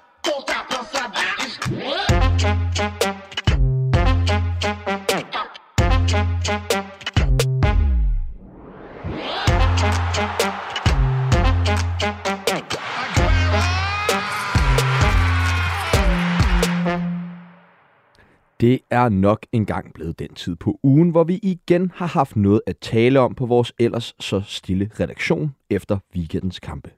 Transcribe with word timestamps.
Det 18.61 18.79
er 18.89 19.09
nok 19.09 19.45
engang 19.51 19.93
blevet 19.93 20.19
den 20.19 20.33
tid 20.33 20.55
på 20.55 20.79
ugen, 20.83 21.09
hvor 21.09 21.23
vi 21.23 21.39
igen 21.43 21.91
har 21.95 22.05
haft 22.05 22.35
noget 22.35 22.61
at 22.67 22.77
tale 22.77 23.19
om 23.19 23.35
på 23.35 23.45
vores 23.45 23.73
ellers 23.79 24.15
så 24.19 24.41
stille 24.45 24.89
redaktion 24.99 25.55
efter 25.69 25.97
weekendens 26.15 26.59
kampe. 26.59 26.91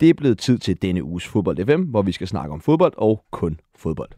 Det 0.00 0.10
er 0.10 0.14
blevet 0.14 0.38
tid 0.38 0.58
til 0.58 0.82
denne 0.82 1.04
uges 1.04 1.26
Fodbold 1.26 1.66
FM, 1.66 1.82
hvor 1.82 2.02
vi 2.02 2.12
skal 2.12 2.28
snakke 2.28 2.52
om 2.52 2.60
fodbold 2.60 2.92
og 2.96 3.24
kun 3.30 3.60
fodbold. 3.76 4.10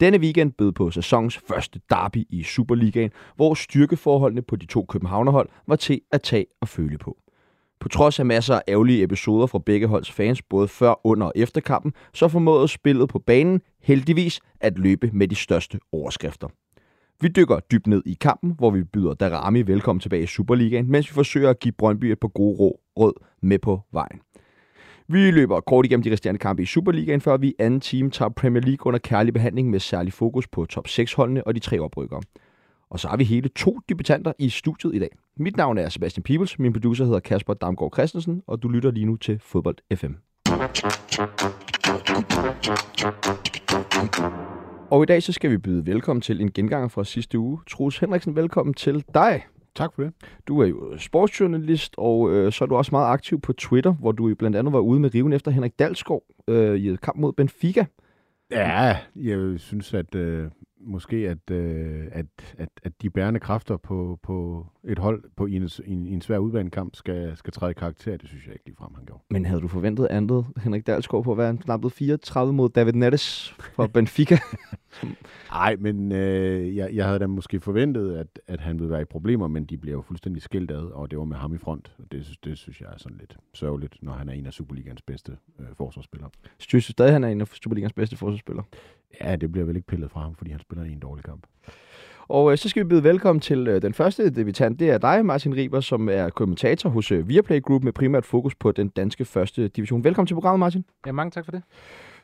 Denne 0.00 0.18
weekend 0.18 0.52
bød 0.52 0.72
på 0.72 0.90
sæsonens 0.90 1.38
første 1.48 1.80
derby 1.90 2.26
i 2.30 2.42
Superligaen, 2.42 3.10
hvor 3.36 3.54
styrkeforholdene 3.54 4.42
på 4.42 4.56
de 4.56 4.66
to 4.66 4.84
Københavnerhold 4.84 5.48
var 5.66 5.76
til 5.76 6.00
at 6.12 6.22
tage 6.22 6.46
og 6.60 6.68
føle 6.68 6.98
på. 6.98 7.18
På 7.80 7.88
trods 7.88 8.20
af 8.20 8.26
masser 8.26 8.54
af 8.54 8.62
ærgerlige 8.68 9.02
episoder 9.02 9.46
fra 9.46 9.58
begge 9.58 9.86
holds 9.86 10.10
fans, 10.10 10.42
både 10.42 10.68
før, 10.68 11.06
under 11.06 11.26
og 11.26 11.32
efter 11.36 11.60
kampen, 11.60 11.92
så 12.14 12.28
formåede 12.28 12.68
spillet 12.68 13.08
på 13.08 13.18
banen 13.18 13.60
heldigvis 13.82 14.40
at 14.60 14.78
løbe 14.78 15.10
med 15.12 15.28
de 15.28 15.34
største 15.34 15.78
overskrifter. 15.92 16.48
Vi 17.20 17.28
dykker 17.28 17.60
dybt 17.60 17.86
ned 17.86 18.02
i 18.06 18.16
kampen, 18.20 18.54
hvor 18.58 18.70
vi 18.70 18.82
byder 18.84 19.14
Darami 19.14 19.62
velkommen 19.62 20.00
tilbage 20.00 20.22
i 20.22 20.26
Superligaen, 20.26 20.90
mens 20.90 21.10
vi 21.10 21.14
forsøger 21.14 21.50
at 21.50 21.58
give 21.58 21.72
Brøndby 21.72 22.04
et 22.04 22.20
par 22.20 22.28
gode 22.28 22.56
rå, 22.58 22.80
råd 22.98 23.12
med 23.42 23.58
på 23.58 23.80
vejen. 23.92 24.20
Vi 25.08 25.30
løber 25.30 25.60
kort 25.60 25.84
igennem 25.86 26.02
de 26.02 26.12
resterende 26.12 26.38
kampe 26.38 26.62
i 26.62 26.66
Superligaen, 26.66 27.20
før 27.20 27.36
vi 27.36 27.48
i 27.48 27.54
anden 27.58 27.80
time 27.80 28.10
tager 28.10 28.28
Premier 28.28 28.62
League 28.62 28.86
under 28.86 28.98
kærlig 28.98 29.34
behandling 29.34 29.70
med 29.70 29.80
særlig 29.80 30.12
fokus 30.12 30.48
på 30.48 30.64
top 30.64 30.86
6-holdene 30.88 31.46
og 31.46 31.54
de 31.54 31.60
tre 31.60 31.80
oprykkere. 31.80 32.20
Og 32.90 33.00
så 33.00 33.08
har 33.08 33.16
vi 33.16 33.24
hele 33.24 33.48
to 33.48 33.80
debutanter 33.88 34.32
i 34.38 34.48
studiet 34.48 34.94
i 34.94 34.98
dag. 34.98 35.08
Mit 35.36 35.56
navn 35.56 35.78
er 35.78 35.88
Sebastian 35.88 36.22
Peebles, 36.22 36.58
min 36.58 36.72
producer 36.72 37.04
hedder 37.04 37.20
Kasper 37.20 37.54
Damgaard 37.54 37.92
Christensen, 37.94 38.42
og 38.46 38.62
du 38.62 38.68
lytter 38.68 38.90
lige 38.90 39.06
nu 39.06 39.16
til 39.16 39.38
Fodbold 39.38 39.76
FM. 39.96 40.12
Og 44.90 45.02
i 45.02 45.06
dag 45.06 45.22
så 45.22 45.32
skal 45.32 45.50
vi 45.50 45.58
byde 45.58 45.86
velkommen 45.86 46.20
til 46.20 46.40
en 46.40 46.52
genganger 46.52 46.88
fra 46.88 47.04
sidste 47.04 47.38
uge. 47.38 47.58
Troels 47.70 47.98
Henriksen, 47.98 48.36
velkommen 48.36 48.74
til 48.74 49.04
dig. 49.14 49.42
Tak 49.74 49.94
for 49.94 50.02
det. 50.02 50.12
Du 50.48 50.60
er 50.60 50.66
jo 50.66 50.98
sportsjournalist, 50.98 51.94
og 51.98 52.30
øh, 52.30 52.52
så 52.52 52.64
er 52.64 52.68
du 52.68 52.76
også 52.76 52.90
meget 52.92 53.12
aktiv 53.12 53.40
på 53.40 53.52
Twitter, 53.52 53.92
hvor 53.92 54.12
du 54.12 54.34
blandt 54.34 54.56
andet 54.56 54.72
var 54.72 54.78
ude 54.78 55.00
med 55.00 55.14
riven 55.14 55.32
efter 55.32 55.50
Henrik 55.50 55.78
Dalskov 55.78 56.22
øh, 56.48 56.76
i 56.76 56.88
et 56.88 57.00
kamp 57.00 57.18
mod 57.18 57.32
Benfica. 57.32 57.86
Ja, 58.50 58.96
jeg 59.16 59.60
synes, 59.60 59.94
at 59.94 60.14
øh, 60.14 60.50
måske, 60.86 61.16
at, 61.16 61.50
øh, 61.50 62.04
at, 62.12 62.54
at, 62.58 62.68
at 62.82 63.02
de 63.02 63.10
bærende 63.10 63.40
kræfter 63.40 63.76
på, 63.76 64.18
på 64.22 64.66
et 64.84 64.98
hold 64.98 65.24
på, 65.36 65.46
i, 65.46 65.56
en, 65.56 65.70
i, 65.86 65.92
en, 65.92 66.06
i 66.06 66.12
en 66.12 66.20
svær 66.20 66.38
udbanekamp 66.38 66.96
skal, 66.96 67.36
skal 67.36 67.52
træde 67.52 67.70
i 67.70 67.74
karakter. 67.74 68.16
Det 68.16 68.28
synes 68.28 68.46
jeg 68.46 68.52
ikke 68.52 68.64
ligefrem, 68.66 68.94
han 68.94 69.04
gjorde. 69.04 69.22
Men 69.30 69.44
havde 69.44 69.60
du 69.60 69.68
forventet 69.68 70.06
andet, 70.06 70.46
Henrik 70.62 70.86
Dalsgaard, 70.86 71.24
på 71.24 71.32
at 71.32 71.38
være 71.38 71.56
knappet 71.56 71.92
34 71.92 72.52
mod 72.52 72.68
David 72.68 72.92
Nettes 72.92 73.54
fra 73.58 73.86
Benfica? 73.94 74.38
Nej, 75.50 75.76
men 75.76 76.12
øh, 76.12 76.76
jeg, 76.76 76.94
jeg 76.94 77.06
havde 77.06 77.18
da 77.18 77.26
måske 77.26 77.60
forventet, 77.60 78.16
at, 78.16 78.40
at 78.46 78.60
han 78.60 78.78
ville 78.78 78.90
være 78.90 79.02
i 79.02 79.04
problemer, 79.04 79.48
men 79.48 79.64
de 79.64 79.78
bliver 79.78 79.96
jo 79.96 80.02
fuldstændig 80.02 80.42
skilt 80.42 80.70
ad, 80.70 80.84
og 80.84 81.10
det 81.10 81.18
var 81.18 81.24
med 81.24 81.36
ham 81.36 81.54
i 81.54 81.58
front. 81.58 81.92
Det, 82.12 82.38
det 82.44 82.58
synes 82.58 82.80
jeg 82.80 82.88
er 82.92 82.98
sådan 82.98 83.18
lidt 83.18 83.36
sørgeligt, 83.54 84.02
når 84.02 84.12
han 84.12 84.28
er 84.28 84.32
en 84.32 84.46
af 84.46 84.52
Superligans 84.52 85.02
bedste 85.02 85.36
øh, 85.60 85.66
forsvarsspillere. 85.76 86.30
Synes 86.58 86.86
du 86.86 86.92
stadig, 86.92 87.12
han 87.12 87.24
er 87.24 87.28
en 87.28 87.40
af 87.40 87.46
Superligans 87.46 87.92
bedste 87.92 88.16
forsvarsspillere? 88.16 88.64
Ja, 89.20 89.36
det 89.36 89.52
bliver 89.52 89.66
vel 89.66 89.76
ikke 89.76 89.86
pillet 89.86 90.10
fra 90.10 90.20
ham, 90.20 90.34
fordi 90.34 90.50
han 90.50 90.60
spiller 90.60 90.84
i 90.84 90.92
en 90.92 90.98
dårlig 90.98 91.24
kamp. 91.24 91.46
Og 92.28 92.52
øh, 92.52 92.58
så 92.58 92.68
skal 92.68 92.84
vi 92.84 92.88
byde 92.88 93.04
velkommen 93.04 93.40
til 93.40 93.68
øh, 93.68 93.82
den 93.82 93.94
første 93.94 94.30
debutant. 94.30 94.80
Det 94.80 94.90
er 94.90 94.98
dig, 94.98 95.26
Martin 95.26 95.56
Riber, 95.56 95.80
som 95.80 96.08
er 96.08 96.30
kommentator 96.30 96.90
hos 96.90 97.12
øh, 97.12 97.28
Viaplay 97.28 97.62
Group 97.62 97.82
med 97.82 97.92
primært 97.92 98.26
fokus 98.26 98.54
på 98.54 98.72
den 98.72 98.88
danske 98.88 99.24
første 99.24 99.68
division. 99.68 100.04
Velkommen 100.04 100.26
til 100.26 100.34
programmet, 100.34 100.58
Martin. 100.58 100.84
Ja, 101.06 101.12
mange 101.12 101.30
tak 101.30 101.44
for 101.44 101.52
det. 101.52 101.62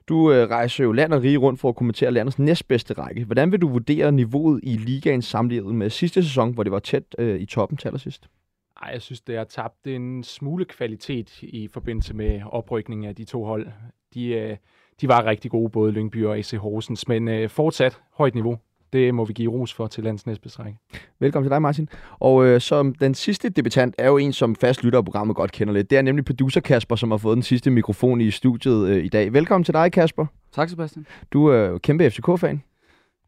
Du 0.09 0.33
øh, 0.33 0.51
rejser 0.51 0.85
jo 0.85 0.93
land 0.93 1.13
og 1.13 1.23
rige 1.23 1.37
rundt 1.37 1.61
for 1.61 1.69
at 1.69 1.77
kommentere 1.77 2.11
landets 2.11 2.39
næstbedste 2.39 2.95
række. 2.95 3.25
Hvordan 3.25 3.53
vil 3.53 3.61
du 3.61 3.69
vurdere 3.69 4.13
niveauet 4.13 4.61
i 4.63 4.77
ligaen 4.77 5.23
sammenlignet 5.23 5.75
med 5.75 5.91
sidste 5.91 6.23
sæson, 6.23 6.55
hvor 6.55 6.63
det 6.63 6.73
var 6.73 6.79
tæt 6.79 7.05
øh, 7.19 7.41
i 7.41 7.47
toppen 7.47 7.79
til 7.79 7.89
allersidst? 7.89 8.29
Ej, 8.83 8.91
jeg 8.93 9.03
synes, 9.03 9.21
det 9.21 9.37
har 9.37 9.45
tabt 9.45 9.87
en 9.87 10.25
smule 10.25 10.65
kvalitet 10.65 11.43
i 11.43 11.69
forbindelse 11.69 12.15
med 12.15 12.41
oprykningen 12.47 13.09
af 13.09 13.15
de 13.15 13.25
to 13.25 13.45
hold. 13.45 13.67
De, 14.15 14.27
øh, 14.27 14.57
de 15.03 15.09
var 15.09 15.25
rigtig 15.27 15.51
gode, 15.51 15.71
både 15.71 15.93
Lyngby 15.93 16.25
og 16.25 16.37
AC 16.39 16.51
Horsens, 16.51 17.09
men 17.09 17.29
øh, 17.29 17.49
fortsat 17.49 17.99
højt 18.15 18.35
niveau. 18.35 18.59
Det 18.93 19.15
må 19.15 19.25
vi 19.25 19.33
give 19.33 19.53
ros 19.53 19.75
for 19.75 19.87
til 19.87 20.05
landets 20.05 20.27
næstbestrække. 20.27 20.79
Velkommen 21.21 21.45
til 21.45 21.51
dig, 21.51 21.63
Martin. 21.63 21.89
Og 22.19 22.47
øh, 22.47 22.61
som 22.61 22.95
den 22.95 23.15
sidste 23.15 23.49
debutant 23.49 23.95
er 23.99 24.09
jo 24.09 24.17
en, 24.17 24.33
som 24.33 24.57
fast 24.57 24.85
lytter 24.85 24.99
af 24.99 25.05
programmet 25.05 25.37
godt 25.37 25.53
kender 25.53 25.75
lidt. 25.75 25.91
Det 25.91 25.99
er 25.99 26.03
nemlig 26.03 26.25
producer 26.25 26.61
Kasper, 26.61 26.97
som 26.97 27.11
har 27.11 27.19
fået 27.19 27.35
den 27.35 27.43
sidste 27.43 27.71
mikrofon 27.71 28.21
i 28.21 28.31
studiet 28.31 28.89
øh, 28.89 29.05
i 29.05 29.09
dag. 29.09 29.33
Velkommen 29.33 29.65
til 29.65 29.75
dig, 29.75 29.93
Kasper. 29.93 30.27
Tak, 30.53 30.69
Sebastian. 30.69 31.07
Du 31.33 31.47
er 31.47 31.67
jo 31.67 31.79
kæmpe 31.79 32.11
FCK-fan. 32.11 32.63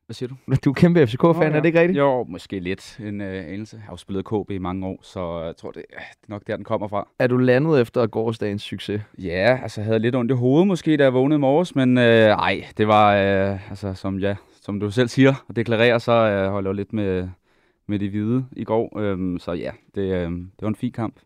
Hvad 0.06 0.14
siger 0.14 0.28
du? 0.28 0.54
Du 0.64 0.70
er 0.70 0.74
kæmpe 0.74 1.06
FCK-fan, 1.06 1.36
oh, 1.36 1.42
ja. 1.42 1.48
er 1.48 1.60
det 1.60 1.64
ikke 1.64 1.80
rigtigt? 1.80 1.98
Jo, 1.98 2.24
måske 2.28 2.60
lidt 2.60 2.98
en 3.00 3.20
uh, 3.20 3.26
anelse. 3.26 3.76
Jeg 3.76 3.84
har 3.84 3.92
jo 3.92 3.96
spillet 3.96 4.24
KB 4.24 4.50
i 4.50 4.58
mange 4.58 4.86
år, 4.86 4.98
så 5.02 5.40
jeg 5.40 5.56
tror, 5.56 5.70
det, 5.70 5.84
det 5.90 5.96
er 5.98 6.28
nok 6.28 6.42
der, 6.46 6.56
den 6.56 6.64
kommer 6.64 6.88
fra. 6.88 7.08
Er 7.18 7.26
du 7.26 7.36
landet 7.36 7.80
efter 7.80 8.06
gårdsdagens 8.06 8.62
succes? 8.62 9.02
Ja, 9.18 9.58
altså 9.62 9.80
jeg 9.80 9.86
havde 9.86 9.98
lidt 9.98 10.14
ondt 10.14 10.30
i 10.30 10.34
hovedet 10.34 10.66
måske, 10.66 10.96
da 10.96 11.02
jeg 11.02 11.14
vågnede 11.14 11.36
i 11.36 11.40
morges, 11.40 11.74
men 11.74 11.98
øh, 11.98 12.28
ej, 12.28 12.64
det 12.76 12.88
var, 12.88 13.14
øh, 13.14 13.70
altså 13.70 13.94
som, 13.94 14.18
ja, 14.18 14.36
som 14.60 14.80
du 14.80 14.90
selv 14.90 15.08
siger 15.08 15.44
og 15.48 15.56
deklarerer, 15.56 15.98
så 15.98 16.12
øh, 16.12 16.50
holder 16.50 16.70
jeg 16.70 16.76
lidt 16.76 16.92
med, 16.92 17.28
med 17.86 17.98
de 17.98 18.08
hvide 18.08 18.46
i 18.52 18.64
går. 18.64 18.98
Øhm, 18.98 19.38
så 19.38 19.52
ja, 19.52 19.70
det, 19.94 20.02
øh, 20.02 20.30
det 20.30 20.62
var 20.62 20.68
en 20.68 20.76
fin 20.76 20.92
kamp. 20.92 21.16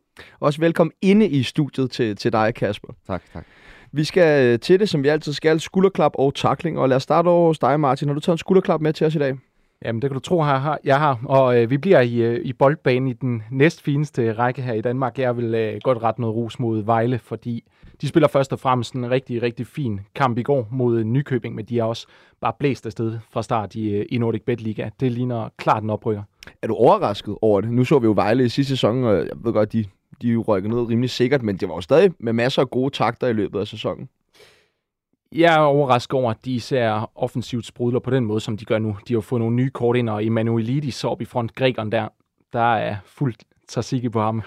Også 0.40 0.60
velkommen 0.60 0.92
inde 1.02 1.28
i 1.28 1.42
studiet 1.42 1.90
til, 1.90 2.16
til 2.16 2.32
dig, 2.32 2.54
Kasper. 2.54 2.92
Tak, 3.06 3.22
tak. 3.32 3.44
Vi 3.92 4.04
skal 4.04 4.46
øh, 4.46 4.58
til 4.60 4.80
det, 4.80 4.88
som 4.88 5.02
vi 5.02 5.08
altid 5.08 5.32
skal, 5.32 5.60
skulderklap 5.60 6.12
og 6.14 6.34
takling. 6.34 6.78
Og 6.78 6.88
lad 6.88 6.96
os 6.96 7.02
starte 7.02 7.28
over 7.28 7.46
hos 7.46 7.58
dig, 7.58 7.80
Martin. 7.80 8.08
Har 8.08 8.14
du 8.14 8.20
taget 8.20 8.34
en 8.34 8.38
skulderklap 8.38 8.80
med 8.80 8.92
til 8.92 9.06
os 9.06 9.14
i 9.14 9.18
dag? 9.18 9.36
Jamen, 9.84 10.02
det 10.02 10.10
kan 10.10 10.14
du 10.14 10.20
tro, 10.20 10.44
jeg 10.44 10.60
har. 10.60 10.78
Jeg 10.84 10.98
har. 10.98 11.20
Og 11.24 11.62
øh, 11.62 11.70
vi 11.70 11.78
bliver 11.78 12.00
i, 12.00 12.14
øh, 12.14 12.40
i 12.44 12.52
boldbanen 12.52 13.08
i 13.08 13.12
den 13.12 13.42
næstfineste 13.50 14.32
række 14.32 14.62
her 14.62 14.72
i 14.72 14.80
Danmark. 14.80 15.18
Jeg 15.18 15.36
vil 15.36 15.54
øh, 15.54 15.78
godt 15.82 16.02
rette 16.02 16.20
noget 16.20 16.36
ros 16.36 16.58
mod 16.58 16.82
Vejle, 16.82 17.18
fordi 17.18 17.64
de 18.00 18.08
spiller 18.08 18.28
først 18.28 18.52
og 18.52 18.58
fremmest 18.58 18.94
en 18.94 19.10
rigtig, 19.10 19.42
rigtig 19.42 19.66
fin 19.66 20.00
kamp 20.14 20.38
i 20.38 20.42
går 20.42 20.68
mod 20.70 21.04
Nykøbing, 21.04 21.54
men 21.54 21.64
de 21.64 21.78
er 21.78 21.84
også 21.84 22.06
bare 22.40 22.52
blæst 22.58 22.86
afsted 22.86 23.18
fra 23.30 23.42
start 23.42 23.74
i, 23.74 23.90
øh, 23.90 24.06
i 24.10 24.18
Nordic 24.18 24.42
Bet 24.46 24.60
Liga. 24.60 24.88
Det 25.00 25.12
ligner 25.12 25.48
klart 25.56 25.82
en 25.82 25.90
oprykker. 25.90 26.22
Er 26.62 26.66
du 26.66 26.74
overrasket 26.74 27.36
over 27.42 27.60
det? 27.60 27.70
Nu 27.70 27.84
så 27.84 27.98
vi 27.98 28.06
jo 28.06 28.12
Vejle 28.12 28.44
i 28.44 28.48
sidste 28.48 28.70
sæson, 28.70 29.04
og 29.04 29.16
jeg 29.16 29.28
ved 29.44 29.52
godt, 29.52 29.72
de, 29.72 29.84
de 30.22 30.36
rykker 30.36 30.68
ned 30.68 30.78
rimelig 30.78 31.10
sikkert, 31.10 31.42
men 31.42 31.56
det 31.56 31.68
var 31.68 31.74
jo 31.74 31.80
stadig 31.80 32.12
med 32.18 32.32
masser 32.32 32.62
af 32.62 32.70
gode 32.70 32.90
takter 32.90 33.26
i 33.26 33.32
løbet 33.32 33.60
af 33.60 33.66
sæsonen. 33.66 34.08
Jeg 35.32 35.54
er 35.54 35.58
overrasket 35.58 36.14
over, 36.14 36.30
at 36.30 36.44
de 36.44 36.54
især 36.54 37.10
offensivt 37.14 37.66
sprudler 37.66 38.00
på 38.00 38.10
den 38.10 38.24
måde, 38.24 38.40
som 38.40 38.56
de 38.56 38.64
gør 38.64 38.78
nu. 38.78 38.96
De 39.08 39.14
har 39.14 39.20
fået 39.20 39.40
nogle 39.40 39.56
nye 39.56 39.70
kort 39.70 39.96
ind, 39.96 40.08
og 40.08 40.24
Emanuelidis 40.24 40.94
så 40.94 41.08
op 41.08 41.20
i 41.20 41.24
front. 41.24 41.54
Grækeren 41.54 41.92
der, 41.92 42.08
der 42.52 42.74
er 42.74 42.96
fuldt 43.04 43.44
tzatziki 43.68 44.08
på 44.08 44.20
ham. 44.20 44.42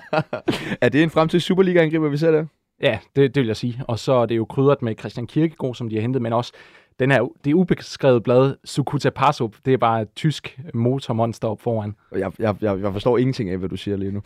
er 0.80 0.88
det 0.88 1.02
en 1.02 1.10
fremtidig 1.10 1.42
Superliga-angriber, 1.42 2.08
vi 2.08 2.16
ser 2.16 2.30
der? 2.30 2.46
Ja, 2.82 2.98
det, 3.16 3.34
det 3.34 3.40
vil 3.40 3.46
jeg 3.46 3.56
sige. 3.56 3.82
Og 3.88 3.98
så 3.98 4.12
er 4.12 4.26
det 4.26 4.36
jo 4.36 4.44
krydret 4.44 4.82
med 4.82 4.94
Christian 4.98 5.26
Kirkegaard, 5.26 5.74
som 5.74 5.88
de 5.88 5.94
har 5.94 6.02
hentet, 6.02 6.22
men 6.22 6.32
også 6.32 6.52
den 7.00 7.10
her, 7.10 7.28
det 7.44 7.54
ubeskrevet 7.54 8.22
blad, 8.22 8.54
Sukuta 8.64 9.10
Passup, 9.10 9.56
det 9.64 9.72
er 9.72 9.78
bare 9.78 10.02
et 10.02 10.08
tysk 10.16 10.60
motormonster 10.74 11.48
op 11.48 11.60
foran. 11.60 11.94
Jeg, 12.12 12.32
jeg, 12.38 12.54
jeg, 12.60 12.80
jeg 12.82 12.92
forstår 12.92 13.18
ingenting 13.18 13.50
af, 13.50 13.58
hvad 13.58 13.68
du 13.68 13.76
siger 13.76 13.96
lige 13.96 14.12
nu. 14.12 14.22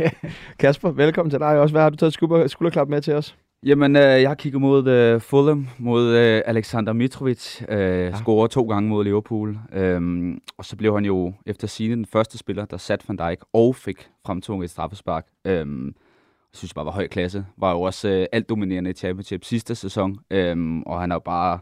Kasper, 0.58 0.90
velkommen 0.90 1.30
til 1.30 1.40
dig 1.40 1.60
også. 1.60 1.72
Hvad 1.72 1.82
har 1.82 1.90
du 1.90 1.96
taget 1.96 2.12
skulder, 2.12 2.46
skulderklap 2.46 2.88
med 2.88 3.00
til 3.00 3.14
os? 3.14 3.36
Jamen, 3.66 3.96
øh, 3.96 4.02
jeg 4.02 4.30
har 4.30 4.34
kigget 4.34 4.60
mod 4.60 5.14
uh, 5.14 5.20
Fulham, 5.20 5.68
mod 5.78 6.08
uh, 6.08 6.40
Alexander 6.46 6.92
Mitrovic. 6.92 7.62
Uh, 7.62 7.74
ja. 7.74 8.16
Scorer 8.16 8.46
to 8.46 8.62
gange 8.62 8.88
mod 8.88 9.04
Liverpool. 9.04 9.58
Um, 9.96 10.40
og 10.58 10.64
så 10.64 10.76
blev 10.76 10.94
han 10.94 11.04
jo 11.04 11.32
efter 11.46 11.66
sine 11.66 11.94
den 11.94 12.06
første 12.06 12.38
spiller, 12.38 12.64
der 12.64 12.76
satte 12.76 13.08
Van 13.08 13.16
Dijk 13.16 13.38
og 13.52 13.76
fik 13.76 14.08
fremtunget 14.26 14.64
et 14.64 14.70
straffespark. 14.70 15.26
Um, 15.48 15.86
jeg 15.86 16.58
synes 16.58 16.74
bare 16.74 16.84
var 16.84 16.92
høj 16.92 17.08
klasse. 17.08 17.46
Var 17.56 17.72
jo 17.72 17.80
også 17.80 18.08
uh, 18.08 18.24
alt 18.32 18.48
dominerende 18.48 18.90
i 18.90 18.94
Championship 18.94 19.44
sidste 19.44 19.74
sæson. 19.74 20.18
Um, 20.34 20.82
og 20.82 21.00
han 21.00 21.10
har 21.10 21.16
jo 21.16 21.22
bare 21.24 21.58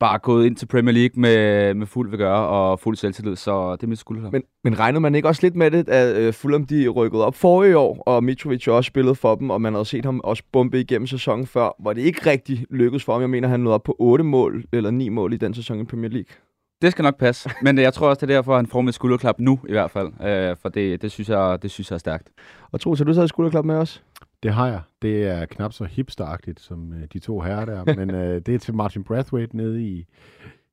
bare 0.00 0.18
gået 0.18 0.46
ind 0.46 0.56
til 0.56 0.66
Premier 0.66 0.94
League 0.94 1.20
med, 1.20 1.74
med 1.74 1.86
fuld 1.86 2.10
vil 2.10 2.18
gøre 2.18 2.46
og 2.48 2.80
fuld 2.80 2.96
selvtillid, 2.96 3.36
så 3.36 3.72
det 3.72 3.82
er 3.82 3.86
mit 3.86 3.98
skulder. 3.98 4.30
Men, 4.30 4.42
men 4.64 4.78
regnede 4.78 5.00
man 5.00 5.14
ikke 5.14 5.28
også 5.28 5.42
lidt 5.42 5.56
med 5.56 5.70
det, 5.70 5.88
at 5.88 6.28
uh, 6.28 6.34
Fulham 6.34 6.66
de 6.66 6.88
rykkede 6.88 7.24
op 7.24 7.34
forrige 7.34 7.78
år, 7.78 8.02
og 8.06 8.24
Mitrovic 8.24 8.68
også 8.68 8.88
spillede 8.88 9.14
for 9.14 9.34
dem, 9.34 9.50
og 9.50 9.60
man 9.60 9.72
havde 9.72 9.84
set 9.84 10.04
ham 10.04 10.20
også 10.24 10.42
bombe 10.52 10.80
igennem 10.80 11.06
sæsonen 11.06 11.46
før, 11.46 11.76
hvor 11.78 11.92
det 11.92 12.02
ikke 12.02 12.30
rigtig 12.30 12.66
lykkedes 12.70 13.04
for 13.04 13.12
ham. 13.12 13.20
Jeg 13.20 13.30
mener, 13.30 13.48
han 13.48 13.60
nåede 13.60 13.74
op 13.74 13.82
på 13.82 13.96
8 13.98 14.24
mål 14.24 14.64
eller 14.72 14.90
9 14.90 15.08
mål 15.08 15.32
i 15.32 15.36
den 15.36 15.54
sæson 15.54 15.80
i 15.80 15.84
Premier 15.84 16.10
League. 16.10 16.34
Det 16.82 16.92
skal 16.92 17.02
nok 17.02 17.18
passe, 17.18 17.50
men 17.62 17.78
jeg 17.78 17.94
tror 17.94 18.08
også, 18.08 18.26
det 18.26 18.32
er 18.32 18.36
derfor, 18.36 18.56
han 18.56 18.66
får 18.66 18.80
med 18.80 18.92
skulderklap 18.92 19.40
nu 19.40 19.58
i 19.68 19.72
hvert 19.72 19.90
fald, 19.90 20.06
øh, 20.26 20.56
for 20.62 20.68
det, 20.68 21.02
det, 21.02 21.10
synes 21.12 21.28
jeg, 21.28 21.58
det 21.62 21.70
synes 21.70 21.90
jeg 21.90 21.94
er 21.94 21.98
stærkt. 21.98 22.28
Og 22.72 22.80
Troels, 22.80 23.00
har 23.00 23.04
du 23.04 23.14
taget 23.14 23.28
skulderklap 23.28 23.64
med 23.64 23.74
os? 23.74 24.02
Det 24.42 24.52
har 24.52 24.66
jeg. 24.66 24.82
Det 25.02 25.26
er 25.26 25.46
knap 25.46 25.72
så 25.72 25.84
hipsteragtigt 25.84 26.60
som 26.60 26.92
øh, 26.92 27.04
de 27.12 27.18
to 27.18 27.40
herrer 27.40 27.64
der, 27.64 27.84
men 27.98 28.10
øh, 28.10 28.40
det 28.40 28.54
er 28.54 28.58
til 28.58 28.74
Martin 28.74 29.04
Brathwaite 29.04 29.56
nede 29.56 29.82
i, 29.82 30.06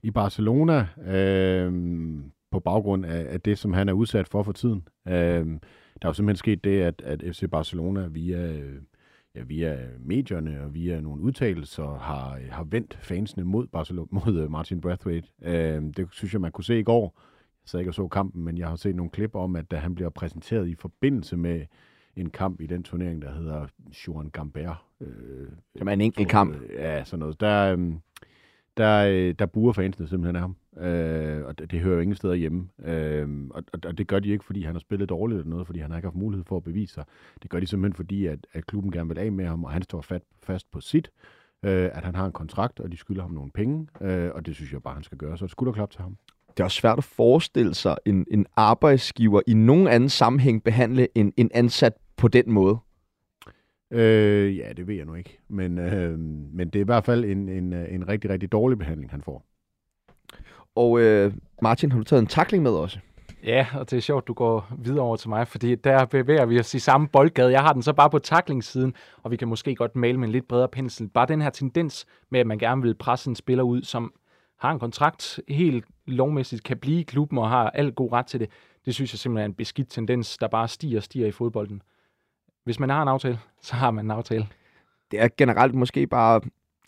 i 0.03 0.11
Barcelona, 0.11 0.87
øh, 1.05 1.73
på 2.51 2.59
baggrund 2.59 3.05
af, 3.05 3.33
af 3.33 3.41
det, 3.41 3.57
som 3.57 3.73
han 3.73 3.89
er 3.89 3.93
udsat 3.93 4.27
for 4.27 4.43
for 4.43 4.51
tiden. 4.51 4.87
Øh, 5.07 5.45
der 6.01 6.07
er 6.07 6.09
jo 6.09 6.13
simpelthen 6.13 6.37
sket 6.37 6.63
det, 6.63 6.81
at, 6.81 7.01
at 7.01 7.23
FC 7.35 7.49
Barcelona 7.51 8.07
via, 8.07 8.61
ja, 9.35 9.43
via 9.43 9.77
medierne 9.99 10.61
og 10.63 10.73
via 10.73 11.01
nogle 11.01 11.21
udtalelser 11.21 11.97
har, 11.97 12.39
har 12.49 12.63
vendt 12.63 12.97
fansene 13.01 13.43
mod, 13.43 13.67
Barcelona, 13.67 14.07
mod 14.11 14.39
øh, 14.39 14.51
Martin 14.51 14.81
Brathwaite. 14.81 15.27
Øh, 15.43 15.83
det 15.97 16.07
synes 16.11 16.33
jeg, 16.33 16.41
man 16.41 16.51
kunne 16.51 16.63
se 16.63 16.79
i 16.79 16.83
går. 16.83 17.13
Jeg 17.63 17.69
sad 17.69 17.79
ikke 17.79 17.89
og 17.89 17.95
så 17.95 18.07
kampen, 18.07 18.43
men 18.43 18.57
jeg 18.57 18.67
har 18.67 18.75
set 18.75 18.95
nogle 18.95 19.11
klip 19.11 19.35
om, 19.35 19.55
at 19.55 19.71
da 19.71 19.75
han 19.75 19.95
bliver 19.95 20.09
præsenteret 20.09 20.67
i 20.67 20.75
forbindelse 20.75 21.37
med 21.37 21.61
en 22.15 22.29
kamp 22.29 22.61
i 22.61 22.67
den 22.67 22.83
turnering, 22.83 23.21
der 23.21 23.33
hedder 23.33 23.67
Juan 24.07 24.29
Gambert. 24.29 24.77
Øh, 25.01 25.47
Som 25.77 25.87
er 25.87 25.91
en 25.93 26.01
enkelt 26.01 26.29
kamp. 26.29 26.55
Ja, 26.71 27.03
sådan 27.03 27.19
noget. 27.19 27.39
Der, 27.39 27.75
øh, 27.77 27.93
der, 28.77 29.07
øh, 29.07 29.35
der 29.39 29.45
burer 29.45 29.73
fansene 29.73 30.07
simpelthen 30.07 30.35
af 30.35 30.41
ham. 30.41 30.55
Øh, 30.85 31.45
og 31.45 31.59
det, 31.59 31.71
det 31.71 31.79
hører 31.79 31.95
jo 31.95 32.01
ingen 32.01 32.15
steder 32.15 32.33
hjemme. 32.33 32.67
Øh, 32.85 33.29
og, 33.49 33.63
og 33.85 33.97
det 33.97 34.07
gør 34.07 34.19
de 34.19 34.29
ikke, 34.29 34.45
fordi 34.45 34.63
han 34.63 34.75
har 34.75 34.79
spillet 34.79 35.09
dårligt 35.09 35.39
eller 35.39 35.49
noget, 35.49 35.65
fordi 35.67 35.79
han 35.79 35.91
har 35.91 35.97
ikke 35.97 36.07
haft 36.07 36.15
mulighed 36.15 36.45
for 36.45 36.57
at 36.57 36.63
bevise 36.63 36.93
sig. 36.93 37.03
Det 37.41 37.49
gør 37.49 37.59
de 37.59 37.67
simpelthen, 37.67 37.95
fordi 37.95 38.25
at, 38.25 38.47
at 38.53 38.65
klubben 38.65 38.91
gerne 38.91 39.09
vil 39.09 39.19
af 39.19 39.31
med 39.31 39.45
ham, 39.45 39.63
og 39.63 39.71
han 39.71 39.81
står 39.81 40.01
fat, 40.01 40.21
fast 40.43 40.71
på 40.71 40.81
sit. 40.81 41.11
Øh, 41.63 41.89
at 41.93 42.03
han 42.03 42.15
har 42.15 42.25
en 42.25 42.31
kontrakt, 42.31 42.79
og 42.79 42.91
de 42.91 42.97
skylder 42.97 43.21
ham 43.21 43.31
nogle 43.31 43.51
penge. 43.51 43.87
Øh, 44.01 44.31
og 44.33 44.45
det 44.45 44.55
synes 44.55 44.73
jeg 44.73 44.83
bare, 44.83 44.93
han 44.93 45.03
skal 45.03 45.17
gøre. 45.17 45.37
Så 45.37 45.45
et 45.45 45.51
skulderklap 45.51 45.89
til 45.91 46.01
ham. 46.01 46.17
Det 46.47 46.59
er 46.59 46.63
også 46.63 46.77
svært 46.77 46.97
at 46.97 47.03
forestille 47.03 47.73
sig 47.73 47.97
en, 48.05 48.25
en 48.31 48.45
arbejdsgiver 48.55 49.41
i 49.47 49.53
nogen 49.53 49.87
anden 49.87 50.09
sammenhæng 50.09 50.63
behandle 50.63 51.07
en, 51.15 51.33
en 51.37 51.51
ansat 51.53 51.93
på 52.17 52.27
den 52.27 52.51
måde. 52.51 52.77
Øh, 53.91 54.57
ja, 54.57 54.73
det 54.77 54.87
ved 54.87 54.95
jeg 54.95 55.05
nu 55.05 55.13
ikke. 55.13 55.39
Men, 55.47 55.77
øh, 55.77 56.19
men 56.53 56.69
det 56.69 56.75
er 56.75 56.83
i 56.83 56.85
hvert 56.85 57.05
fald 57.05 57.25
en, 57.25 57.49
en, 57.49 57.73
en 57.73 58.07
rigtig, 58.07 58.29
rigtig 58.29 58.51
dårlig 58.51 58.77
behandling, 58.77 59.11
han 59.11 59.21
får. 59.21 59.45
Og 60.75 60.99
øh, 60.99 61.33
Martin, 61.61 61.91
har 61.91 61.97
du 61.99 62.03
taget 62.03 62.21
en 62.21 62.27
takling 62.27 62.63
med 62.63 62.71
også? 62.71 62.99
Ja, 63.43 63.67
og 63.73 63.91
det 63.91 63.97
er 63.97 64.01
sjovt, 64.01 64.27
du 64.27 64.33
går 64.33 64.67
videre 64.77 65.05
over 65.05 65.15
til 65.15 65.29
mig, 65.29 65.47
fordi 65.47 65.75
der 65.75 66.05
bevæger 66.05 66.45
vi 66.45 66.59
os 66.59 66.73
i 66.73 66.79
samme 66.79 67.07
boldgade. 67.07 67.51
Jeg 67.51 67.61
har 67.61 67.73
den 67.73 67.81
så 67.81 67.93
bare 67.93 68.09
på 68.09 68.19
taklingssiden, 68.19 68.93
og 69.23 69.31
vi 69.31 69.37
kan 69.37 69.47
måske 69.47 69.75
godt 69.75 69.95
male 69.95 70.17
med 70.17 70.27
en 70.27 70.31
lidt 70.31 70.47
bredere 70.47 70.67
pensel. 70.67 71.07
Bare 71.07 71.25
den 71.25 71.41
her 71.41 71.49
tendens 71.49 72.05
med, 72.29 72.39
at 72.39 72.47
man 72.47 72.57
gerne 72.57 72.81
vil 72.81 72.95
presse 72.95 73.29
en 73.29 73.35
spiller 73.35 73.63
ud, 73.63 73.83
som 73.83 74.13
har 74.59 74.71
en 74.71 74.79
kontrakt, 74.79 75.39
helt 75.47 75.85
lovmæssigt 76.05 76.63
kan 76.63 76.77
blive 76.77 76.99
i 76.99 77.03
klubben 77.03 77.37
og 77.37 77.49
har 77.49 77.69
alt 77.69 77.95
god 77.95 78.11
ret 78.11 78.25
til 78.25 78.39
det. 78.39 78.49
Det 78.85 78.95
synes 78.95 79.13
jeg 79.13 79.19
simpelthen 79.19 79.43
er 79.43 79.45
en 79.45 79.53
beskidt 79.53 79.89
tendens, 79.89 80.37
der 80.37 80.47
bare 80.47 80.67
stiger 80.67 80.99
og 80.99 81.03
stiger 81.03 81.27
i 81.27 81.31
fodbolden. 81.31 81.81
Hvis 82.65 82.79
man 82.79 82.89
har 82.89 83.01
en 83.01 83.07
aftale, 83.07 83.39
så 83.61 83.75
har 83.75 83.91
man 83.91 84.05
en 84.05 84.11
aftale. 84.11 84.47
Det 85.11 85.21
er 85.21 85.27
generelt 85.37 85.75
måske 85.75 86.07
bare 86.07 86.41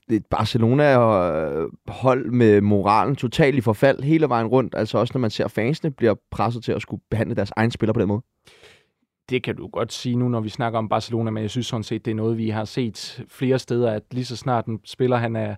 et 0.10 0.26
Barcelona-hold 0.26 2.32
med 2.32 2.62
moralen 2.62 3.16
totalt 3.16 3.56
i 3.56 3.62
forfald 3.62 4.04
hele 4.04 4.30
vejen 4.30 4.48
rundt. 4.48 4.76
Altså 4.76 4.98
også 4.98 5.12
når 5.16 5.20
man 5.20 5.30
ser 5.30 5.48
fansene 5.48 5.92
bliver 5.92 6.16
presset 6.32 6.64
til 6.64 6.72
at 6.72 6.82
skulle 6.82 7.02
behandle 7.10 7.36
deres 7.36 7.52
egen 7.56 7.72
spiller 7.72 7.94
på 7.94 8.00
den 8.00 8.08
måde. 8.08 8.22
Det 9.30 9.44
kan 9.44 9.56
du 9.56 9.68
godt 9.68 9.94
sige 9.94 10.16
nu, 10.16 10.30
når 10.30 10.40
vi 10.40 10.50
snakker 10.50 10.80
om 10.80 10.90
Barcelona, 10.90 11.32
men 11.32 11.42
jeg 11.42 11.50
synes 11.50 11.68
sådan 11.68 11.84
set, 11.84 12.06
det 12.06 12.12
er 12.12 12.16
noget, 12.16 12.38
vi 12.38 12.50
har 12.50 12.66
set 12.66 13.26
flere 13.30 13.60
steder, 13.60 13.92
at 13.92 14.04
lige 14.12 14.26
så 14.26 14.36
snart 14.36 14.66
en 14.66 14.80
spiller 14.86 15.18
han 15.18 15.36
er 15.36 15.56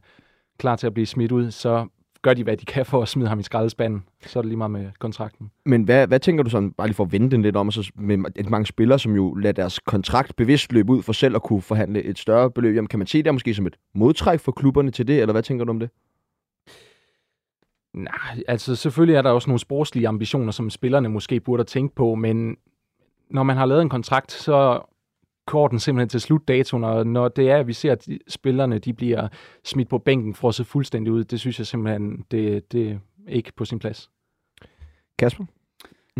klar 0.57 0.75
til 0.75 0.87
at 0.87 0.93
blive 0.93 1.05
smidt 1.05 1.31
ud, 1.31 1.51
så 1.51 1.87
gør 2.21 2.33
de, 2.33 2.43
hvad 2.43 2.57
de 2.57 2.65
kan 2.65 2.85
for 2.85 3.01
at 3.01 3.07
smide 3.07 3.29
ham 3.29 3.39
i 3.39 3.43
skraldespanden. 3.43 4.03
Så 4.25 4.39
er 4.39 4.41
det 4.41 4.49
lige 4.49 4.57
meget 4.57 4.71
med 4.71 4.89
kontrakten. 4.99 5.51
Men 5.65 5.83
hvad, 5.83 6.07
hvad 6.07 6.19
tænker 6.19 6.43
du 6.43 6.49
sådan, 6.49 6.71
bare 6.71 6.87
lige 6.87 6.95
for 6.95 7.03
at 7.03 7.11
vende 7.11 7.31
den 7.31 7.41
lidt 7.41 7.55
om, 7.55 7.71
så 7.71 7.91
med 7.95 8.17
mange 8.49 8.65
spillere, 8.65 8.99
som 8.99 9.15
jo 9.15 9.33
lader 9.33 9.53
deres 9.53 9.79
kontrakt 9.79 10.35
bevidst 10.35 10.71
løbe 10.73 10.91
ud 10.91 11.03
for 11.03 11.13
selv 11.13 11.35
at 11.35 11.43
kunne 11.43 11.61
forhandle 11.61 12.03
et 12.03 12.19
større 12.19 12.51
beløb, 12.51 12.75
jamen 12.75 12.87
kan 12.87 12.99
man 12.99 13.07
se 13.07 13.23
det 13.23 13.33
måske 13.33 13.53
som 13.53 13.67
et 13.67 13.75
modtræk 13.95 14.39
for 14.39 14.51
klubberne 14.51 14.91
til 14.91 15.07
det, 15.07 15.21
eller 15.21 15.33
hvad 15.33 15.43
tænker 15.43 15.65
du 15.65 15.69
om 15.69 15.79
det? 15.79 15.89
Nej, 17.93 18.43
altså 18.47 18.75
selvfølgelig 18.75 19.15
er 19.15 19.21
der 19.21 19.29
også 19.29 19.49
nogle 19.49 19.59
sportslige 19.59 20.07
ambitioner, 20.07 20.51
som 20.51 20.69
spillerne 20.69 21.09
måske 21.09 21.39
burde 21.39 21.63
tænke 21.63 21.95
på, 21.95 22.15
men 22.15 22.57
når 23.29 23.43
man 23.43 23.57
har 23.57 23.65
lavet 23.65 23.81
en 23.81 23.89
kontrakt, 23.89 24.31
så 24.31 24.81
korten 25.49 25.79
simpelthen 25.79 26.09
til 26.09 26.21
slutdatoen, 26.21 26.83
og 26.83 27.07
når 27.07 27.27
det 27.27 27.49
er, 27.49 27.57
at 27.57 27.67
vi 27.67 27.73
ser, 27.73 27.91
at 27.91 28.07
spillerne 28.27 28.79
de 28.79 28.93
bliver 28.93 29.27
smidt 29.63 29.89
på 29.89 29.97
bænken, 29.97 30.33
frosset 30.33 30.65
fuldstændig 30.65 31.13
ud, 31.13 31.23
det 31.23 31.39
synes 31.39 31.59
jeg 31.59 31.67
simpelthen, 31.67 32.25
det, 32.31 32.71
det 32.71 32.91
er 32.91 32.97
ikke 33.27 33.51
på 33.55 33.65
sin 33.65 33.79
plads. 33.79 34.09
Kasper? 35.17 35.45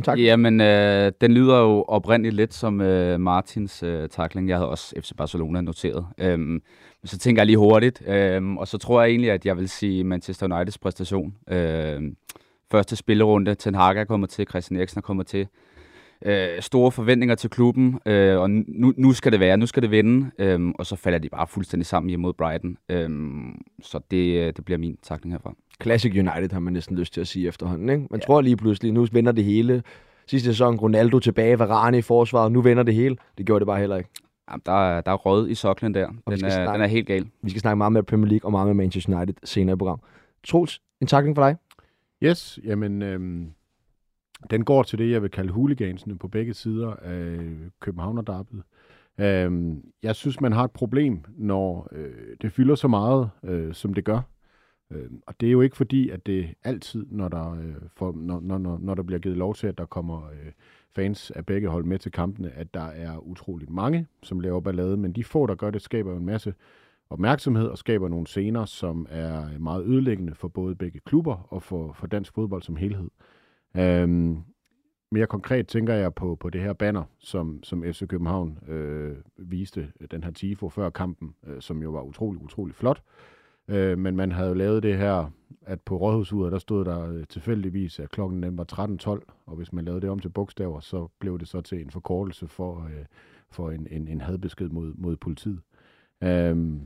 Tak. 0.04 0.20
Jamen, 0.20 0.62
øh, 0.62 1.12
den 1.22 1.31
lyder 1.31 1.60
jo 1.60 1.84
oprindeligt 1.88 2.36
lidt 2.36 2.54
som 2.54 2.81
øh, 2.81 3.20
Martins 3.20 3.84
øh, 3.84 4.10
takling. 4.10 4.50
Jeg 4.50 4.58
havde 4.58 4.70
også 4.70 4.96
FC 5.02 5.12
Barcelona 5.18 5.62
noteret. 5.62 6.06
Øhm, 6.18 6.62
så 7.04 7.18
tænker 7.18 7.42
jeg 7.42 7.46
lige 7.46 7.58
hurtigt, 7.58 8.04
øhm, 8.08 8.58
og 8.58 8.68
så 8.68 8.78
tror 8.78 9.02
jeg 9.02 9.10
egentlig, 9.10 9.31
at 9.31 9.46
jeg 9.46 9.58
vil 9.58 9.70
sige 9.70 10.04
Manchester 10.04 10.46
Uniteds 10.46 10.78
præstation. 10.78 11.36
Øhm, 11.48 12.16
første 12.72 12.96
spillerunde, 12.96 13.56
Ten 13.56 13.76
Hag 13.76 13.98
er 13.98 14.06
kommet 14.06 14.30
til, 14.30 14.48
Christian 14.50 14.80
Eriksen 14.80 14.98
er 14.98 15.02
kommet 15.02 15.28
til 15.28 15.48
øh, 16.25 16.62
store 16.62 16.92
forventninger 16.92 17.36
til 17.36 17.50
klubben, 17.50 18.00
øh, 18.06 18.39
og 18.39 18.50
nu, 18.50 18.94
nu 18.98 19.13
skal 19.13 19.31
det 19.31 19.39
være, 19.39 19.57
nu 19.57 19.66
skal 19.66 19.83
det 19.83 19.92
vinde, 19.92 20.31
øh, 20.39 20.74
og 20.80 20.86
så 20.86 20.95
falder 20.95 21.19
de 21.19 21.30
bare 21.30 21.48
fuldstændig 21.48 21.86
sammen 21.86 22.10
hjemme 22.10 22.21
mod 22.21 22.33
Brighton. 22.33 22.77
Øh, 22.89 23.10
så 23.81 24.00
det, 24.12 24.38
øh, 24.38 24.54
det 24.56 24.66
bliver 24.66 24.77
min 24.77 24.98
takning 25.04 25.33
herfra. 25.33 25.54
Classic 25.83 26.12
United 26.12 26.51
har 26.51 26.60
man 26.60 26.74
næsten 26.74 26.98
lyst 26.98 27.13
til 27.13 27.21
at 27.21 27.27
sige 27.27 27.48
efterhånden. 27.48 27.89
Ikke? 27.89 28.07
Man 28.12 28.19
ja. 28.19 28.25
tror 28.25 28.42
lige 28.42 28.57
pludselig, 28.57 28.94
nu 28.94 29.07
vender 29.12 29.31
det 29.31 29.44
hele. 29.44 29.83
Sidste 30.27 30.50
sæson, 30.50 30.75
Ronaldo 30.75 31.19
tilbage, 31.19 31.60
Varane 31.60 31.98
i 31.98 32.01
forsvaret, 32.01 32.51
nu 32.51 32.62
vender 32.62 32.83
det 32.83 32.94
hele. 32.94 33.16
Det 33.38 33.45
gjorde 33.45 33.60
det 33.60 33.68
bare 33.68 33.80
heller 33.80 33.95
ikke. 33.95 34.10
Jamen, 34.51 34.62
der, 34.66 34.71
er, 34.71 35.01
der 35.01 35.12
er 35.12 35.16
rød 35.16 35.50
i 35.50 35.56
soklen 35.56 35.94
der. 35.94 36.07
Den 36.07 36.33
er, 36.33 36.38
snakke, 36.38 36.74
den 36.74 36.81
er 36.81 36.88
helt 36.88 37.07
gal. 37.07 37.27
Vi 37.42 37.50
skal 37.50 37.62
snakke 37.62 37.77
meget 37.77 37.94
med 37.94 38.04
Premier 38.04 38.30
League 38.30 38.48
og 38.48 38.51
meget 38.51 38.68
med 38.68 38.74
Manchester 38.74 39.18
United 39.18 39.36
senere 39.44 39.74
i 39.74 39.77
programmet. 39.77 40.06
Troels, 40.44 40.81
en 41.01 41.07
takling 41.07 41.36
for 41.36 41.44
dig? 41.44 41.56
Yes, 42.24 42.60
jamen 42.63 43.01
øhm, 43.01 43.48
den 44.50 44.66
går 44.66 44.84
til 44.84 45.00
det, 45.00 45.12
jeg 45.12 45.22
vil 45.22 45.32
kalde 45.32 45.52
huligansene 45.52 46.18
på 46.18 46.28
begge 46.28 46.54
sider 46.54 46.94
af 46.94 47.40
Københavnerdarpet. 47.80 48.64
Øhm, 49.20 49.84
jeg 50.04 50.16
synes, 50.16 50.42
man 50.42 50.52
har 50.52 50.64
et 50.64 50.72
problem, 50.72 51.24
når 51.38 51.88
øh, 51.92 52.36
det 52.42 52.52
fylder 52.52 52.76
så 52.76 52.88
meget, 52.88 53.30
øh, 53.44 53.74
som 53.74 53.94
det 53.94 54.06
gør. 54.06 54.22
Øh, 54.92 55.10
og 55.28 55.36
det 55.40 55.48
er 55.48 55.52
jo 55.52 55.62
ikke 55.62 55.78
fordi, 55.78 56.10
at 56.10 56.26
det 56.26 56.54
altid, 56.64 57.06
når 57.12 57.28
der, 57.28 57.52
øh, 57.52 57.76
for, 57.96 58.12
når, 58.12 58.40
når, 58.40 58.78
når 58.82 58.96
der 58.96 59.04
bliver 59.04 59.20
givet 59.20 59.38
lov 59.38 59.56
til, 59.56 59.68
at 59.68 59.78
der 59.78 59.86
kommer 59.86 60.26
øh, 60.26 60.52
fans 60.96 61.32
af 61.32 61.46
begge 61.46 61.68
hold 61.68 61.84
med 61.86 62.00
til 62.00 62.12
kampene, 62.12 62.52
at 62.52 62.74
der 62.74 62.86
er 62.86 63.18
utroligt 63.18 63.72
mange, 63.72 64.08
som 64.24 64.40
laver 64.40 64.62
ballade. 64.62 64.98
Men 64.98 65.12
de 65.12 65.24
få, 65.24 65.46
der 65.46 65.56
gør 65.56 65.72
det, 65.72 65.81
skaber 65.81 66.18
en 66.18 66.26
masse 66.26 66.54
opmærksomhed 67.10 67.68
og 67.68 67.78
skaber 67.78 68.08
nogle 68.08 68.28
scener, 68.28 68.66
som 68.66 69.08
er 69.10 69.60
meget 69.60 69.86
ødelæggende 69.86 70.36
for 70.36 70.48
både 70.48 70.76
begge 70.76 71.00
klubber 71.00 71.48
og 71.50 71.64
for, 71.64 71.94
for 71.94 72.08
dansk 72.08 72.34
fodbold 72.34 72.62
som 72.62 72.76
helhed. 72.76 73.10
Øhm, 73.78 74.38
mere 75.11 75.28
konkret 75.28 75.68
tænker 75.68 75.94
jeg 75.94 76.14
på, 76.14 76.35
på 76.35 76.49
det 76.49 76.61
her 76.61 76.73
banner, 76.73 77.04
som, 77.19 77.64
som 77.64 77.83
FC 77.83 78.07
København 78.07 78.59
øh, 78.68 79.18
viste, 79.38 79.92
den 80.11 80.23
her 80.23 80.31
tifo 80.31 80.69
før 80.69 80.90
kampen, 80.90 81.35
øh, 81.47 81.61
som 81.61 81.81
jo 81.81 81.90
var 81.90 82.02
utrolig, 82.02 82.42
utrolig 82.42 82.76
flot. 82.76 83.04
Øh, 83.68 83.97
men 83.97 84.16
man 84.16 84.31
havde 84.31 84.49
jo 84.49 84.54
lavet 84.54 84.83
det 84.83 84.97
her, 84.97 85.31
at 85.61 85.81
på 85.81 85.97
rådhusuret, 85.97 86.52
der 86.52 86.59
stod 86.59 86.85
der 86.85 87.11
øh, 87.11 87.28
tilfældigvis, 87.28 87.99
at 87.99 88.09
klokken 88.09 88.44
den 88.44 88.57
var 88.57 88.66
13.12, 89.19 89.44
og 89.45 89.56
hvis 89.56 89.73
man 89.73 89.85
lavede 89.85 90.02
det 90.02 90.09
om 90.09 90.19
til 90.19 90.30
bogstaver, 90.30 90.80
så 90.80 91.07
blev 91.19 91.40
det 91.40 91.47
så 91.47 91.61
til 91.61 91.81
en 91.81 91.92
forkortelse 91.92 92.47
for, 92.47 92.83
øh, 92.83 93.06
for 93.52 93.71
en, 93.71 93.88
en, 93.92 94.07
en 94.07 94.21
hadbesked 94.21 94.69
mod, 94.69 94.94
mod 94.97 95.16
politiet. 95.16 95.61
Øhm, 96.23 96.81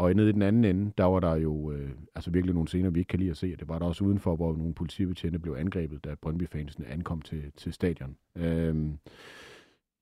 og 0.00 0.14
nede 0.14 0.28
i 0.28 0.32
den 0.32 0.42
anden 0.42 0.64
ende, 0.64 0.92
der 0.98 1.04
var 1.04 1.20
der 1.20 1.34
jo 1.34 1.72
øh, 1.72 1.90
altså 2.14 2.30
virkelig 2.30 2.54
nogle 2.54 2.68
scener, 2.68 2.90
vi 2.90 2.98
ikke 2.98 3.08
kan 3.08 3.18
lide 3.18 3.30
at 3.30 3.36
se. 3.36 3.56
Det 3.56 3.68
var 3.68 3.78
der 3.78 3.86
også 3.86 4.04
udenfor, 4.04 4.36
hvor 4.36 4.56
nogle 4.56 4.74
politibetjente 4.74 5.38
blev 5.38 5.54
angrebet, 5.58 6.04
da 6.04 6.14
Brøndby-fansene 6.14 6.86
ankom 6.86 7.22
til, 7.22 7.42
til 7.56 7.72
stadion. 7.72 8.16
Øhm, 8.36 8.98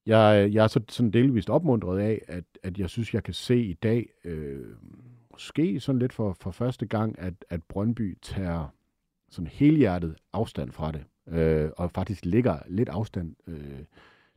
jeg, 0.07 0.51
jeg 0.53 0.65
er 0.65 0.67
så, 0.67 0.81
sådan 0.89 1.11
delvist 1.11 1.51
opmuntret 1.51 1.99
af, 1.99 2.23
at, 2.29 2.45
at 2.63 2.79
jeg 2.79 2.91
synes, 2.91 3.15
jeg 3.15 3.23
kan 3.23 3.35
se 3.35 3.63
i 3.63 3.73
dag, 3.73 4.09
øh, 4.25 4.67
måske 5.33 5.81
sådan 5.81 5.99
lidt 5.99 6.13
for, 6.13 6.37
for 6.41 6.51
første 6.51 6.87
gang, 6.87 7.19
at, 7.19 7.35
at 7.51 7.63
Brøndby 7.63 8.19
tager 8.23 8.75
sådan 9.31 9.51
helhjertet 9.53 10.17
afstand 10.33 10.73
fra 10.73 10.93
det, 10.93 11.05
øh, 11.29 11.71
og 11.77 11.91
faktisk 11.91 12.25
ligger 12.25 12.59
lidt 12.69 12.89
afstand 12.89 13.37
øh, 13.47 13.85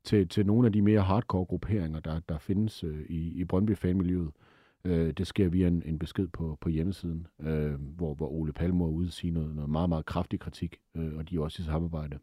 til, 0.04 0.28
til 0.28 0.46
nogle 0.46 0.66
af 0.66 0.74
de 0.74 0.82
mere 0.82 1.02
hardcore 1.02 1.46
grupperinger, 1.46 2.00
der, 2.00 2.20
der 2.30 2.38
findes 2.38 2.84
øh, 2.84 3.06
i, 3.10 3.40
i 3.40 3.44
Brøndby-fanmiljøet. 3.44 4.28
Øh, 4.28 4.51
Øh, 4.86 5.14
det 5.14 5.28
sker 5.28 5.50
via 5.50 5.68
en, 5.68 5.84
en 5.86 6.00
besked 6.00 6.28
på, 6.28 6.58
på 6.62 6.70
hjemmesiden, 6.70 7.28
øh, 7.42 7.74
hvor, 7.74 8.14
hvor 8.14 8.28
Ole 8.28 8.54
Palmer 8.54 8.86
er 8.86 8.90
ude 8.90 9.08
og 9.08 9.12
sige 9.12 9.32
noget, 9.32 9.56
noget 9.56 9.70
meget, 9.70 9.90
meget 9.90 10.06
kraftig 10.06 10.40
kritik, 10.40 10.80
øh, 10.96 11.16
og 11.18 11.30
de 11.30 11.36
er 11.36 11.40
også 11.40 11.62
i 11.62 11.66
samarbejde 11.66 12.20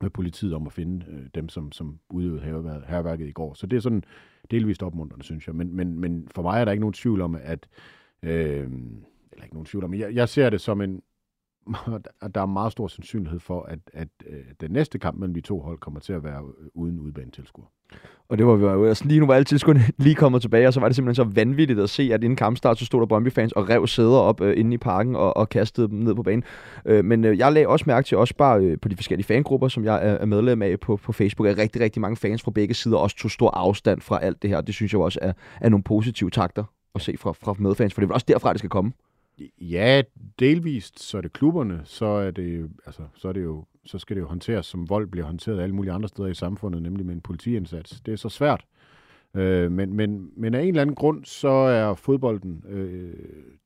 med 0.00 0.10
politiet 0.10 0.54
om 0.54 0.66
at 0.66 0.72
finde 0.72 1.06
øh, 1.08 1.26
dem, 1.34 1.48
som, 1.48 1.72
som 1.72 1.98
udøvede 2.10 2.40
herværket 2.88 3.28
i 3.28 3.32
går. 3.32 3.54
Så 3.54 3.66
det 3.66 3.76
er 3.76 3.80
sådan 3.80 4.04
delvist 4.50 4.82
opmuntrende, 4.82 5.24
synes 5.24 5.46
jeg. 5.46 5.54
Men, 5.54 5.76
men, 5.76 5.98
men 5.98 6.28
for 6.34 6.42
mig 6.42 6.60
er 6.60 6.64
der 6.64 6.72
ikke 6.72 6.80
nogen 6.80 6.92
tvivl 6.92 7.20
om, 7.20 7.34
at... 7.34 7.68
Øh, 8.22 8.70
eller 9.32 9.44
ikke 9.44 9.54
nogen 9.54 9.66
tvivl 9.66 9.84
om, 9.84 9.94
jeg, 9.94 10.14
jeg 10.14 10.28
ser 10.28 10.50
det 10.50 10.60
som 10.60 10.80
en 10.80 11.02
og 12.22 12.34
der 12.34 12.40
er 12.40 12.46
meget 12.46 12.72
stor 12.72 12.88
sandsynlighed 12.88 13.40
for, 13.40 13.62
at, 13.62 13.78
at 13.92 14.08
øh, 14.26 14.38
den 14.60 14.70
næste 14.70 14.98
kamp 14.98 15.18
mellem 15.18 15.34
de 15.34 15.40
to 15.40 15.60
hold 15.60 15.78
kommer 15.78 16.00
til 16.00 16.12
at 16.12 16.24
være 16.24 16.42
øh, 16.60 16.66
uden 16.74 17.00
udbanetilskuer. 17.00 17.66
Og 18.28 18.38
det 18.38 18.46
var 18.46 18.54
vi 18.56 18.64
jo 18.64 18.86
altså 18.86 19.04
lige 19.04 19.20
nu 19.20 19.26
var 19.26 19.34
alle 19.34 19.44
tilskuerne 19.44 19.80
lige 20.04 20.14
kommet 20.14 20.42
tilbage, 20.42 20.66
og 20.66 20.72
så 20.72 20.80
var 20.80 20.88
det 20.88 20.96
simpelthen 20.96 21.24
så 21.24 21.34
vanvittigt 21.34 21.80
at 21.80 21.90
se, 21.90 22.10
at 22.12 22.24
inden 22.24 22.36
kampstart, 22.36 22.78
så 22.78 22.86
stod 22.86 23.00
der 23.00 23.06
Brøndby-fans 23.06 23.52
og 23.52 23.68
rev 23.68 23.86
sæder 23.86 24.18
op 24.18 24.40
øh, 24.40 24.60
inde 24.60 24.74
i 24.74 24.78
parken 24.78 25.16
og, 25.16 25.36
og 25.36 25.48
kastede 25.48 25.88
dem 25.88 25.98
ned 25.98 26.14
på 26.14 26.22
banen. 26.22 26.44
Øh, 26.84 27.04
men 27.04 27.24
øh, 27.24 27.38
jeg 27.38 27.52
lagde 27.52 27.68
også 27.68 27.84
mærke 27.86 28.06
til, 28.06 28.18
også 28.18 28.34
bare 28.34 28.60
øh, 28.60 28.78
på 28.82 28.88
de 28.88 28.96
forskellige 28.96 29.26
fangrupper, 29.26 29.68
som 29.68 29.84
jeg 29.84 29.94
er, 29.94 30.12
er 30.12 30.26
medlem 30.26 30.62
af 30.62 30.80
på, 30.80 30.96
på 30.96 31.12
Facebook, 31.12 31.48
at 31.48 31.58
rigtig, 31.58 31.82
rigtig 31.82 32.00
mange 32.00 32.16
fans 32.16 32.42
fra 32.42 32.50
begge 32.50 32.74
sider 32.74 32.96
også 32.96 33.16
tog 33.16 33.30
stor 33.30 33.50
afstand 33.50 34.00
fra 34.00 34.18
alt 34.22 34.42
det 34.42 34.50
her. 34.50 34.60
Det 34.60 34.74
synes 34.74 34.92
jeg 34.92 35.00
også 35.00 35.18
er, 35.22 35.32
er 35.60 35.68
nogle 35.68 35.82
positive 35.82 36.30
takter 36.30 36.64
at 36.94 37.00
se 37.00 37.16
fra, 37.18 37.32
fra 37.32 37.54
medfans, 37.58 37.94
for 37.94 38.00
det 38.00 38.04
er 38.04 38.08
vel 38.08 38.14
også 38.14 38.26
derfra, 38.28 38.52
det 38.52 38.58
skal 38.58 38.70
komme. 38.70 38.92
Ja, 39.60 40.02
delvist, 40.38 41.00
så 41.00 41.18
er 41.18 41.22
det 41.22 41.32
klubberne, 41.32 41.80
så 41.84 42.06
er 42.06 42.30
det, 42.30 42.70
altså, 42.86 43.02
så 43.14 43.28
er 43.28 43.32
det 43.32 43.44
jo, 43.44 43.64
så 43.84 43.98
skal 43.98 44.16
det 44.16 44.22
jo 44.22 44.26
håndteres, 44.26 44.66
som 44.66 44.88
vold 44.88 45.06
bliver 45.06 45.26
håndteret 45.26 45.60
alle 45.60 45.74
mulige 45.74 45.92
andre 45.92 46.08
steder 46.08 46.28
i 46.28 46.34
samfundet, 46.34 46.82
nemlig 46.82 47.06
med 47.06 47.14
en 47.14 47.20
politiindsats. 47.20 48.00
Det 48.00 48.12
er 48.12 48.16
så 48.16 48.28
svært. 48.28 48.64
Øh, 49.34 49.72
men, 49.72 49.94
men, 49.94 50.30
men 50.36 50.54
af 50.54 50.62
en 50.62 50.68
eller 50.68 50.82
anden 50.82 50.94
grund, 50.94 51.24
så 51.24 51.48
er 51.48 51.94
fodbolden 51.94 52.64
øh, 52.68 53.14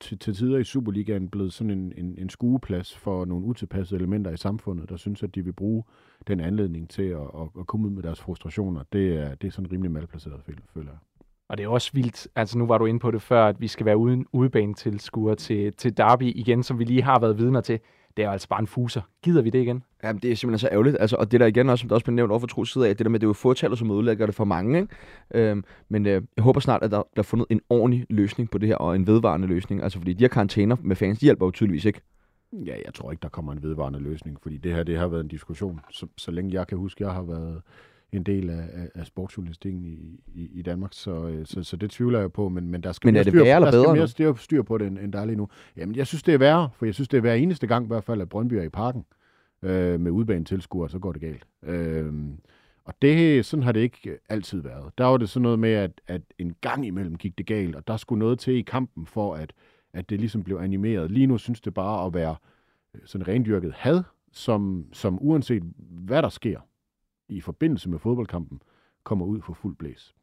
til, 0.00 0.18
til 0.18 0.34
tider 0.34 0.58
i 0.58 0.64
Superligaen 0.64 1.28
blevet 1.28 1.52
sådan 1.52 1.70
en, 1.70 1.92
en, 1.96 2.14
en 2.18 2.28
skueplads 2.28 2.96
for 2.96 3.24
nogle 3.24 3.46
utilpassede 3.46 3.98
elementer 3.98 4.30
i 4.30 4.36
samfundet, 4.36 4.88
der 4.88 4.96
synes, 4.96 5.22
at 5.22 5.34
de 5.34 5.44
vil 5.44 5.52
bruge 5.52 5.84
den 6.26 6.40
anledning 6.40 6.90
til 6.90 7.02
at, 7.02 7.20
at, 7.20 7.48
at 7.60 7.66
komme 7.66 7.86
ud 7.86 7.92
med 7.92 8.02
deres 8.02 8.20
frustrationer. 8.20 8.82
Det 8.92 9.16
er, 9.16 9.34
det 9.34 9.48
er 9.48 9.52
sådan 9.52 9.72
rimelig 9.72 9.90
malplaceret, 9.90 10.40
føler 10.74 10.90
jeg. 10.90 10.98
Og 11.50 11.59
det 11.59 11.64
er 11.64 11.69
også 11.69 11.90
vildt, 11.95 12.28
altså 12.37 12.59
nu 12.59 12.66
var 12.66 12.78
du 12.78 12.87
inde 12.87 13.00
på 13.00 13.11
det 13.11 13.23
før, 13.23 13.47
at 13.47 13.61
vi 13.61 13.69
skal 13.69 13.87
være 13.87 13.97
uden 13.97 14.26
udebanetilskuere 14.33 15.37
til, 15.37 15.73
til 15.73 15.97
Derby 15.97 16.33
igen, 16.35 16.62
som 16.62 16.78
vi 16.78 16.85
lige 16.85 17.02
har 17.02 17.19
været 17.21 17.38
vidner 17.38 17.61
til. 17.61 17.80
Det 18.16 18.25
er 18.25 18.30
altså 18.30 18.49
bare 18.49 18.61
en 18.61 18.66
fuser. 18.66 19.00
Gider 19.23 19.42
vi 19.42 19.50
det 19.50 19.62
igen? 19.62 19.83
Jamen, 20.04 20.23
det 20.23 20.33
er 20.33 20.37
simpelthen 20.37 20.59
så 20.59 20.69
ærgerligt. 20.73 20.97
Altså, 21.00 21.16
og 21.16 21.33
det 21.33 21.40
der 21.40 21.47
igen 21.47 21.69
også, 21.69 21.83
som 21.83 21.88
der 21.88 21.95
også 21.95 22.04
blev 22.04 22.14
nævnt 22.14 22.33
over 22.33 22.38
for 22.38 22.47
tro 22.47 22.64
side 22.64 22.88
af, 22.88 22.97
det 22.97 23.07
der 23.07 23.11
med, 23.11 23.21
det 23.21 23.26
er 23.26 23.28
jo 23.28 23.33
fåtallet, 23.33 23.78
som 23.78 23.90
udlægger 23.90 24.26
det 24.26 24.35
for 24.35 24.45
mange. 24.45 24.80
Ikke? 24.80 25.50
Øhm, 25.50 25.64
men 25.88 26.07
øh, 26.07 26.23
jeg 26.37 26.45
håber 26.45 26.61
snart, 26.61 26.83
at 26.83 26.90
der 26.90 27.02
bliver 27.12 27.25
fundet 27.25 27.47
en 27.50 27.61
ordentlig 27.71 28.07
løsning 28.11 28.50
på 28.50 28.59
det 28.59 28.69
her, 28.69 28.76
og 28.76 28.97
en 28.97 29.07
vedvarende 29.07 29.47
løsning. 29.49 29.83
Altså, 29.83 29.99
fordi 29.99 30.12
de 30.12 30.25
her 30.25 30.28
karantæner 30.28 30.76
med 30.83 30.97
fans, 30.97 31.19
de 31.19 31.26
hjælper 31.26 31.47
jo 31.47 31.50
tydeligvis 31.50 31.85
ikke. 31.85 32.00
Ja, 32.52 32.75
jeg 32.85 32.95
tror 32.95 33.11
ikke, 33.11 33.23
der 33.23 33.28
kommer 33.28 33.52
en 33.52 33.62
vedvarende 33.62 33.99
løsning, 33.99 34.38
fordi 34.42 34.57
det 34.57 34.75
her 34.75 34.83
det 34.83 34.99
har 34.99 35.09
været 35.09 35.21
en 35.21 35.28
diskussion, 35.28 35.80
så, 35.90 36.07
så 36.16 36.30
længe 36.30 36.54
jeg 36.54 36.66
kan 36.66 36.78
huske, 36.78 37.04
jeg 37.04 37.12
har 37.12 37.23
været 37.23 37.62
en 38.12 38.23
del 38.23 38.50
af, 38.50 38.69
af, 38.73 38.88
af 38.95 39.07
sportsjournalistikken 39.07 39.85
i, 39.85 40.21
i, 40.35 40.50
i 40.52 40.62
Danmark, 40.62 40.90
så, 40.93 41.29
øh, 41.29 41.47
så, 41.47 41.62
så 41.62 41.76
det 41.76 41.90
tvivler 41.90 42.21
jeg 42.21 42.33
på, 42.33 42.49
men, 42.49 42.71
men 42.71 42.83
der 42.83 42.93
skal 42.93 43.07
men 43.07 43.14
mere, 43.14 43.25
styr, 43.25 43.45
værre 43.45 43.61
der 43.61 43.83
skal 43.83 43.95
mere 43.95 44.09
styr, 44.09 44.35
styr 44.35 44.62
på 44.62 44.79
det, 44.79 44.87
end, 44.87 44.99
end 44.99 45.12
der 45.12 45.21
er 45.21 45.25
lige 45.25 45.37
nu. 45.37 45.49
Jamen, 45.76 45.97
jeg 45.97 46.07
synes, 46.07 46.23
det 46.23 46.35
er 46.35 46.38
værre, 46.38 46.71
for 46.75 46.85
jeg 46.87 46.95
synes, 46.95 47.09
det 47.09 47.17
er 47.17 47.21
hver 47.21 47.35
eneste 47.35 47.67
gang 47.67 47.85
i 47.85 47.87
hvert 47.87 48.05
fald, 48.05 48.21
at 48.21 48.29
Brøndby 48.29 48.55
er 48.55 48.62
i 48.62 48.69
parken 48.69 49.05
øh, 49.62 50.00
med 50.00 50.11
udbanen 50.11 50.45
tilskuere, 50.45 50.88
så 50.88 50.99
går 50.99 51.12
det 51.12 51.21
galt. 51.21 51.47
Øh, 51.62 52.12
og 52.85 52.95
det, 53.02 53.45
sådan 53.45 53.62
har 53.62 53.73
det 53.73 53.81
ikke 53.81 54.19
altid 54.29 54.62
været. 54.62 54.93
Der 54.99 55.05
var 55.05 55.17
det 55.17 55.29
sådan 55.29 55.43
noget 55.43 55.59
med, 55.59 55.73
at, 55.73 56.00
at 56.07 56.23
en 56.38 56.55
gang 56.61 56.87
imellem 56.87 57.17
gik 57.17 57.38
det 57.38 57.47
galt, 57.47 57.76
og 57.76 57.87
der 57.87 57.97
skulle 57.97 58.19
noget 58.19 58.38
til 58.38 58.55
i 58.55 58.62
kampen 58.62 59.07
for, 59.07 59.35
at, 59.35 59.52
at 59.93 60.11
det 60.11 60.21
ligesom 60.21 60.43
blev 60.43 60.57
animeret. 60.57 61.11
Lige 61.11 61.26
nu 61.26 61.38
synes 61.38 61.61
det 61.61 61.75
bare 61.75 62.07
at 62.07 62.14
være 62.14 62.37
sådan 63.05 63.29
rendyrket 63.29 63.73
had, 63.73 64.02
som, 64.33 64.87
som 64.93 65.19
uanset 65.21 65.62
hvad 65.79 66.23
der 66.23 66.29
sker 66.29 66.61
i 67.30 67.40
forbindelse 67.40 67.90
med 67.90 67.99
fodboldkampen, 67.99 68.62
kommer 69.04 69.26
ud 69.26 69.40
for 69.40 69.52
fuld 69.52 69.76
blæs. 69.76 70.14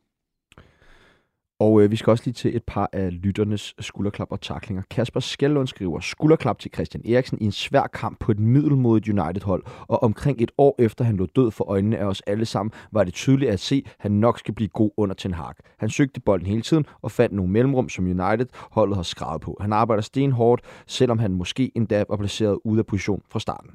Og 1.60 1.82
øh, 1.82 1.92
vi 1.92 1.96
skal 1.96 2.12
også 2.12 2.24
lige 2.26 2.34
til 2.34 2.56
et 2.56 2.64
par 2.64 2.90
af 2.94 3.22
lytternes 3.24 3.76
skulderklap 3.80 4.32
og 4.32 4.42
taklinger. 4.42 4.84
Kasper 4.90 5.20
Skellund 5.20 5.68
skriver 5.68 6.00
skulderklap 6.00 6.60
til 6.60 6.72
Christian 6.74 7.06
Eriksen 7.06 7.38
i 7.42 7.46
en 7.46 7.52
svær 7.52 7.88
kamp 7.88 8.20
på 8.20 8.32
et 8.32 8.40
middelmodigt 8.40 9.20
United-hold, 9.20 9.64
og 9.88 10.04
omkring 10.04 10.42
et 10.42 10.52
år 10.58 10.76
efter 10.80 11.06
han 11.06 11.18
lå 11.18 11.26
død 11.26 11.52
for 11.52 11.70
øjnene 11.70 11.98
af 11.98 12.06
os 12.06 12.22
alle 12.22 12.46
sammen, 12.46 12.72
var 12.92 13.04
det 13.04 13.14
tydeligt 13.14 13.52
at 13.52 13.60
se, 13.60 13.84
at 13.86 13.96
han 14.00 14.12
nok 14.12 14.40
skal 14.40 14.54
blive 14.54 14.68
god 14.68 14.92
under 14.98 15.16
Ten 15.16 15.34
Hag. 15.34 15.54
Han 15.78 15.90
søgte 15.90 16.22
bolden 16.22 16.48
hele 16.48 16.62
tiden 16.62 16.86
og 17.02 17.12
fandt 17.12 17.36
nogle 17.36 17.52
mellemrum, 17.52 17.90
som 17.90 18.06
United-holdet 18.06 18.96
har 18.96 19.04
skravet 19.04 19.42
på. 19.42 19.58
Han 19.62 19.74
arbejder 19.74 20.02
stenhårdt, 20.02 20.62
selvom 20.88 21.20
han 21.20 21.34
måske 21.34 21.72
endda 21.76 22.04
var 22.10 22.18
placeret 22.18 22.60
ude 22.64 22.80
af 22.80 22.86
position 22.86 23.22
fra 23.30 23.40
starten. 23.40 23.72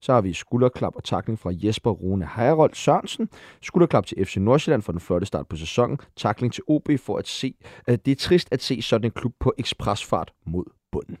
Så 0.00 0.12
har 0.12 0.20
vi 0.20 0.32
skulderklap 0.32 0.92
og 0.96 1.04
takling 1.04 1.38
fra 1.38 1.50
Jesper 1.54 1.90
Rune 1.90 2.28
Herold 2.36 2.74
Sørensen. 2.74 3.28
Skulderklap 3.62 4.06
til 4.06 4.26
FC 4.26 4.36
Nordsjælland 4.36 4.82
for 4.82 4.92
den 4.92 5.00
flotte 5.00 5.26
start 5.26 5.48
på 5.48 5.56
sæsonen. 5.56 5.98
Takling 6.16 6.52
til 6.52 6.64
OB 6.68 6.88
for 6.98 7.16
at 7.16 7.28
se, 7.28 7.54
at 7.86 8.06
det 8.06 8.12
er 8.12 8.16
trist 8.16 8.48
at 8.52 8.62
se 8.62 8.82
sådan 8.82 9.04
en 9.04 9.10
klub 9.10 9.32
på 9.40 9.52
ekspresfart 9.58 10.32
mod 10.46 10.64
bunden. 10.92 11.18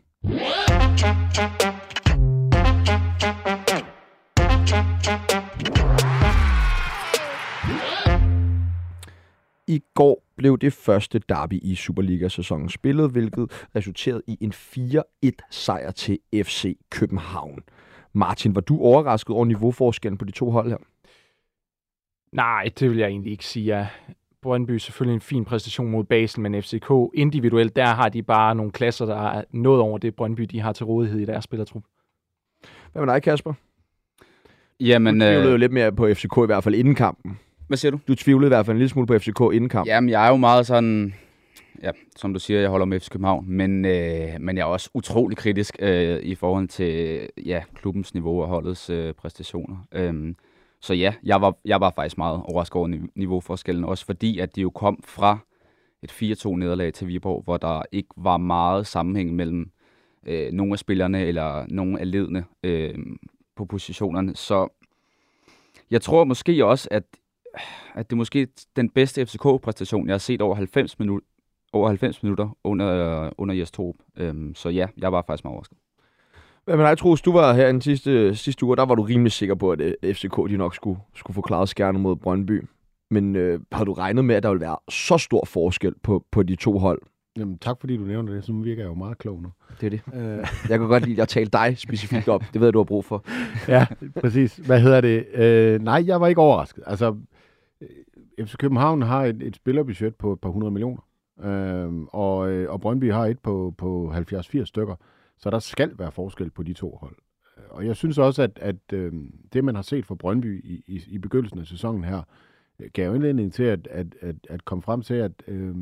I 9.66 9.82
går 9.94 10.24
blev 10.36 10.58
det 10.58 10.72
første 10.72 11.20
derby 11.28 11.58
i 11.62 11.74
Superliga-sæsonen 11.74 12.68
spillet, 12.68 13.10
hvilket 13.10 13.68
resulterede 13.76 14.22
i 14.26 14.38
en 14.40 14.52
4-1-sejr 14.52 15.90
til 15.90 16.18
FC 16.34 16.78
København. 16.90 17.62
Martin, 18.12 18.54
var 18.54 18.60
du 18.60 18.80
overrasket 18.80 19.36
over 19.36 19.44
niveauforskellen 19.44 20.18
på 20.18 20.24
de 20.24 20.32
to 20.32 20.50
hold 20.50 20.70
her? 20.70 20.76
Nej, 22.32 22.70
det 22.78 22.90
vil 22.90 22.98
jeg 22.98 23.08
egentlig 23.08 23.32
ikke 23.32 23.44
sige. 23.44 23.66
Ja. 23.66 23.86
Brøndby 24.42 24.70
er 24.70 24.78
selvfølgelig 24.78 25.14
en 25.14 25.20
fin 25.20 25.44
præstation 25.44 25.90
mod 25.90 26.04
Basel, 26.04 26.40
men 26.40 26.62
FCK 26.62 26.90
individuelt, 27.14 27.76
der 27.76 27.86
har 27.86 28.08
de 28.08 28.22
bare 28.22 28.54
nogle 28.54 28.72
klasser, 28.72 29.06
der 29.06 29.16
er 29.16 29.44
noget 29.50 29.80
over 29.80 29.98
det 29.98 30.14
Brøndby, 30.14 30.42
de 30.42 30.60
har 30.60 30.72
til 30.72 30.86
rådighed 30.86 31.20
i 31.20 31.24
deres 31.24 31.44
spillertrup. 31.44 31.82
Hvad 32.92 33.02
med 33.06 33.14
dig, 33.14 33.22
Kasper? 33.22 33.52
Jamen, 34.80 35.14
du 35.14 35.24
tvivlede 35.24 35.46
øh, 35.46 35.52
jo 35.52 35.56
lidt 35.56 35.72
mere 35.72 35.92
på 35.92 36.08
FCK 36.14 36.36
i 36.36 36.46
hvert 36.46 36.64
fald 36.64 36.74
inden 36.74 36.94
kampen. 36.94 37.38
hvad 37.66 37.76
siger 37.76 37.90
du? 37.90 37.98
Du 38.08 38.14
tvivlede 38.14 38.48
i 38.48 38.48
hvert 38.48 38.66
fald 38.66 38.74
en 38.74 38.78
lille 38.78 38.88
smule 38.88 39.06
på 39.06 39.18
FCK 39.18 39.40
inden 39.52 39.68
kampen. 39.68 39.88
Jamen, 39.88 40.10
jeg 40.10 40.26
er 40.26 40.30
jo 40.30 40.36
meget 40.36 40.66
sådan... 40.66 41.14
Ja, 41.82 41.90
som 42.16 42.32
du 42.32 42.40
siger, 42.40 42.60
jeg 42.60 42.70
holder 42.70 42.86
med 42.86 43.00
FC 43.00 43.08
København, 43.10 43.44
men, 43.48 43.84
øh, 43.84 44.40
men 44.40 44.56
jeg 44.56 44.62
er 44.62 44.66
også 44.66 44.90
utrolig 44.94 45.38
kritisk 45.38 45.76
øh, 45.80 46.20
i 46.22 46.34
forhold 46.34 46.68
til 46.68 47.28
ja, 47.44 47.62
klubbens 47.74 48.14
niveau 48.14 48.42
og 48.42 48.48
holdets 48.48 48.90
øh, 48.90 49.14
præstationer. 49.14 49.76
Øhm, 49.92 50.36
så 50.80 50.94
ja, 50.94 51.14
jeg 51.22 51.40
var, 51.40 51.54
jeg 51.64 51.80
var 51.80 51.90
faktisk 51.90 52.18
meget 52.18 52.42
overrasket 52.44 52.76
over 52.76 53.06
niveauforskellen, 53.14 53.84
også 53.84 54.06
fordi 54.06 54.38
at 54.38 54.56
de 54.56 54.60
jo 54.60 54.70
kom 54.70 55.00
fra 55.04 55.38
et 56.02 56.10
4-2 56.46 56.56
nederlag 56.56 56.94
til 56.94 57.08
Viborg, 57.08 57.42
hvor 57.44 57.56
der 57.56 57.82
ikke 57.92 58.08
var 58.16 58.36
meget 58.36 58.86
sammenhæng 58.86 59.36
mellem 59.36 59.70
øh, 60.26 60.52
nogle 60.52 60.72
af 60.72 60.78
spillerne 60.78 61.24
eller 61.24 61.66
nogle 61.68 62.00
af 62.00 62.10
ledende 62.10 62.44
øh, 62.62 62.94
på 63.56 63.64
positionerne. 63.64 64.36
Så 64.36 64.68
jeg 65.90 66.02
tror 66.02 66.24
måske 66.24 66.66
også, 66.66 66.88
at, 66.90 67.04
at 67.94 68.10
det 68.10 68.16
er 68.16 68.18
måske 68.18 68.48
den 68.76 68.90
bedste 68.90 69.26
FCK-præstation, 69.26 70.06
jeg 70.06 70.12
har 70.14 70.18
set 70.18 70.42
over 70.42 70.54
90 70.54 70.98
minutter 70.98 71.26
over 71.72 71.88
90 71.88 72.22
minutter 72.22 72.56
under, 72.64 73.30
under 73.38 73.54
Jes 73.54 73.70
Torup. 73.70 73.94
Øhm, 74.16 74.54
så 74.54 74.68
ja, 74.68 74.86
jeg 74.98 75.12
var 75.12 75.24
faktisk 75.26 75.44
meget 75.44 75.52
overrasket. 75.52 75.78
Hvad 76.64 76.76
med 76.76 76.84
dig, 76.84 76.98
Troels? 76.98 77.22
Du 77.22 77.32
var 77.32 77.52
her 77.52 77.66
den 77.66 77.80
sidste, 77.80 78.36
sidste 78.36 78.66
uge, 78.66 78.76
der 78.76 78.84
var 78.84 78.94
du 78.94 79.02
rimelig 79.02 79.32
sikker 79.32 79.54
på, 79.54 79.72
at 79.72 79.80
øh, 79.80 80.14
FCK 80.14 80.36
de 80.36 80.56
nok 80.56 80.74
skulle, 80.74 81.00
skulle 81.14 81.34
få 81.34 81.40
klaret 81.40 81.68
skærne 81.68 81.98
mod 81.98 82.16
Brøndby. 82.16 82.64
Men 83.10 83.36
øh, 83.36 83.60
har 83.72 83.84
du 83.84 83.92
regnet 83.92 84.24
med, 84.24 84.34
at 84.34 84.42
der 84.42 84.48
ville 84.48 84.60
være 84.60 84.76
så 84.90 85.18
stor 85.18 85.44
forskel 85.44 85.94
på, 86.02 86.24
på 86.30 86.42
de 86.42 86.56
to 86.56 86.78
hold? 86.78 87.02
Jamen, 87.38 87.58
tak 87.58 87.76
fordi 87.80 87.96
du 87.96 88.02
nævner 88.02 88.32
det, 88.32 88.44
så 88.44 88.52
virker 88.52 88.82
jeg 88.82 88.88
jo 88.88 88.94
meget 88.94 89.18
klog 89.18 89.42
nu. 89.42 89.48
Det 89.80 89.86
er 89.86 89.90
det. 89.90 90.00
Øh. 90.14 90.38
Jeg 90.70 90.78
kan 90.78 90.88
godt 90.88 91.02
lide, 91.02 91.14
at 91.14 91.18
jeg 91.18 91.28
talte 91.28 91.58
dig 91.58 91.78
specifikt 91.78 92.28
op. 92.28 92.44
Det 92.52 92.60
ved 92.60 92.68
jeg, 92.68 92.72
du 92.72 92.78
har 92.78 92.84
brug 92.84 93.04
for. 93.04 93.24
ja, 93.74 93.86
præcis. 94.20 94.56
Hvad 94.56 94.80
hedder 94.80 95.00
det? 95.00 95.26
Øh, 95.34 95.82
nej, 95.82 96.04
jeg 96.06 96.20
var 96.20 96.26
ikke 96.26 96.40
overrasket. 96.40 96.82
Altså, 96.86 97.16
øh, 97.80 98.46
FC 98.46 98.56
København 98.56 99.02
har 99.02 99.24
et, 99.24 99.42
et 99.42 99.56
spillerbudget 99.56 100.14
på 100.14 100.32
et 100.32 100.40
par 100.40 100.48
hundrede 100.48 100.70
millioner. 100.72 101.00
Øhm, 101.44 102.06
og, 102.12 102.50
øh, 102.52 102.72
og 102.72 102.80
Brøndby 102.80 103.12
har 103.12 103.26
et 103.26 103.38
på, 103.38 103.74
på 103.78 104.12
70-80 104.14 104.64
stykker, 104.64 104.94
så 105.38 105.50
der 105.50 105.58
skal 105.58 105.98
være 105.98 106.12
forskel 106.12 106.50
på 106.50 106.62
de 106.62 106.72
to 106.72 106.98
hold. 107.00 107.16
Og 107.70 107.86
jeg 107.86 107.96
synes 107.96 108.18
også, 108.18 108.42
at, 108.42 108.58
at 108.62 108.92
øh, 108.92 109.12
det, 109.52 109.64
man 109.64 109.74
har 109.74 109.82
set 109.82 110.06
fra 110.06 110.14
Brøndby 110.14 110.64
i, 110.64 110.84
i, 110.86 111.02
i 111.08 111.18
begyndelsen 111.18 111.58
af 111.58 111.66
sæsonen 111.66 112.04
her, 112.04 112.22
øh, 112.80 112.90
gav 112.92 113.14
indledning 113.14 113.52
til 113.52 113.62
at, 113.62 113.86
at, 113.86 114.06
at, 114.20 114.36
at 114.48 114.64
komme 114.64 114.82
frem 114.82 115.02
til, 115.02 115.14
at, 115.14 115.32
øh, 115.48 115.74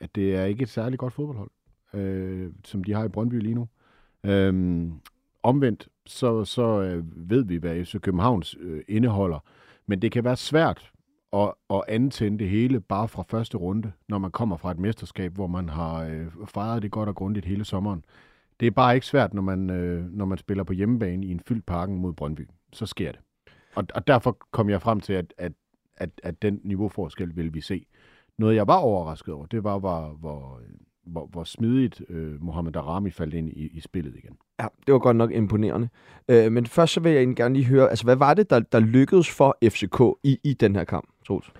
at 0.00 0.14
det 0.14 0.36
er 0.36 0.44
ikke 0.44 0.62
et 0.62 0.68
særligt 0.68 1.00
godt 1.00 1.12
fodboldhold, 1.12 1.50
øh, 1.94 2.50
som 2.64 2.84
de 2.84 2.92
har 2.92 3.04
i 3.04 3.08
Brøndby 3.08 3.40
lige 3.40 3.54
nu. 3.54 3.68
Øh, 4.24 4.86
omvendt, 5.42 5.88
så, 6.06 6.44
så 6.44 6.82
øh, 6.82 7.30
ved 7.30 7.44
vi, 7.44 7.56
hvad 7.56 7.84
FC 7.84 8.00
Københavns 8.00 8.56
øh, 8.60 8.82
indeholder, 8.88 9.38
men 9.86 10.02
det 10.02 10.12
kan 10.12 10.24
være 10.24 10.36
svært 10.36 10.92
at, 11.32 11.52
at 11.70 11.82
antænde 11.88 12.38
det 12.38 12.48
hele 12.48 12.80
bare 12.80 13.08
fra 13.08 13.22
første 13.22 13.56
runde, 13.56 13.92
når 14.08 14.18
man 14.18 14.30
kommer 14.30 14.56
fra 14.56 14.70
et 14.70 14.78
mesterskab, 14.78 15.34
hvor 15.34 15.46
man 15.46 15.68
har 15.68 16.04
øh, 16.04 16.26
fejret 16.46 16.82
det 16.82 16.90
godt 16.90 17.08
og 17.08 17.14
grundigt 17.14 17.46
hele 17.46 17.64
sommeren. 17.64 18.04
Det 18.60 18.66
er 18.66 18.70
bare 18.70 18.94
ikke 18.94 19.06
svært, 19.06 19.34
når 19.34 19.42
man, 19.42 19.70
øh, 19.70 20.12
når 20.12 20.24
man 20.24 20.38
spiller 20.38 20.64
på 20.64 20.72
hjemmebane 20.72 21.26
i 21.26 21.30
en 21.30 21.40
fyldt 21.40 21.66
parken 21.66 21.96
mod 21.96 22.12
Brøndby. 22.12 22.48
Så 22.72 22.86
sker 22.86 23.12
det. 23.12 23.20
Og, 23.74 23.86
og 23.94 24.06
derfor 24.06 24.38
kom 24.50 24.70
jeg 24.70 24.82
frem 24.82 25.00
til, 25.00 25.12
at, 25.12 25.34
at, 25.38 25.52
at, 25.96 26.10
at 26.22 26.42
den 26.42 26.60
niveauforskel 26.64 27.36
vil 27.36 27.54
vi 27.54 27.60
se. 27.60 27.86
Noget, 28.38 28.54
jeg 28.54 28.66
var 28.66 28.76
overrasket 28.76 29.34
over, 29.34 29.46
det 29.46 29.64
var, 29.64 29.78
hvor, 29.78 30.16
hvor, 30.20 30.60
hvor, 31.06 31.26
hvor 31.26 31.44
smidigt 31.44 32.02
øh, 32.08 32.42
Mohamed 32.42 32.76
Arami 32.76 33.10
faldt 33.10 33.34
ind 33.34 33.48
i, 33.48 33.66
i 33.66 33.80
spillet 33.80 34.16
igen. 34.16 34.36
Ja, 34.60 34.66
det 34.86 34.92
var 34.92 34.98
godt 34.98 35.16
nok 35.16 35.30
imponerende. 35.32 35.88
Øh, 36.28 36.52
men 36.52 36.66
først 36.66 36.92
så 36.92 37.00
vil 37.00 37.12
jeg 37.12 37.36
gerne 37.36 37.54
lige 37.54 37.66
høre, 37.66 37.90
altså 37.90 38.04
hvad 38.04 38.16
var 38.16 38.34
det, 38.34 38.50
der, 38.50 38.60
der 38.60 38.80
lykkedes 38.80 39.30
for 39.30 39.58
FCK 39.64 40.00
i, 40.22 40.38
i 40.44 40.52
den 40.52 40.76
her 40.76 40.84
kamp, 40.84 41.08
Troels? 41.26 41.52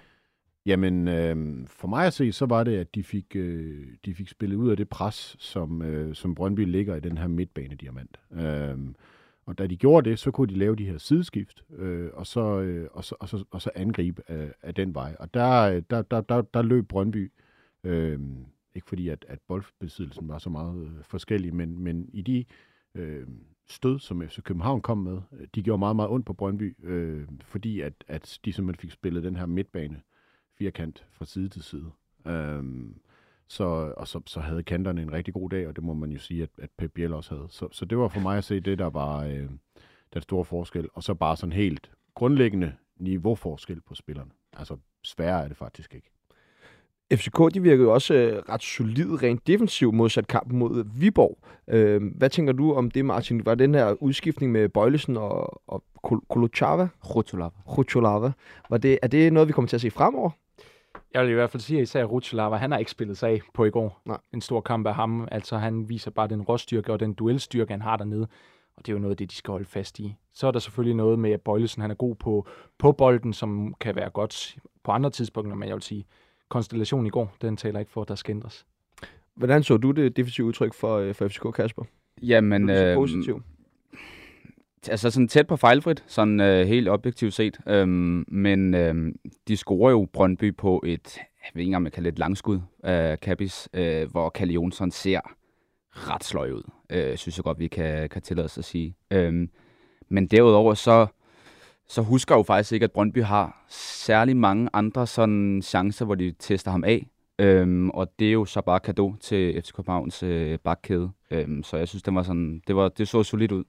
Jamen, 0.67 1.09
øh, 1.09 1.67
for 1.67 1.89
mig 1.89 2.07
at 2.07 2.13
se, 2.13 2.33
så 2.33 2.47
var 2.47 2.65
det, 2.65 2.77
at 2.77 2.95
de 2.95 3.03
fik, 3.03 3.37
øh, 3.37 3.87
de 4.05 4.15
fik 4.15 4.29
spillet 4.29 4.57
ud 4.57 4.71
af 4.71 4.77
det 4.77 4.89
pres, 4.89 5.37
som, 5.39 5.83
øh, 5.83 6.15
som 6.15 6.35
Brøndby 6.35 6.61
ligger 6.61 6.97
i 6.97 7.01
den 7.01 7.19
her 7.19 7.27
midtbanediamant. 7.27 8.21
Øh, 8.33 8.79
og 9.47 9.59
da 9.59 9.67
de 9.67 9.77
gjorde 9.77 10.11
det, 10.11 10.19
så 10.19 10.31
kunne 10.31 10.55
de 10.55 10.59
lave 10.59 10.77
de 10.77 10.87
her 10.87 10.99
sideskift, 10.99 11.65
øh, 11.77 12.11
og, 12.13 12.27
så, 12.27 12.61
øh, 12.61 12.89
og, 12.93 13.05
så, 13.05 13.15
og, 13.21 13.29
så, 13.29 13.45
og 13.51 13.63
så 13.63 13.71
angribe 13.75 14.23
øh, 14.29 14.51
af 14.63 14.75
den 14.75 14.95
vej. 14.95 15.17
Og 15.19 15.35
der, 15.35 15.61
øh, 15.63 15.83
der, 15.91 16.03
der, 16.03 16.21
der, 16.21 16.43
der 16.43 16.63
løb 16.63 16.89
Brøndby, 16.89 17.33
øh, 17.85 18.21
ikke 18.75 18.89
fordi 18.89 19.09
at, 19.09 19.25
at 19.29 19.39
boldbesiddelsen 19.49 20.29
var 20.29 20.39
så 20.39 20.51
meget 20.51 20.83
øh, 20.83 20.91
forskellig, 21.03 21.55
men, 21.55 21.79
men 21.79 22.09
i 22.13 22.23
de 22.23 22.45
øh, 22.95 23.27
stød, 23.69 23.99
som 23.99 24.29
FC 24.29 24.43
København 24.43 24.81
kom 24.81 24.99
med, 24.99 25.21
øh, 25.33 25.47
de 25.55 25.63
gjorde 25.63 25.79
meget, 25.79 25.97
meget 25.97 26.11
ondt 26.11 26.27
på 26.27 26.33
Brøndby, 26.33 26.77
øh, 26.83 27.29
fordi 27.41 27.81
at, 27.81 27.93
at 28.09 28.39
de 28.45 28.53
simpelthen 28.53 28.81
fik 28.81 28.91
spillet 28.91 29.23
den 29.23 29.37
her 29.37 29.47
midtbane 29.47 30.01
firkant 30.59 31.07
fra 31.13 31.25
side 31.25 31.49
til 31.49 31.63
side. 31.63 31.91
Øh, 32.27 32.65
så, 33.49 33.65
og 33.97 34.09
så, 34.09 34.21
så 34.27 34.41
havde 34.41 34.63
kanterne 34.63 35.03
en 35.03 35.13
rigtig 35.13 35.35
god 35.35 35.51
dag, 35.51 35.69
og 35.69 35.77
det 35.77 35.85
må 35.85 35.95
man 35.95 36.11
jo 36.11 36.19
sige, 36.19 36.43
at, 36.43 36.51
at 36.59 36.71
Pep 36.79 36.93
Biel 36.93 37.13
også 37.13 37.35
havde. 37.35 37.47
Så, 37.51 37.69
så 37.73 37.85
det 37.85 37.99
var 37.99 38.09
for 38.09 38.21
mig 38.21 38.39
at 38.39 38.45
se 38.45 38.61
det, 38.61 38.79
der 38.79 38.91
var 38.91 39.25
øh, 39.25 39.51
den 40.15 40.23
store 40.23 40.45
forskel. 40.45 40.89
Og 40.95 41.03
så 41.03 41.15
bare 41.15 41.37
sådan 41.37 41.53
helt 41.53 41.91
grundlæggende 42.15 42.73
niveauforskel 42.97 43.81
på 43.81 43.95
spillerne. 43.95 44.31
Altså 44.53 44.77
sværere 45.03 45.45
er 45.45 45.49
det 45.49 45.57
faktisk 45.57 45.95
ikke. 45.95 46.11
FCK 47.13 47.55
de 47.55 47.63
virkede 47.63 47.83
jo 47.83 47.95
også 47.95 48.15
øh, 48.15 48.43
ret 48.49 48.63
solid 48.63 49.23
rent 49.23 49.47
defensivt 49.47 49.95
modsat 49.95 50.27
kampen 50.27 50.59
mod 50.59 50.85
Viborg. 50.95 51.39
Øh, 51.69 52.03
hvad 52.17 52.31
tænker 52.31 52.53
du 52.53 52.75
om 52.75 52.91
det, 52.91 53.05
Martin? 53.05 53.47
Var 53.47 53.55
den 53.55 53.75
her 53.75 54.03
udskiftning 54.03 54.53
med 54.53 54.69
Bøjlesen 54.69 55.17
og, 55.17 55.63
og 55.67 55.85
Kolochava? 56.29 56.89
Rotolava. 57.15 57.51
Rotolava. 57.79 58.33
Var 58.71 58.79
det, 58.79 58.99
er 59.03 59.09
det 59.09 59.33
noget, 59.33 59.49
vi 59.49 59.53
kommer 59.53 59.69
til 59.69 59.77
at 59.77 59.81
se 59.81 59.91
fremover? 59.91 60.31
Jeg 61.15 61.23
vil 61.23 61.31
i 61.31 61.35
hvert 61.35 61.51
fald 61.51 61.61
sige, 61.61 61.79
at 61.79 61.83
især 61.83 62.05
Rutschlava, 62.05 62.57
han 62.57 62.71
har 62.71 62.79
ikke 62.79 62.91
spillet 62.91 63.19
sig 63.19 63.31
af 63.31 63.41
på 63.55 63.65
i 63.65 63.71
går. 63.71 64.03
Nej. 64.05 64.19
En 64.35 64.41
stor 64.41 64.61
kamp 64.61 64.87
af 64.87 64.95
ham. 64.95 65.29
Altså, 65.31 65.57
han 65.57 65.89
viser 65.89 66.11
bare 66.11 66.29
den 66.29 66.43
råstyrke 66.43 66.93
og 66.93 67.01
den 67.01 67.15
duelstyrke, 67.15 67.73
han 67.73 67.83
har 67.83 67.97
dernede. 67.97 68.29
Og 68.77 68.87
det 68.87 68.93
er 68.93 68.93
jo 68.93 68.99
noget 68.99 69.13
af 69.13 69.17
det, 69.17 69.31
de 69.31 69.37
skal 69.37 69.53
holde 69.53 69.65
fast 69.65 69.99
i. 69.99 70.15
Så 70.33 70.47
er 70.47 70.51
der 70.51 70.59
selvfølgelig 70.59 70.97
noget 70.97 71.19
med, 71.19 71.31
at 71.31 71.41
Bøjlesen 71.41 71.83
han 71.83 71.91
er 71.91 71.95
god 71.95 72.15
på, 72.15 72.47
på 72.79 72.93
bolden, 72.93 73.33
som 73.33 73.75
kan 73.81 73.97
være 73.97 74.11
godt 74.11 74.57
på 74.85 74.91
andre 74.93 75.11
tidspunkter, 75.11 75.57
men 75.57 75.69
jeg 75.69 75.75
vil 75.75 75.83
sige, 75.83 76.07
konstellationen 76.49 77.07
i 77.07 77.11
går, 77.11 77.37
den 77.43 77.57
taler 77.57 77.81
ikke 77.81 77.93
for, 77.93 78.03
at 78.03 78.09
der 78.09 78.15
skal 78.15 78.35
ændres. 78.35 78.67
Hvordan 79.35 79.63
så 79.63 79.77
du 79.77 79.91
det 79.91 80.17
defensive 80.17 80.47
udtryk 80.47 80.75
for, 80.75 80.97
øh, 80.99 81.15
for 81.15 81.29
FCK, 81.29 81.55
Kasper? 81.55 81.83
Jamen, 82.23 82.71
øh, 82.71 82.95
positiv. 82.95 83.43
altså 84.89 85.11
sådan 85.11 85.29
tæt 85.29 85.47
på 85.47 85.57
fejlfrit, 85.57 86.05
sådan 86.07 86.41
øh, 86.41 86.67
helt 86.67 86.89
objektivt 86.89 87.35
set. 87.35 87.59
Øhm, 87.67 88.25
men 88.29 88.75
øh, 88.75 89.13
de 89.49 89.57
scorer 89.57 89.91
jo 89.91 90.09
Brøndby 90.13 90.57
på 90.57 90.83
et, 90.87 91.17
jeg 91.17 91.51
ved 91.55 91.61
ikke 91.61 91.69
engang, 91.69 91.83
man 91.83 91.93
kan 91.93 92.03
lidt 92.03 92.19
langskud 92.19 92.61
af 92.83 93.21
Kabis, 93.21 93.69
øh, 93.75 94.11
hvor 94.11 94.31
Kalle 94.31 94.55
Jonsson 94.55 94.91
ser 94.91 95.21
ret 95.91 96.25
sløj 96.25 96.51
ud, 96.51 96.63
øh, 96.91 97.17
synes 97.17 97.39
jeg 97.39 97.45
godt, 97.45 97.59
vi 97.59 97.69
kan, 97.69 98.09
kan 98.09 98.23
tillade 98.23 98.45
os 98.45 98.59
at 98.59 98.65
sige. 98.65 98.97
Øhm, 99.11 99.51
men 100.09 100.27
derudover 100.27 100.75
så, 100.75 101.07
så 101.89 102.03
husker 102.03 102.35
jeg 102.35 102.39
jo 102.39 102.43
faktisk 102.43 102.73
ikke, 102.73 102.85
at 102.85 102.93
Brøndby 102.93 103.23
har 103.23 103.65
særlig 103.69 104.37
mange 104.37 104.69
andre 104.73 105.07
sådan 105.07 105.63
chancer, 105.63 106.05
hvor 106.05 106.15
de 106.15 106.35
tester 106.39 106.71
ham 106.71 106.85
af. 106.85 107.07
Øhm, 107.39 107.91
og 107.91 108.13
det 108.19 108.29
er 108.29 108.33
jo 108.33 108.45
så 108.45 108.61
bare 108.61 108.81
kado 108.81 109.15
til 109.21 109.63
FC 109.63 109.73
Københavns 109.73 110.23
øh, 110.23 110.59
bakkæde. 110.65 111.11
Øhm, 111.31 111.63
så 111.63 111.77
jeg 111.77 111.89
synes, 111.89 112.03
det 112.03 112.15
var 112.15 112.23
sådan, 112.23 112.63
det, 112.67 112.77
var, 112.77 112.89
det 112.89 113.09
så 113.09 113.23
solidt 113.23 113.53
ud. 113.53 113.65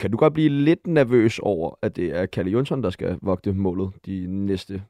Kan 0.00 0.10
du 0.10 0.16
godt 0.16 0.32
blive 0.32 0.48
lidt 0.48 0.86
nervøs 0.86 1.38
over, 1.38 1.78
at 1.82 1.96
det 1.96 2.16
er 2.16 2.26
Kalle 2.26 2.50
Jonsson, 2.50 2.82
der 2.82 2.90
skal 2.90 3.18
vogte 3.22 3.52
målet 3.52 3.90
de 4.06 4.26
næste 4.28 4.82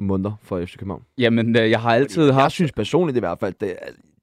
måneder 0.00 0.32
for 0.42 0.64
FC 0.64 0.76
København? 0.76 1.02
Jamen, 1.18 1.56
øh, 1.56 1.70
jeg 1.70 1.80
har 1.80 1.94
altid 1.94 2.24
Jeg 2.24 2.34
haft... 2.34 2.52
synes 2.52 2.72
personligt 2.72 3.16
i 3.16 3.20
hvert 3.20 3.38
fald, 3.38 3.54
det, 3.60 3.76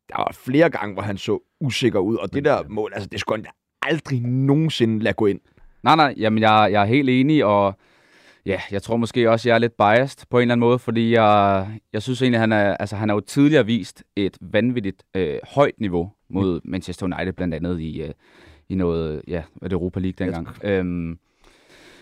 der 0.10 0.18
var 0.18 0.32
flere 0.34 0.70
gange, 0.70 0.94
hvor 0.94 1.04
han 1.04 1.18
så 1.18 1.40
usikker 1.60 2.00
ud, 2.00 2.16
og 2.16 2.34
det 2.34 2.46
der 2.46 2.64
mål, 2.70 2.92
altså 2.94 3.10
det 3.10 3.20
skulle 3.20 3.44
han 3.44 3.52
aldrig 3.82 4.22
nogensinde 4.22 5.00
lade 5.00 5.14
gå 5.14 5.26
ind. 5.26 5.40
Nej, 5.84 5.96
nej, 5.96 6.14
jamen 6.18 6.40
jeg, 6.42 6.70
jeg 6.72 6.82
er 6.82 6.86
helt 6.86 7.10
enig, 7.10 7.46
og 7.46 7.76
ja, 8.48 8.62
jeg 8.72 8.82
tror 8.84 8.98
måske 8.98 9.30
også, 9.32 9.50
jeg 9.50 9.56
er 9.56 9.60
lidt 9.60 9.78
biased 9.78 10.26
på 10.30 10.38
en 10.38 10.42
eller 10.42 10.52
anden 10.54 10.60
måde, 10.68 10.80
fordi 10.80 11.12
jeg, 11.14 11.68
jeg 11.94 12.02
synes 12.02 12.22
egentlig, 12.22 12.40
han 12.40 12.52
er, 12.52 12.74
altså, 12.78 12.96
han 12.96 13.10
har 13.10 13.16
jo 13.16 13.20
tidligere 13.20 13.66
vist 13.66 14.04
et 14.16 14.38
vanvittigt 14.42 15.04
øh, 15.16 15.38
højt 15.56 15.74
niveau 15.80 16.12
mod 16.30 16.62
Manchester 16.64 17.06
United, 17.06 17.34
blandt 17.34 17.54
andet 17.54 17.80
i, 17.80 18.02
øh, 18.02 18.10
i 18.70 18.76
noget, 18.76 19.22
ja, 19.28 19.44
hvad 19.56 19.70
det 19.70 19.74
Europa 19.76 20.00
League 20.00 20.26
dengang. 20.26 20.48
Øhm, 20.64 21.18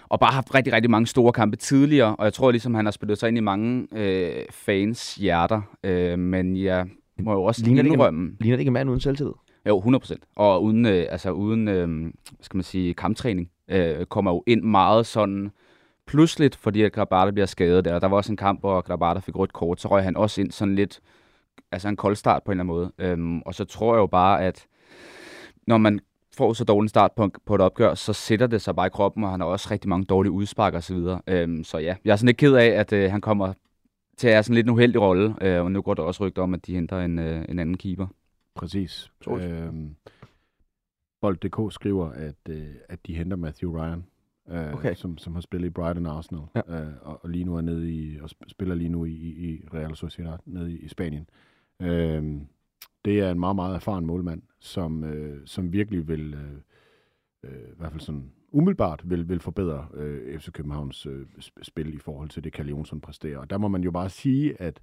og 0.09 0.19
bare 0.19 0.33
haft 0.33 0.55
rigtig, 0.55 0.73
rigtig 0.73 0.91
mange 0.91 1.07
store 1.07 1.31
kampe 1.33 1.57
tidligere, 1.57 2.15
og 2.15 2.25
jeg 2.25 2.33
tror 2.33 2.51
ligesom, 2.51 2.73
han 2.73 2.85
har 2.85 2.91
spillet 2.91 3.17
sig 3.17 3.27
ind 3.27 3.37
i 3.37 3.41
mange 3.41 3.87
øh, 3.95 4.43
fans 4.51 5.15
hjerter, 5.15 5.61
øh, 5.83 6.19
men 6.19 6.57
jeg 6.57 6.85
må 7.19 7.33
jo 7.33 7.43
også 7.43 7.61
Ligner 7.63 7.81
det 7.81 7.85
ikke- 7.87 7.93
indrømme... 7.93 8.31
Ligner 8.39 8.55
det 8.55 8.61
ikke 8.61 8.69
en 8.69 8.73
mand 8.73 8.89
uden 8.89 8.99
selvtillid? 9.01 9.33
Jo, 9.67 9.79
100%. 9.79 10.15
Og 10.35 10.63
uden, 10.63 10.85
øh, 10.85 11.05
altså 11.09 11.31
uden 11.31 11.67
øh, 11.67 12.11
skal 12.41 12.57
man 12.57 12.63
sige, 12.63 12.93
kamptræning, 12.93 13.49
øh, 13.71 14.05
kommer 14.05 14.31
jo 14.31 14.43
ind 14.47 14.61
meget 14.61 15.05
sådan 15.05 15.51
pludseligt, 16.07 16.55
fordi 16.55 16.81
at 16.81 16.91
Grabata 16.91 17.31
bliver 17.31 17.45
skadet 17.45 17.85
der. 17.85 17.99
Der 17.99 18.07
var 18.07 18.17
også 18.17 18.31
en 18.31 18.37
kamp, 18.37 18.59
hvor 18.59 18.81
Grabata 18.81 19.19
fik 19.19 19.35
rødt 19.35 19.53
kort, 19.53 19.81
så 19.81 19.87
røg 19.87 20.03
han 20.03 20.17
også 20.17 20.41
ind 20.41 20.51
sådan 20.51 20.75
lidt, 20.75 20.99
altså 21.71 21.87
en 21.87 21.95
kold 21.95 22.15
start 22.15 22.43
på 22.43 22.51
en 22.51 22.59
eller 22.59 22.73
anden 22.73 22.91
måde. 22.97 23.11
Øhm, 23.11 23.41
og 23.41 23.55
så 23.55 23.65
tror 23.65 23.93
jeg 23.95 23.99
jo 23.99 24.07
bare, 24.07 24.43
at 24.43 24.65
når 25.67 25.77
man 25.77 25.99
får 26.37 26.53
så 26.53 26.63
dårlig 26.63 26.85
en 26.85 26.89
start 26.89 27.11
på, 27.11 27.31
på 27.45 27.55
et 27.55 27.61
opgør, 27.61 27.93
så 27.93 28.13
sætter 28.13 28.47
det 28.47 28.61
sig 28.61 28.75
bare 28.75 28.87
i 28.87 28.89
kroppen, 28.89 29.23
og 29.23 29.31
han 29.31 29.39
har 29.39 29.47
også 29.47 29.67
rigtig 29.71 29.89
mange 29.89 30.05
dårlige 30.05 30.31
udspark 30.31 30.73
og 30.73 30.83
så 30.83 30.93
videre. 30.93 31.21
Øhm, 31.27 31.63
så 31.63 31.77
ja, 31.77 31.95
jeg 32.05 32.11
er 32.11 32.15
sådan 32.15 32.25
lidt 32.25 32.37
ked 32.37 32.53
af, 32.53 32.67
at 32.67 32.93
øh, 32.93 33.11
han 33.11 33.21
kommer 33.21 33.53
til 34.17 34.27
at 34.27 34.33
have 34.33 34.43
sådan 34.43 34.55
lidt 34.55 34.67
en 34.67 34.73
uheldig 34.73 35.01
rolle, 35.01 35.35
øh, 35.41 35.63
og 35.63 35.71
nu 35.71 35.81
går 35.81 35.93
der 35.93 36.03
også 36.03 36.25
rygter 36.25 36.41
om, 36.41 36.53
at 36.53 36.67
de 36.67 36.73
henter 36.73 36.99
en, 36.99 37.19
øh, 37.19 37.45
en 37.49 37.59
anden 37.59 37.77
keeper. 37.77 38.07
Præcis. 38.55 39.11
Øhm, 39.29 39.95
Bold.dk 41.21 41.73
skriver, 41.73 42.09
at, 42.09 42.35
øh, 42.49 42.67
at 42.89 42.99
de 43.07 43.15
henter 43.15 43.37
Matthew 43.37 43.77
Ryan, 43.77 44.05
øh, 44.49 44.73
Okay. 44.73 44.95
som, 44.95 45.17
som 45.17 45.33
har 45.33 45.41
spillet 45.41 45.67
i 45.67 45.69
Brighton 45.69 46.05
Arsenal, 46.05 46.43
Ja. 46.55 46.81
øh, 46.81 46.93
og, 47.01 47.23
og 47.23 47.29
lige 47.29 47.43
nu 47.45 47.55
er 47.55 47.61
nede 47.61 47.91
i, 47.93 48.19
og 48.19 48.25
sp- 48.31 48.47
spiller 48.49 48.75
lige 48.75 48.89
nu 48.89 49.05
i, 49.05 49.11
i 49.13 49.65
Real 49.73 49.95
Sociedad 49.95 50.37
nede 50.45 50.71
i, 50.73 50.77
i 50.79 50.87
Spanien. 50.87 51.29
Øhm, 51.81 52.47
det 53.05 53.19
er 53.19 53.31
en 53.31 53.39
meget, 53.39 53.55
meget 53.55 53.75
erfaren 53.75 54.05
målmand, 54.05 54.41
som, 54.59 55.03
øh, 55.03 55.41
som 55.45 55.73
virkelig 55.73 56.07
vil, 56.07 56.33
øh, 56.33 56.53
øh, 57.51 57.69
i 57.69 57.75
hvert 57.77 57.91
fald 57.91 58.01
sådan 58.01 58.31
umiddelbart, 58.51 59.01
vil, 59.09 59.29
vil 59.29 59.39
forbedre 59.39 59.87
øh, 59.93 60.39
FC 60.39 60.51
Københavns 60.51 61.05
øh, 61.05 61.25
sp- 61.39 61.63
spil 61.63 61.93
i 61.93 61.97
forhold 61.99 62.29
til 62.29 62.43
det, 62.43 62.53
Kalle 62.53 62.69
Jonsson 62.69 63.01
præsterer. 63.01 63.37
Og 63.37 63.49
der 63.49 63.57
må 63.57 63.67
man 63.67 63.83
jo 63.83 63.91
bare 63.91 64.09
sige, 64.09 64.61
at 64.61 64.81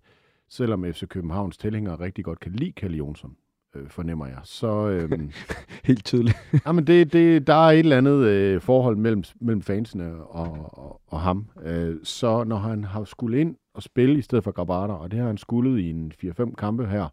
selvom 0.49 0.85
FC 0.85 1.09
Københavns 1.09 1.59
tilhængere 1.59 2.01
rigtig 2.01 2.25
godt 2.25 2.41
kan 2.41 2.53
lide 2.53 2.73
Kalle 2.73 2.97
Jonsson, 2.97 3.37
øh, 3.77 3.89
fornemmer 3.89 4.27
jeg, 4.27 4.39
så, 4.45 4.89
øhm, 4.89 5.31
Helt 5.85 6.05
tydeligt. 6.05 6.37
jamen 6.67 6.87
det, 6.87 7.13
det, 7.13 7.47
der 7.47 7.55
er 7.55 7.71
et 7.71 7.79
eller 7.79 7.99
andet 7.99 8.27
øh, 8.27 8.61
forhold 8.61 8.97
mellem, 8.97 9.25
mellem 9.41 9.63
fansene 9.63 10.15
og, 10.15 10.79
og, 10.79 11.01
og 11.07 11.21
ham. 11.21 11.51
Øh, 11.63 11.97
så 12.03 12.45
når 12.45 12.57
han 12.57 12.85
har 12.85 13.05
skulle 13.05 13.41
ind 13.41 13.57
og 13.75 13.83
spille 13.83 14.19
i 14.19 14.23
stedet 14.23 14.45
for 14.45 14.51
Grabata, 14.51 14.93
og 14.93 15.11
det 15.11 15.19
har 15.19 15.27
han 15.27 15.39
skulle 15.39 15.83
i 15.83 15.91
en 15.91 16.13
4-5 16.25 16.55
kampe 16.55 16.87
her 16.87 17.09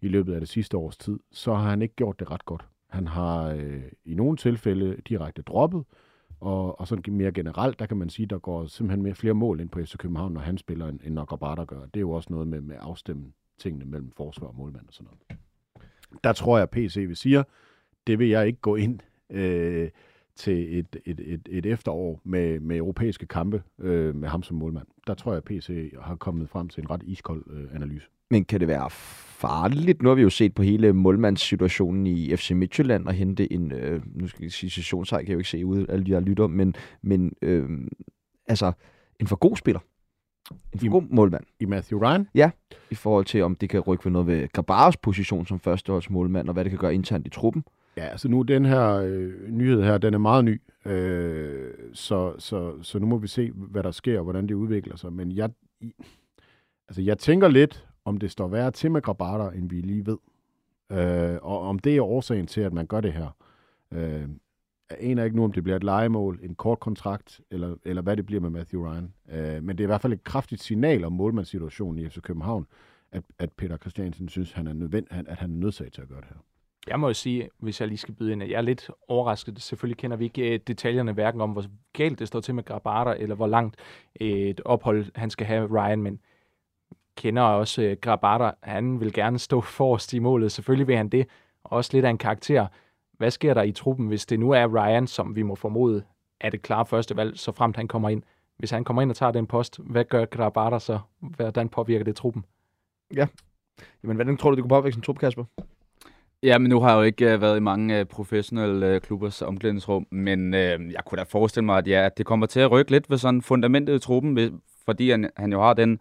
i 0.00 0.08
løbet 0.08 0.34
af 0.34 0.40
det 0.40 0.48
sidste 0.48 0.76
års 0.76 0.96
tid, 0.96 1.18
så 1.32 1.54
har 1.54 1.70
han 1.70 1.82
ikke 1.82 1.94
gjort 1.94 2.20
det 2.20 2.30
ret 2.30 2.44
godt. 2.44 2.66
Han 2.88 3.06
har 3.06 3.48
øh, 3.48 3.82
i 4.04 4.14
nogle 4.14 4.36
tilfælde 4.36 4.96
direkte 5.08 5.42
droppet, 5.42 5.84
og, 6.40 6.80
og 6.80 6.88
sådan 6.88 7.14
mere 7.14 7.32
generelt, 7.32 7.78
der 7.78 7.86
kan 7.86 7.96
man 7.96 8.10
sige, 8.10 8.26
der 8.26 8.38
går 8.38 8.66
simpelthen 8.66 9.02
mere, 9.02 9.14
flere 9.14 9.34
mål 9.34 9.60
ind 9.60 9.68
på 9.68 9.80
FC 9.80 9.96
København, 9.96 10.32
når 10.32 10.40
han 10.40 10.58
spiller, 10.58 10.88
end, 10.88 11.00
end 11.04 11.14
når 11.14 11.24
Grabata 11.24 11.64
gør. 11.64 11.80
Det 11.80 11.96
er 11.96 12.00
jo 12.00 12.10
også 12.10 12.32
noget 12.32 12.48
med, 12.48 12.60
med 12.60 12.74
at 12.74 12.82
afstemme 12.82 13.32
tingene 13.58 13.84
mellem 13.84 14.10
forsvar 14.16 14.46
og 14.46 14.54
målmand 14.56 14.86
og 14.88 14.94
sådan 14.94 15.08
noget. 15.30 15.40
Der 16.24 16.32
tror 16.32 16.56
jeg, 16.56 16.62
at 16.62 16.70
PC 16.70 16.96
vil 16.96 17.16
sige, 17.16 17.44
det 18.06 18.18
vil 18.18 18.28
jeg 18.28 18.46
ikke 18.46 18.60
gå 18.60 18.76
ind 18.76 19.00
øh, 19.30 19.88
til 20.36 20.78
et, 20.78 20.96
et, 21.04 21.20
et, 21.20 21.48
et 21.50 21.66
efterår 21.66 22.20
med, 22.24 22.60
med 22.60 22.76
europæiske 22.76 23.26
kampe 23.26 23.62
øh, 23.78 24.14
med 24.14 24.28
ham 24.28 24.42
som 24.42 24.56
målmand. 24.56 24.86
Der 25.06 25.14
tror 25.14 25.32
jeg, 25.32 25.36
at 25.36 25.44
PC 25.44 25.92
har 26.00 26.16
kommet 26.16 26.48
frem 26.48 26.68
til 26.68 26.82
en 26.82 26.90
ret 26.90 27.02
iskold 27.04 27.44
øh, 27.50 27.74
analyse. 27.74 28.06
Men 28.30 28.44
kan 28.44 28.60
det 28.60 28.68
være 28.68 28.90
farligt? 28.90 30.02
Nu 30.02 30.08
har 30.08 30.16
vi 30.16 30.22
jo 30.22 30.30
set 30.30 30.54
på 30.54 30.62
hele 30.62 30.92
målmandssituationen 30.92 32.06
i 32.06 32.36
FC 32.36 32.50
Midtjylland 32.50 33.06
og 33.06 33.12
hente 33.12 33.52
en, 33.52 33.72
øh, 33.72 34.02
nu 34.14 34.28
skal 34.28 34.42
jeg 34.42 34.52
sige 34.52 34.70
situationstegn, 34.70 35.24
kan 35.24 35.28
jeg 35.28 35.34
jo 35.34 35.38
ikke 35.38 35.50
se 35.50 35.66
ud 35.66 35.86
alle 35.88 36.04
de 36.04 36.10
her 36.10 36.20
lytter, 36.20 36.46
men, 36.46 36.74
men 37.02 37.32
øh, 37.42 37.70
altså 38.46 38.72
en 39.20 39.26
for 39.26 39.36
god 39.36 39.56
spiller. 39.56 39.80
En 40.72 40.78
for 40.78 40.86
I- 40.86 40.88
god 40.88 41.02
målmand. 41.10 41.44
I 41.60 41.64
Matthew 41.64 41.98
Ryan, 42.00 42.28
i 42.90 42.94
forhold 42.94 43.24
til, 43.24 43.42
om 43.42 43.54
det 43.54 43.68
kan 43.68 43.80
rykke 43.80 44.04
ved 44.04 44.12
noget 44.12 44.26
ved 44.26 44.48
Grabares 44.52 44.96
position 44.96 45.46
som 45.46 45.60
førsteholdsmålmand, 45.60 46.48
og 46.48 46.52
hvad 46.52 46.64
det 46.64 46.70
kan 46.70 46.78
gøre 46.78 46.94
internt 46.94 47.26
i 47.26 47.30
truppen. 47.30 47.64
Ja, 47.96 48.04
altså 48.04 48.28
nu 48.28 48.42
den 48.42 48.64
her 48.64 48.88
øh, 48.94 49.48
nyhed 49.50 49.82
her, 49.82 49.98
den 49.98 50.14
er 50.14 50.18
meget 50.18 50.44
ny, 50.44 50.60
øh, 50.84 51.70
så, 51.92 52.34
så, 52.38 52.82
så 52.82 52.98
nu 52.98 53.06
må 53.06 53.18
vi 53.18 53.26
se, 53.28 53.50
hvad 53.54 53.82
der 53.82 53.90
sker, 53.90 54.18
og 54.18 54.24
hvordan 54.24 54.46
det 54.46 54.54
udvikler 54.54 54.96
sig. 54.96 55.12
Men 55.12 55.32
jeg, 55.32 55.50
i, 55.80 55.92
altså 56.88 57.02
jeg 57.02 57.18
tænker 57.18 57.48
lidt, 57.48 57.86
om 58.04 58.16
det 58.16 58.30
står 58.30 58.48
værre 58.48 58.70
til 58.70 58.90
med 58.90 59.02
Grabata, 59.02 59.56
end 59.56 59.70
vi 59.70 59.80
lige 59.80 60.06
ved. 60.06 60.16
Øh, 60.92 61.38
og 61.42 61.60
om 61.60 61.78
det 61.78 61.96
er 61.96 62.02
årsagen 62.02 62.46
til, 62.46 62.60
at 62.60 62.72
man 62.72 62.86
gør 62.86 63.00
det 63.00 63.12
her, 63.12 63.36
øh, 63.92 64.24
jeg 64.90 64.98
aner 65.00 65.24
ikke 65.24 65.36
nu, 65.36 65.44
om 65.44 65.52
det 65.52 65.62
bliver 65.62 65.76
et 65.76 65.84
legemål, 65.84 66.40
en 66.42 66.54
kort 66.54 66.80
kontrakt, 66.80 67.40
eller, 67.50 67.74
eller 67.84 68.02
hvad 68.02 68.16
det 68.16 68.26
bliver 68.26 68.40
med 68.40 68.50
Matthew 68.50 68.88
Ryan. 68.88 69.12
Øh, 69.32 69.62
men 69.62 69.68
det 69.68 69.80
er 69.80 69.86
i 69.86 69.86
hvert 69.86 70.00
fald 70.00 70.12
et 70.12 70.24
kraftigt 70.24 70.62
signal 70.62 71.04
om 71.04 71.12
målmandssituationen 71.12 72.04
i 72.04 72.08
FC 72.08 72.20
København, 72.20 72.66
at, 73.12 73.22
at 73.38 73.52
Peter 73.52 73.76
Christiansen 73.76 74.28
synes, 74.28 74.52
han 74.52 74.66
er 74.66 74.72
nødvend, 74.72 75.06
at 75.10 75.38
han 75.38 75.50
er 75.50 75.56
nødsaget 75.56 75.92
til 75.92 76.02
at 76.02 76.08
gøre 76.08 76.20
det 76.20 76.28
her. 76.28 76.36
Jeg 76.88 77.00
må 77.00 77.06
jo 77.06 77.14
sige, 77.14 77.48
hvis 77.58 77.80
jeg 77.80 77.88
lige 77.88 77.98
skal 77.98 78.14
byde 78.14 78.32
ind, 78.32 78.42
at 78.42 78.50
jeg 78.50 78.56
er 78.56 78.60
lidt 78.62 78.90
overrasket. 79.08 79.62
Selvfølgelig 79.62 79.98
kender 79.98 80.16
vi 80.16 80.24
ikke 80.24 80.54
øh, 80.54 80.60
detaljerne 80.66 81.12
hverken 81.12 81.40
om, 81.40 81.50
hvor 81.50 81.64
galt 81.92 82.18
det 82.18 82.28
står 82.28 82.40
til 82.40 82.54
med 82.54 82.64
Grabata, 82.64 83.22
eller 83.22 83.34
hvor 83.34 83.46
langt 83.46 83.76
øh, 84.20 84.28
et 84.28 84.60
ophold 84.64 85.06
han 85.14 85.30
skal 85.30 85.46
have 85.46 85.66
Ryan, 85.66 86.02
men 86.02 86.20
kender 87.16 87.42
også 87.42 87.82
øh, 87.82 87.92
uh, 87.92 87.96
Grabata. 88.00 88.50
Han 88.62 89.00
vil 89.00 89.12
gerne 89.12 89.38
stå 89.38 89.60
forrest 89.60 90.12
i 90.12 90.18
målet. 90.18 90.52
Selvfølgelig 90.52 90.86
vil 90.86 90.96
han 90.96 91.08
det. 91.08 91.26
Også 91.64 91.90
lidt 91.92 92.04
af 92.04 92.10
en 92.10 92.18
karakter. 92.18 92.66
Hvad 93.18 93.30
sker 93.30 93.54
der 93.54 93.62
i 93.62 93.72
truppen, 93.72 94.06
hvis 94.06 94.26
det 94.26 94.40
nu 94.40 94.50
er 94.50 94.66
Ryan, 94.66 95.06
som 95.06 95.36
vi 95.36 95.42
må 95.42 95.54
formode 95.54 96.02
er 96.40 96.50
det 96.50 96.62
klare 96.62 96.86
første 96.86 97.16
valg, 97.16 97.38
så 97.38 97.52
fremt 97.52 97.76
han 97.76 97.88
kommer 97.88 98.08
ind? 98.08 98.22
Hvis 98.58 98.70
han 98.70 98.84
kommer 98.84 99.02
ind 99.02 99.10
og 99.10 99.16
tager 99.16 99.32
den 99.32 99.46
post, 99.46 99.78
hvad 99.78 100.04
gør 100.04 100.24
Grabata 100.24 100.78
så? 100.78 100.98
Hvordan 101.20 101.68
påvirker 101.68 102.04
det 102.04 102.16
truppen? 102.16 102.44
Ja. 103.14 103.26
Jamen, 104.02 104.16
hvordan 104.16 104.36
tror 104.36 104.50
du, 104.50 104.56
det 104.56 104.62
kunne 104.62 104.68
påvirke 104.68 104.92
sin 104.92 105.02
trup, 105.02 105.18
Kasper? 105.18 105.44
Ja, 106.42 106.58
men 106.58 106.70
nu 106.70 106.80
har 106.80 106.90
jeg 106.90 106.96
jo 106.96 107.02
ikke 107.02 107.34
uh, 107.34 107.40
været 107.40 107.56
i 107.56 107.60
mange 107.60 108.00
uh, 108.00 108.06
professionelle 108.06 108.94
uh, 108.94 109.00
klubbers 109.00 109.42
omklædningsrum, 109.42 110.06
men 110.10 110.54
uh, 110.54 110.60
jeg 110.60 111.00
kunne 111.06 111.18
da 111.18 111.22
forestille 111.22 111.64
mig, 111.64 111.78
at, 111.78 111.88
ja, 111.88 112.04
at 112.04 112.18
det 112.18 112.26
kommer 112.26 112.46
til 112.46 112.60
at 112.60 112.70
rykke 112.70 112.90
lidt 112.90 113.10
ved 113.10 113.18
sådan 113.18 113.42
fundamentet 113.42 113.94
i 113.94 113.98
truppen, 113.98 114.60
fordi 114.84 115.10
han, 115.10 115.30
han 115.36 115.52
jo 115.52 115.60
har 115.60 115.74
den 115.74 116.00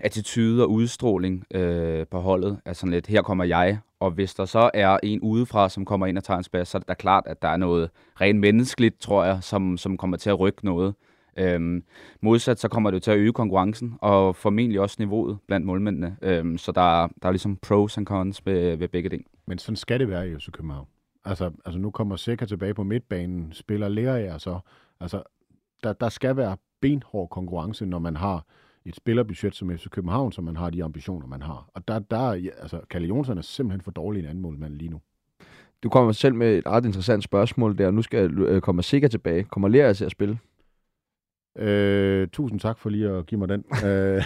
attitude 0.00 0.62
og 0.62 0.70
udstråling 0.70 1.44
uh, 1.54 1.60
på 2.10 2.18
holdet, 2.18 2.60
sådan 2.72 2.90
lidt, 2.90 3.06
her 3.06 3.22
kommer 3.22 3.44
jeg, 3.44 3.78
og 4.02 4.10
hvis 4.10 4.34
der 4.34 4.44
så 4.44 4.70
er 4.74 4.98
en 5.02 5.20
udefra, 5.20 5.68
som 5.68 5.84
kommer 5.84 6.06
ind 6.06 6.18
og 6.18 6.24
tager 6.24 6.38
en 6.38 6.44
spas, 6.44 6.68
så 6.68 6.78
er 6.78 6.80
det 6.80 6.88
da 6.88 6.94
klart, 6.94 7.24
at 7.26 7.42
der 7.42 7.48
er 7.48 7.56
noget 7.56 7.90
rent 8.20 8.40
menneskeligt, 8.40 9.00
tror 9.00 9.24
jeg, 9.24 9.38
som, 9.42 9.76
som 9.76 9.96
kommer 9.96 10.16
til 10.16 10.30
at 10.30 10.40
rykke 10.40 10.64
noget. 10.64 10.94
Øhm, 11.38 11.84
modsat 12.20 12.60
så 12.60 12.68
kommer 12.68 12.90
det 12.90 12.94
jo 12.94 13.00
til 13.00 13.10
at 13.10 13.18
øge 13.18 13.32
konkurrencen, 13.32 13.94
og 14.00 14.36
formentlig 14.36 14.80
også 14.80 14.96
niveauet 14.98 15.38
blandt 15.46 15.66
målmændene. 15.66 16.16
Øhm, 16.22 16.58
så 16.58 16.72
der, 16.72 17.08
der 17.22 17.28
er 17.28 17.30
ligesom 17.30 17.56
pros 17.56 17.98
and 17.98 18.06
cons 18.06 18.46
ved, 18.46 18.76
ved 18.76 18.88
begge 18.88 19.08
ting. 19.08 19.24
Men 19.46 19.58
sådan 19.58 19.76
skal 19.76 20.00
det 20.00 20.08
være 20.08 20.30
i 20.30 20.36
FC 20.36 20.50
København. 20.52 20.86
Altså, 21.24 21.50
altså 21.64 21.78
nu 21.78 21.90
kommer 21.90 22.16
Sikker 22.16 22.46
tilbage 22.46 22.74
på 22.74 22.82
midtbanen, 22.82 23.52
spiller 23.52 23.88
lærer 23.88 24.16
jeg 24.16 24.40
så. 24.40 24.58
Altså, 25.00 25.22
der, 25.82 25.92
der 25.92 26.08
skal 26.08 26.36
være 26.36 26.56
benhård 26.80 27.28
konkurrence, 27.28 27.86
når 27.86 27.98
man 27.98 28.16
har 28.16 28.44
et 28.86 28.96
spillerbudget 28.96 29.54
som 29.54 29.78
FC 29.78 29.86
København, 29.90 30.32
som 30.32 30.44
man 30.44 30.56
har 30.56 30.70
de 30.70 30.84
ambitioner, 30.84 31.26
man 31.26 31.42
har. 31.42 31.68
Og 31.74 31.88
der, 31.88 31.98
der 31.98 32.30
altså, 32.62 32.80
Kalle 32.90 33.08
Jonsson 33.08 33.38
er 33.38 33.42
simpelthen 33.42 33.80
for 33.80 33.90
dårlig 33.90 34.20
en 34.20 34.26
anden 34.26 34.42
målmand 34.42 34.74
lige 34.74 34.90
nu. 34.90 35.00
Du 35.82 35.88
kommer 35.88 36.12
selv 36.12 36.34
med 36.34 36.58
et 36.58 36.66
ret 36.66 36.84
interessant 36.84 37.24
spørgsmål 37.24 37.78
der. 37.78 37.90
Nu 37.90 38.02
skal 38.02 38.20
jeg 38.20 38.30
øh, 38.30 38.60
komme 38.60 38.82
sikker 38.82 39.08
tilbage. 39.08 39.44
Kommer 39.44 39.68
Lea 39.68 39.92
til 39.92 40.04
at 40.04 40.10
spille? 40.10 40.38
Øh, 41.58 42.28
tusind 42.28 42.60
tak 42.60 42.78
for 42.78 42.90
lige 42.90 43.08
at 43.08 43.26
give 43.26 43.38
mig 43.38 43.48
den. 43.48 43.64
øh, 43.86 44.22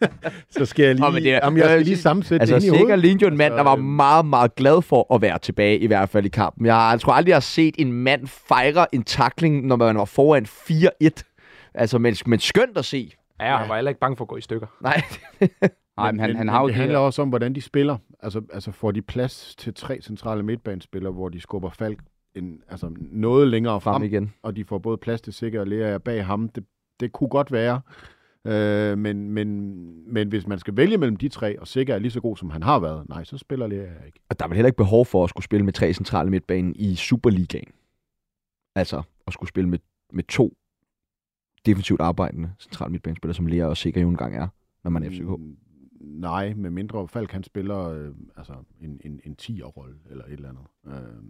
så 0.58 0.64
skal 0.64 0.84
jeg 0.86 0.94
lige, 0.94 1.12
men 1.12 1.22
det 1.22 1.32
er- 1.32 1.40
jamen, 1.44 1.58
jeg 1.58 1.68
skal 1.68 1.82
lige 1.84 1.96
sammensætte 1.96 2.40
Altså, 2.42 2.54
det 2.54 2.62
ind 2.64 2.74
i 2.74 2.78
sikkert 2.78 3.00
hovedet. 3.00 3.22
jo 3.22 3.26
en 3.28 3.36
mand, 3.36 3.54
der 3.54 3.62
var 3.62 3.76
meget, 3.76 4.26
meget 4.26 4.54
glad 4.54 4.82
for 4.82 5.14
at 5.14 5.22
være 5.22 5.38
tilbage, 5.38 5.78
i 5.78 5.86
hvert 5.86 6.08
fald 6.08 6.24
i 6.24 6.28
kampen. 6.28 6.66
Jeg, 6.66 6.88
jeg 6.92 7.00
tror 7.00 7.12
aldrig, 7.12 7.28
jeg 7.30 7.36
har 7.36 7.40
set 7.40 7.74
en 7.78 7.92
mand 7.92 8.26
fejre 8.26 8.94
en 8.94 9.02
takling, 9.02 9.66
når 9.66 9.76
man 9.76 9.96
var 9.98 10.04
foran 10.04 10.44
4-1. 10.46 11.70
Altså, 11.74 11.98
men, 11.98 12.16
men 12.26 12.38
skønt 12.38 12.78
at 12.78 12.84
se. 12.84 13.12
Ja, 13.40 13.56
han 13.56 13.68
var 13.68 13.74
heller 13.74 13.88
ikke 13.88 14.00
bange 14.00 14.16
for 14.16 14.24
at 14.24 14.28
gå 14.28 14.36
i 14.36 14.40
stykker. 14.40 14.66
Nej, 14.82 15.02
Nej, 15.96 16.12
men 16.12 16.20
han, 16.20 16.36
han 16.36 16.48
har 16.48 16.60
jo 16.60 16.66
det 16.66 16.74
de 16.74 16.78
handler 16.80 16.98
her- 16.98 17.06
også 17.06 17.22
om, 17.22 17.28
hvordan 17.28 17.54
de 17.54 17.60
spiller. 17.60 17.98
Altså, 18.20 18.42
altså 18.52 18.72
får 18.72 18.90
de 18.90 19.02
plads 19.02 19.54
til 19.58 19.74
tre 19.74 20.00
centrale 20.02 20.42
midtbanespillere, 20.42 21.12
hvor 21.12 21.28
de 21.28 21.40
skubber 21.40 21.70
Falk 21.70 21.98
en, 22.34 22.62
altså 22.68 22.90
noget 22.98 23.48
længere 23.48 23.80
frem, 23.80 23.94
frem 23.94 24.02
igen. 24.02 24.32
og 24.42 24.56
de 24.56 24.64
får 24.64 24.78
både 24.78 24.96
plads 24.98 25.20
til 25.20 25.32
Sikker 25.32 25.60
og 25.60 25.66
Lea 25.66 25.98
bag 25.98 26.26
ham. 26.26 26.48
Det, 26.48 26.64
det 27.00 27.12
kunne 27.12 27.28
godt 27.28 27.52
være. 27.52 27.80
Øh, 28.46 28.98
men, 28.98 29.30
men, 29.30 29.74
men 30.12 30.28
hvis 30.28 30.46
man 30.46 30.58
skal 30.58 30.76
vælge 30.76 30.98
mellem 30.98 31.16
de 31.16 31.28
tre, 31.28 31.60
og 31.60 31.68
Sikker 31.68 31.94
er 31.94 31.98
lige 31.98 32.10
så 32.10 32.20
god, 32.20 32.36
som 32.36 32.50
han 32.50 32.62
har 32.62 32.78
været, 32.78 33.08
nej, 33.08 33.24
så 33.24 33.38
spiller 33.38 33.66
Lea 33.66 33.86
ikke. 34.06 34.20
Og 34.30 34.38
der 34.38 34.44
er 34.44 34.48
vel 34.48 34.56
heller 34.56 34.66
ikke 34.68 34.76
behov 34.76 35.06
for 35.06 35.24
at 35.24 35.30
skulle 35.30 35.44
spille 35.44 35.64
med 35.64 35.72
tre 35.72 35.92
centrale 35.92 36.30
midtbanen 36.30 36.74
i 36.76 36.94
Superligaen. 36.94 37.68
Altså, 38.76 39.02
at 39.26 39.32
skulle 39.32 39.48
spille 39.48 39.70
med, 39.70 39.78
med 40.12 40.24
to 40.24 40.52
defensivt 41.66 42.00
arbejdende 42.00 42.52
central 42.60 42.90
midtbanespiller, 42.90 43.34
som 43.34 43.46
Lea 43.46 43.66
og 43.66 43.76
Sikker 43.76 44.00
jo 44.00 44.08
engang 44.08 44.36
er, 44.36 44.48
når 44.84 44.90
man 44.90 45.02
er 45.02 45.10
FCK. 45.10 45.28
Mm, 45.28 45.56
Nej, 46.00 46.54
med 46.54 46.70
mindre 46.70 47.08
Falk 47.08 47.32
han 47.32 47.42
spiller 47.42 47.88
øh, 47.88 48.10
altså 48.36 48.52
en, 48.80 49.00
en, 49.04 49.20
en 49.24 49.36
10'er-rolle 49.42 49.94
eller 50.10 50.24
et 50.24 50.32
eller 50.32 50.48
andet. 50.48 50.64
Øh, 50.86 51.22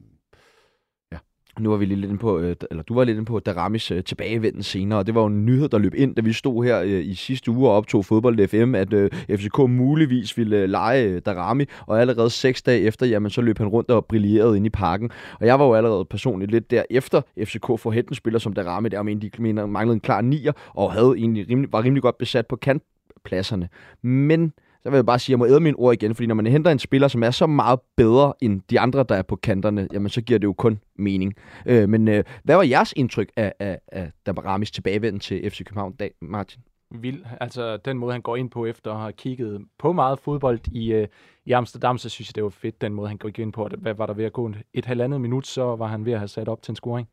nu 1.59 1.71
var 1.71 1.77
vi 1.77 1.85
lige 1.85 2.01
lidt 2.01 2.09
inde 2.09 2.21
på, 2.21 2.38
øh, 2.38 2.57
eller 2.71 2.83
du 2.83 2.95
var 2.95 3.05
lidt 3.05 3.14
inde 3.14 3.27
på 3.27 3.38
Daramis 3.38 3.90
øh, 3.90 4.05
tilbagevenden 4.05 4.62
senere, 4.62 4.99
og 4.99 5.07
det 5.07 5.14
var 5.14 5.21
jo 5.21 5.27
en 5.27 5.47
nyhed, 5.47 5.69
der 5.69 5.79
løb 5.79 5.95
ind, 5.95 6.14
da 6.14 6.23
vi 6.23 6.33
stod 6.33 6.64
her 6.64 6.81
øh, 6.81 7.05
i 7.05 7.14
sidste 7.14 7.51
uge 7.51 7.69
og 7.69 7.77
optog 7.77 8.05
fodbold 8.05 8.49
FM, 8.49 8.75
at 8.75 8.93
øh, 8.93 9.11
FCK 9.31 9.59
muligvis 9.59 10.38
ville 10.38 10.67
lege 10.67 11.21
Darami, 11.21 11.64
og 11.87 12.01
allerede 12.01 12.31
seks 12.31 12.62
dage 12.62 12.81
efter, 12.81 13.07
jamen 13.07 13.31
så 13.31 13.40
løb 13.40 13.59
han 13.59 13.69
rundt 13.69 13.90
og 13.90 14.07
brillerede 14.07 14.57
ind 14.57 14.67
i 14.67 14.71
parken. 14.71 15.11
Og 15.40 15.47
jeg 15.47 15.59
var 15.59 15.67
jo 15.67 15.75
allerede 15.75 16.05
personligt 16.05 16.51
lidt 16.51 16.71
derefter 16.71 17.21
FCK 17.45 17.67
for 17.79 17.90
hætten 17.90 18.14
spiller 18.14 18.38
som 18.38 18.53
Darami, 18.53 18.88
der 18.88 19.03
men 19.03 19.21
de 19.21 19.53
manglede 19.53 19.95
en 19.95 20.01
klar 20.01 20.21
nier, 20.21 20.53
og 20.75 20.93
havde 20.93 21.14
egentlig 21.17 21.49
rimelig, 21.51 21.73
var 21.73 21.85
rimelig 21.85 22.03
godt 22.03 22.19
besat 22.19 22.47
på 22.47 22.57
kantpladserne. 22.57 23.69
Men 24.03 24.53
så 24.85 24.90
vil 24.90 24.97
jeg 24.97 25.07
bare 25.07 25.18
sige, 25.18 25.27
at 25.27 25.31
jeg 25.31 25.38
må 25.38 25.47
æde 25.47 25.61
mine 25.61 25.77
ord 25.77 25.94
igen, 25.94 26.14
fordi 26.14 26.27
når 26.27 26.35
man 26.35 26.47
henter 26.47 26.70
en 26.70 26.79
spiller, 26.79 27.09
som 27.09 27.23
er 27.23 27.31
så 27.31 27.47
meget 27.47 27.81
bedre 27.97 28.33
end 28.40 28.61
de 28.70 28.81
andre, 28.81 29.05
der 29.09 29.14
er 29.14 29.23
på 29.23 29.37
kanterne, 29.37 29.88
jamen 29.92 30.09
så 30.09 30.20
giver 30.20 30.38
det 30.38 30.44
jo 30.44 30.53
kun 30.53 30.81
mening. 30.97 31.35
Øh, 31.66 31.88
men 31.88 32.09
øh, 32.09 32.25
hvad 32.42 32.57
var 32.57 32.62
jeres 32.62 32.94
indtryk 32.97 33.33
af, 33.37 33.53
af, 33.59 33.79
af 33.92 34.11
Dabaramis 34.27 34.70
tilbagevenden 34.70 35.20
til 35.20 35.51
FC 35.51 35.59
København, 35.59 35.92
dag, 35.92 36.11
Martin? 36.23 36.62
Vild. 36.90 37.25
Altså, 37.40 37.77
den 37.77 37.99
måde, 37.99 38.12
han 38.12 38.23
går 38.23 38.37
ind 38.37 38.51
på 38.51 38.66
efter 38.66 38.92
at 38.92 39.01
have 39.01 39.12
kigget 39.12 39.64
på 39.79 39.92
meget 39.92 40.18
fodbold 40.18 40.61
i, 40.73 40.92
øh, 40.92 41.09
i 41.44 41.53
Amsterdam, 41.53 41.99
så 41.99 42.09
synes 42.09 42.29
jeg, 42.29 42.35
det 42.35 42.44
var 42.44 42.51
fedt, 42.51 42.81
den 42.81 42.94
måde, 42.94 43.09
han 43.09 43.18
går 43.18 43.31
ind 43.38 43.53
på. 43.53 43.68
Hvad 43.79 43.94
var 43.94 44.07
der 44.07 44.14
ved 44.14 44.25
at 44.25 44.33
gå 44.33 44.49
et, 44.49 44.62
et 44.75 44.85
halvandet 44.85 45.20
minut, 45.20 45.47
så 45.47 45.77
var 45.77 45.87
han 45.87 46.05
ved 46.05 46.12
at 46.12 46.18
have 46.18 46.29
sat 46.29 46.49
op 46.49 46.62
til 46.62 46.73
en 46.73 46.77
scoring. 46.77 47.09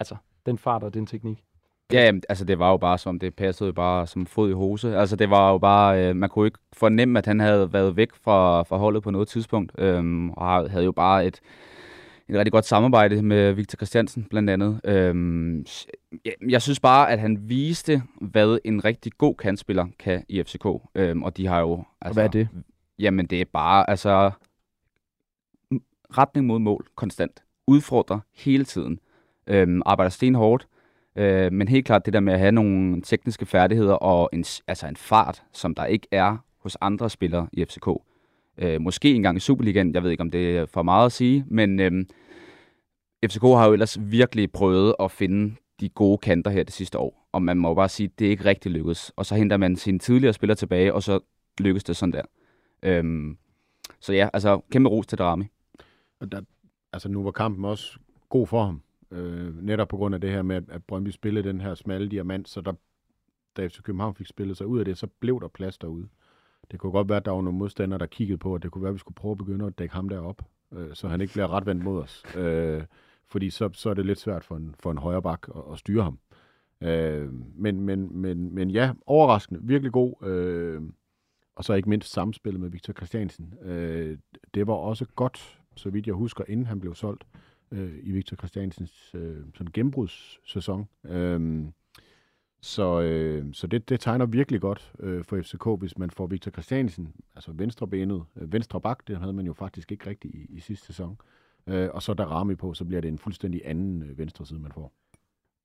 Altså, 0.00 0.16
den 0.46 0.58
fart 0.58 0.82
og 0.82 0.94
den 0.94 1.06
teknik. 1.06 1.44
Ja, 1.92 2.04
jamen, 2.04 2.22
altså 2.28 2.44
det 2.44 2.58
var 2.58 2.70
jo 2.70 2.76
bare 2.76 2.98
som, 2.98 3.18
det 3.18 3.34
passede 3.34 3.66
jo 3.66 3.72
bare 3.72 4.06
som 4.06 4.26
fod 4.26 4.50
i 4.50 4.52
hose. 4.52 4.96
Altså 4.96 5.16
det 5.16 5.30
var 5.30 5.52
jo 5.52 5.58
bare, 5.58 6.08
øh, 6.08 6.16
man 6.16 6.28
kunne 6.28 6.46
ikke 6.46 6.58
fornemme, 6.72 7.18
at 7.18 7.26
han 7.26 7.40
havde 7.40 7.72
været 7.72 7.96
væk 7.96 8.08
fra, 8.22 8.62
fra 8.62 8.76
holdet 8.76 9.02
på 9.02 9.10
noget 9.10 9.28
tidspunkt. 9.28 9.72
Øhm, 9.78 10.30
og 10.30 10.70
havde 10.70 10.84
jo 10.84 10.92
bare 10.92 11.26
et, 11.26 11.40
et 12.28 12.36
rigtig 12.36 12.52
godt 12.52 12.64
samarbejde 12.64 13.22
med 13.22 13.52
Victor 13.52 13.76
Christiansen 13.76 14.24
blandt 14.24 14.50
andet. 14.50 14.80
Øhm, 14.84 15.66
jeg, 16.48 16.62
synes 16.62 16.80
bare, 16.80 17.10
at 17.10 17.18
han 17.18 17.38
viste, 17.48 18.02
hvad 18.20 18.58
en 18.64 18.84
rigtig 18.84 19.12
god 19.18 19.34
kantspiller 19.34 19.86
kan 19.98 20.24
i 20.28 20.42
FCK. 20.42 20.66
Øhm, 20.94 21.22
og 21.22 21.36
de 21.36 21.46
har 21.46 21.60
jo... 21.60 21.84
Altså, 22.00 22.14
hvad 22.14 22.24
er 22.24 22.28
det? 22.28 22.48
Jamen 22.98 23.26
det 23.26 23.40
er 23.40 23.44
bare, 23.52 23.90
altså 23.90 24.30
retning 26.18 26.46
mod 26.46 26.58
mål 26.58 26.86
konstant. 26.94 27.42
Udfordrer 27.66 28.20
hele 28.34 28.64
tiden. 28.64 28.98
Øhm, 29.46 29.82
arbejder 29.86 30.10
stenhårdt. 30.10 30.66
Øh, 31.16 31.52
men 31.52 31.68
helt 31.68 31.86
klart 31.86 32.06
det 32.06 32.12
der 32.12 32.20
med 32.20 32.32
at 32.32 32.38
have 32.38 32.52
nogle 32.52 33.02
tekniske 33.02 33.46
færdigheder 33.46 33.94
og 33.94 34.30
en, 34.32 34.44
altså 34.66 34.86
en 34.86 34.96
fart, 34.96 35.42
som 35.52 35.74
der 35.74 35.86
ikke 35.86 36.06
er 36.10 36.36
hos 36.58 36.76
andre 36.80 37.10
spillere 37.10 37.48
i 37.52 37.64
FCK. 37.64 37.88
Øh, 38.58 38.80
måske 38.80 39.14
engang 39.14 39.36
i 39.36 39.40
Superligaen, 39.40 39.94
jeg 39.94 40.02
ved 40.02 40.10
ikke 40.10 40.20
om 40.20 40.30
det 40.30 40.56
er 40.56 40.66
for 40.66 40.82
meget 40.82 41.06
at 41.06 41.12
sige, 41.12 41.44
men 41.48 41.80
øh, 41.80 42.04
FCK 43.24 43.42
har 43.42 43.66
jo 43.66 43.72
ellers 43.72 43.98
virkelig 44.00 44.52
prøvet 44.52 44.94
at 45.00 45.10
finde 45.10 45.54
de 45.80 45.88
gode 45.88 46.18
kanter 46.18 46.50
her 46.50 46.62
det 46.62 46.74
sidste 46.74 46.98
år, 46.98 47.28
og 47.32 47.42
man 47.42 47.56
må 47.56 47.74
bare 47.74 47.88
sige, 47.88 48.06
at 48.06 48.18
det 48.18 48.26
ikke 48.26 48.44
rigtig 48.44 48.72
lykkedes. 48.72 49.12
Og 49.16 49.26
så 49.26 49.34
henter 49.34 49.56
man 49.56 49.76
sine 49.76 49.98
tidligere 49.98 50.32
spillere 50.32 50.56
tilbage, 50.56 50.94
og 50.94 51.02
så 51.02 51.20
lykkes 51.58 51.84
det 51.84 51.96
sådan 51.96 52.12
der. 52.12 52.22
Øhm, 52.82 53.38
så 54.00 54.12
ja, 54.12 54.28
altså 54.32 54.60
kæmpe 54.70 54.90
ros 54.90 55.06
til 55.06 55.18
Darami. 55.18 55.44
Og 56.20 56.32
der, 56.32 56.40
altså 56.92 57.08
nu 57.08 57.22
var 57.22 57.30
kampen 57.30 57.64
også 57.64 57.98
god 58.28 58.46
for 58.46 58.64
ham. 58.64 58.83
Øh, 59.14 59.62
netop 59.62 59.88
på 59.88 59.96
grund 59.96 60.14
af 60.14 60.20
det 60.20 60.30
her 60.30 60.42
med, 60.42 60.56
at, 60.56 60.64
at 60.68 60.84
Brøndby 60.84 61.08
spillede 61.08 61.48
den 61.48 61.60
her 61.60 61.74
smalle 61.74 62.08
diamant, 62.08 62.48
så 62.48 62.60
der, 62.60 62.72
da 63.56 63.66
FC 63.66 63.82
København 63.82 64.14
fik 64.14 64.26
spillet 64.26 64.56
sig 64.56 64.66
ud 64.66 64.78
af 64.78 64.84
det, 64.84 64.98
så 64.98 65.06
blev 65.06 65.40
der 65.40 65.48
plads 65.48 65.78
derude. 65.78 66.08
Det 66.70 66.80
kunne 66.80 66.92
godt 66.92 67.08
være, 67.08 67.16
at 67.16 67.24
der 67.24 67.30
var 67.30 67.40
nogle 67.40 67.58
modstandere, 67.58 67.98
der 67.98 68.06
kiggede 68.06 68.38
på, 68.38 68.54
at 68.54 68.62
det 68.62 68.70
kunne 68.70 68.82
være, 68.82 68.88
at 68.88 68.94
vi 68.94 68.98
skulle 68.98 69.14
prøve 69.14 69.32
at 69.32 69.38
begynde 69.38 69.66
at 69.66 69.78
dække 69.78 69.94
ham 69.94 70.08
derop, 70.08 70.42
øh, 70.72 70.94
så 70.94 71.08
han 71.08 71.20
ikke 71.20 71.32
bliver 71.32 71.52
retvendt 71.52 71.84
mod 71.84 72.02
os. 72.02 72.24
Øh, 72.36 72.82
fordi 73.26 73.50
så, 73.50 73.70
så 73.72 73.90
er 73.90 73.94
det 73.94 74.06
lidt 74.06 74.20
svært 74.20 74.44
for 74.44 74.56
en, 74.56 74.74
for 74.80 74.90
en 74.90 74.98
højre 74.98 75.22
bak 75.22 75.46
at, 75.56 75.62
at 75.72 75.78
styre 75.78 76.02
ham. 76.02 76.18
Øh, 76.80 77.32
men, 77.54 77.80
men, 77.80 78.16
men, 78.18 78.54
men 78.54 78.70
ja, 78.70 78.92
overraskende, 79.06 79.60
virkelig 79.62 79.92
god. 79.92 80.26
Øh, 80.26 80.82
og 81.56 81.64
så 81.64 81.74
ikke 81.74 81.88
mindst 81.88 82.12
samspillet 82.12 82.60
med 82.60 82.70
Victor 82.70 82.92
Christiansen. 82.92 83.54
Øh, 83.62 84.18
det 84.54 84.66
var 84.66 84.74
også 84.74 85.06
godt, 85.14 85.60
så 85.76 85.90
vidt 85.90 86.06
jeg 86.06 86.14
husker, 86.14 86.44
inden 86.48 86.66
han 86.66 86.80
blev 86.80 86.94
solgt 86.94 87.24
øh, 87.34 87.40
i 88.02 88.12
Victor 88.12 88.36
Christiansens 88.36 89.10
øh, 89.14 89.36
sådan 89.54 89.72
gennembrudssæson. 89.72 90.88
Øh, 91.04 91.64
Så, 92.60 93.00
øh, 93.00 93.44
så 93.52 93.66
det, 93.66 93.88
det 93.88 94.00
tegner 94.00 94.26
virkelig 94.26 94.60
godt 94.60 94.92
øh, 95.00 95.24
for 95.24 95.42
FCK, 95.42 95.68
hvis 95.78 95.98
man 95.98 96.10
får 96.10 96.26
Victor 96.26 96.50
Christiansen, 96.50 97.12
altså 97.34 97.52
venstrebenet, 97.52 98.24
øh, 98.36 98.52
venstre 98.52 98.80
bak, 98.80 99.08
det 99.08 99.16
havde 99.18 99.32
man 99.32 99.46
jo 99.46 99.52
faktisk 99.52 99.92
ikke 99.92 100.10
rigtigt 100.10 100.34
i, 100.34 100.46
i 100.48 100.60
sidste 100.60 100.86
sæson. 100.86 101.18
Øh, 101.66 101.88
og 101.92 102.02
så 102.02 102.14
der 102.14 102.24
Rami 102.24 102.54
på, 102.54 102.74
så 102.74 102.84
bliver 102.84 103.00
det 103.00 103.08
en 103.08 103.18
fuldstændig 103.18 103.62
anden 103.64 104.02
øh, 104.02 104.18
venstre 104.18 104.46
side, 104.46 104.60
man 104.60 104.72
får. 104.72 104.92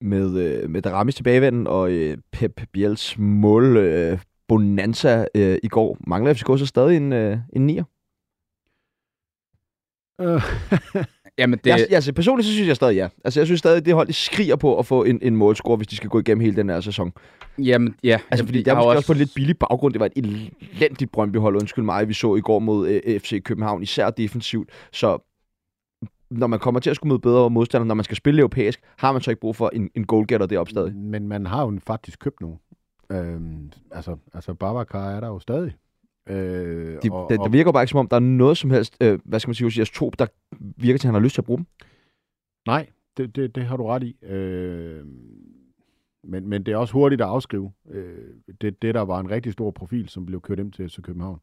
Med, 0.01 0.37
øh, 0.37 0.69
med 0.69 0.81
Daramis 0.81 1.15
tilbagevenden 1.15 1.67
og 1.67 1.91
øh, 1.91 2.17
Pep 2.31 2.61
Biels 2.71 3.17
mål 3.17 3.77
øh, 3.77 4.19
bonanza 4.47 5.25
øh, 5.35 5.57
i 5.63 5.67
går, 5.67 5.97
mangler 6.07 6.33
FCK 6.33 6.47
så 6.59 6.65
stadig 6.65 6.97
en, 6.97 7.13
øh, 7.13 7.37
en 7.53 7.65
nier? 7.65 7.83
Øh, 10.21 10.41
Jamen, 11.39 11.59
det, 11.63 11.65
Det... 11.65 11.69
Jeg, 11.69 11.87
altså, 11.91 12.13
personligt 12.13 12.47
så 12.47 12.53
synes 12.53 12.67
jeg 12.67 12.75
stadig 12.75 12.95
ja. 12.95 13.07
Altså, 13.23 13.39
jeg 13.39 13.47
synes 13.47 13.59
stadig, 13.59 13.85
det 13.85 13.93
hold 13.93 14.07
de 14.07 14.13
skriger 14.13 14.55
på 14.55 14.79
at 14.79 14.85
få 14.85 15.03
en, 15.03 15.19
en 15.21 15.35
målscore, 15.35 15.77
hvis 15.77 15.87
de 15.87 15.95
skal 15.95 16.09
gå 16.09 16.19
igennem 16.19 16.41
hele 16.41 16.55
den 16.55 16.69
her 16.69 16.81
sæson. 16.81 17.13
jamen, 17.57 17.95
ja. 18.03 18.19
Altså, 18.31 18.45
fordi 18.45 18.63
der 18.63 18.71
er 18.71 18.75
har 18.75 18.83
måske 18.83 18.97
også 18.97 19.07
på 19.07 19.13
en 19.13 19.17
lidt 19.17 19.31
billig 19.35 19.57
baggrund. 19.57 19.93
Det 19.93 19.99
var 19.99 20.05
et 20.05 20.13
elendigt 20.15 21.11
Brøndby-hold, 21.11 21.55
undskyld 21.55 21.85
mig, 21.85 22.07
vi 22.07 22.13
så 22.13 22.35
i 22.35 22.41
går 22.41 22.59
mod 22.59 22.87
øh, 22.87 23.19
FC 23.19 23.43
København, 23.43 23.83
især 23.83 24.09
defensivt. 24.09 24.69
Så 24.91 25.17
når 26.31 26.47
man 26.47 26.59
kommer 26.59 26.79
til 26.79 26.89
at 26.89 26.95
skulle 26.95 27.09
møde 27.09 27.19
bedre 27.19 27.49
modstandere, 27.49 27.87
når 27.87 27.95
man 27.95 28.03
skal 28.03 28.17
spille 28.17 28.39
europæisk, 28.39 28.79
har 28.97 29.11
man 29.11 29.21
så 29.21 29.31
ikke 29.31 29.41
brug 29.41 29.55
for 29.55 29.69
en, 29.73 29.89
en 29.95 30.05
goalgetter 30.05 30.47
deroppe 30.47 30.71
stadig. 30.71 30.95
Men 30.95 31.27
man 31.27 31.45
har 31.45 31.61
jo 31.61 31.79
faktisk 31.87 32.19
købt 32.19 32.41
nogen. 32.41 32.59
Øhm, 33.11 33.71
altså, 33.91 34.17
altså 34.33 34.53
Babacar 34.53 35.09
er 35.09 35.19
der 35.19 35.27
jo 35.27 35.39
stadig. 35.39 35.73
Øh, 36.29 36.97
De, 37.03 37.09
og, 37.11 37.29
det, 37.29 37.39
det 37.43 37.53
virker 37.53 37.71
bare 37.71 37.83
ikke 37.83 37.91
som 37.91 37.99
om, 37.99 38.07
der 38.07 38.15
er 38.15 38.19
noget 38.19 38.57
som 38.57 38.69
helst, 38.69 38.97
øh, 39.01 39.19
hvad 39.25 39.39
skal 39.39 39.49
man 39.49 39.55
sige, 39.55 39.65
hos 39.65 39.77
jeres 39.77 39.91
trop, 39.91 40.19
der 40.19 40.27
virker 40.59 40.97
til, 40.97 41.07
at 41.07 41.09
han 41.09 41.13
har 41.13 41.21
lyst 41.21 41.33
til 41.33 41.41
at 41.41 41.45
bruge 41.45 41.57
dem. 41.57 41.65
Nej, 42.67 42.87
det, 43.17 43.35
det, 43.35 43.55
det 43.55 43.63
har 43.65 43.77
du 43.77 43.85
ret 43.85 44.03
i. 44.03 44.25
Øh, 44.25 45.05
men, 46.23 46.47
men 46.47 46.63
det 46.63 46.71
er 46.71 46.77
også 46.77 46.93
hurtigt 46.93 47.21
at 47.21 47.27
afskrive. 47.27 47.71
Øh, 47.91 48.17
det, 48.61 48.81
det 48.81 48.95
der 48.95 49.01
var 49.01 49.19
en 49.19 49.31
rigtig 49.31 49.53
stor 49.53 49.71
profil, 49.71 50.09
som 50.09 50.25
blev 50.25 50.41
kørt 50.41 50.59
ind 50.59 50.71
til 50.71 50.89
FC 50.89 51.01
København. 51.01 51.39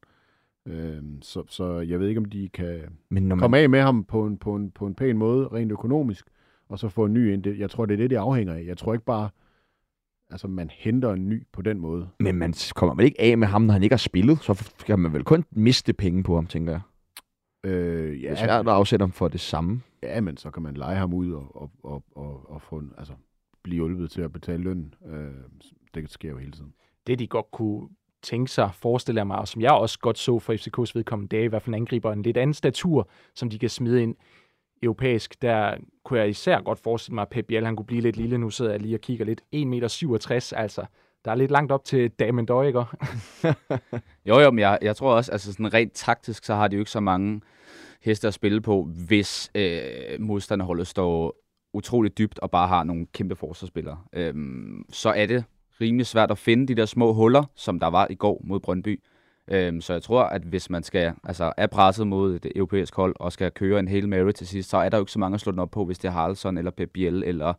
Øh, 0.66 1.02
så, 1.22 1.42
så 1.48 1.80
jeg 1.80 2.00
ved 2.00 2.08
ikke, 2.08 2.18
om 2.18 2.24
de 2.24 2.48
kan 2.48 2.80
Men 3.08 3.22
når 3.22 3.36
man, 3.36 3.40
komme 3.40 3.58
af 3.58 3.70
med 3.70 3.80
ham 3.80 4.04
på 4.04 4.26
en, 4.26 4.38
på, 4.38 4.56
en, 4.56 4.70
på 4.70 4.86
en 4.86 4.94
pæn 4.94 5.18
måde, 5.18 5.48
rent 5.48 5.72
økonomisk, 5.72 6.26
og 6.68 6.78
så 6.78 6.88
få 6.88 7.04
en 7.04 7.14
ny 7.14 7.32
ind. 7.32 7.46
Jeg 7.46 7.70
tror, 7.70 7.86
det 7.86 7.94
er 7.94 7.98
det, 7.98 8.10
det 8.10 8.16
afhænger 8.16 8.54
af. 8.54 8.64
Jeg 8.66 8.76
tror 8.76 8.92
ikke 8.92 9.04
bare, 9.04 9.28
altså 10.30 10.48
man 10.48 10.70
henter 10.72 11.12
en 11.12 11.28
ny 11.28 11.46
på 11.52 11.62
den 11.62 11.78
måde. 11.80 12.08
men 12.20 12.34
man 12.36 12.54
kommer 12.74 12.94
vel 12.94 13.04
ikke 13.04 13.20
af 13.20 13.38
med 13.38 13.46
ham, 13.48 13.62
når 13.62 13.72
han 13.72 13.82
ikke 13.82 13.92
har 13.92 13.98
spillet, 13.98 14.38
så 14.42 14.72
kan 14.86 14.98
man 14.98 15.12
vel 15.12 15.24
kun 15.24 15.44
miste 15.50 15.92
penge 15.92 16.22
på 16.22 16.34
ham, 16.34 16.46
tænker 16.46 16.72
jeg. 16.72 16.80
Øh, 17.64 18.12
Det 18.12 18.22
ja, 18.22 18.28
er 18.30 18.34
svært 18.34 18.68
at 18.68 18.74
afsætte 18.74 19.02
ham 19.02 19.12
for 19.12 19.28
det 19.28 19.40
samme. 19.40 19.82
Ja, 20.02 20.20
men 20.20 20.36
så 20.36 20.50
kan 20.50 20.62
man 20.62 20.74
lege 20.74 20.96
ham 20.96 21.14
ud 21.14 21.32
og, 21.32 21.56
og, 21.56 21.70
og, 21.82 22.04
og, 22.16 22.50
og 22.50 22.62
få 22.62 22.78
en, 22.78 22.92
altså, 22.98 23.12
blive 23.62 23.74
hjulpet 23.74 24.10
til 24.10 24.22
at 24.22 24.32
betale 24.32 24.62
løn. 24.62 24.94
Øh, 25.06 25.28
det 25.94 26.10
sker 26.10 26.30
jo 26.30 26.36
hele 26.38 26.52
tiden. 26.52 26.72
det, 27.06 27.18
de 27.18 27.26
godt 27.26 27.50
kunne 27.52 27.88
tænke 28.22 28.50
sig, 28.50 28.70
forestille 28.74 29.18
jeg 29.18 29.26
mig, 29.26 29.38
og 29.38 29.48
som 29.48 29.62
jeg 29.62 29.72
også 29.72 29.98
godt 29.98 30.18
så 30.18 30.38
for 30.38 30.52
FCK's 30.52 30.92
vedkommende, 30.94 31.30
det 31.30 31.40
er 31.40 31.44
i 31.44 31.46
hvert 31.46 31.62
fald 31.62 31.74
en 31.74 31.82
angriber 31.82 32.12
en 32.12 32.22
lidt 32.22 32.36
anden 32.36 32.54
statur, 32.54 33.08
som 33.34 33.50
de 33.50 33.58
kan 33.58 33.68
smide 33.70 34.02
ind 34.02 34.16
europæisk. 34.82 35.42
Der 35.42 35.76
kunne 36.04 36.18
jeg 36.18 36.28
især 36.28 36.60
godt 36.60 36.78
forestille 36.78 37.14
mig, 37.14 37.22
at 37.22 37.28
Pep 37.28 37.46
Biel, 37.46 37.64
han 37.64 37.76
kunne 37.76 37.86
blive 37.86 38.00
lidt 38.00 38.16
lille. 38.16 38.38
Nu 38.38 38.50
sidder 38.50 38.70
jeg 38.70 38.80
lige 38.80 38.96
og 38.96 39.00
kigger 39.00 39.24
lidt. 39.24 39.40
1,67 39.40 39.64
meter, 39.64 40.52
altså. 40.56 40.84
Der 41.24 41.30
er 41.30 41.36
lidt 41.36 41.50
langt 41.50 41.72
op 41.72 41.84
til 41.84 42.10
Damon 42.10 42.46
Døjger. 42.46 42.84
Jo, 44.28 44.40
jo, 44.40 44.50
men 44.50 44.58
jeg, 44.58 44.78
jeg 44.82 44.96
tror 44.96 45.14
også, 45.14 45.32
altså 45.32 45.52
sådan 45.52 45.74
rent 45.74 45.92
taktisk, 45.92 46.44
så 46.44 46.54
har 46.54 46.68
de 46.68 46.76
jo 46.76 46.80
ikke 46.80 46.90
så 46.90 47.00
mange 47.00 47.40
heste 48.02 48.28
at 48.28 48.34
spille 48.34 48.60
på, 48.60 48.88
hvis 49.06 49.50
øh, 49.54 50.20
modstanderholdet 50.20 50.86
står 50.86 51.36
utroligt 51.72 52.18
dybt 52.18 52.38
og 52.38 52.50
bare 52.50 52.68
har 52.68 52.84
nogle 52.84 53.06
kæmpe 53.12 53.36
forsvarsspillere. 53.36 53.98
Øhm, 54.12 54.84
så 54.90 55.08
er 55.10 55.26
det 55.26 55.44
rimelig 55.80 56.06
svært 56.06 56.30
at 56.30 56.38
finde 56.38 56.66
de 56.66 56.74
der 56.74 56.86
små 56.86 57.12
huller, 57.12 57.44
som 57.54 57.80
der 57.80 57.86
var 57.86 58.06
i 58.10 58.14
går 58.14 58.40
mod 58.44 58.60
Brøndby. 58.60 59.02
Øhm, 59.48 59.80
så 59.80 59.92
jeg 59.92 60.02
tror, 60.02 60.22
at 60.22 60.42
hvis 60.42 60.70
man 60.70 60.82
skal, 60.82 61.12
altså 61.24 61.52
er 61.56 61.66
presset 61.66 62.06
mod 62.06 62.34
et 62.34 62.52
europæisk 62.56 62.94
hold 62.94 63.16
og 63.18 63.32
skal 63.32 63.50
køre 63.50 63.80
en 63.80 63.88
hel 63.88 64.08
Mary 64.08 64.30
til 64.30 64.46
sidst, 64.46 64.70
så 64.70 64.76
er 64.76 64.88
der 64.88 64.98
jo 64.98 65.02
ikke 65.02 65.12
så 65.12 65.18
mange 65.18 65.34
at 65.34 65.40
slå 65.40 65.52
den 65.52 65.60
op 65.60 65.70
på, 65.70 65.84
hvis 65.84 65.98
det 65.98 66.08
er 66.08 66.12
Haraldsson 66.12 66.58
eller 66.58 66.70
Pep 66.70 66.90
Biel 66.90 67.22
eller 67.26 67.52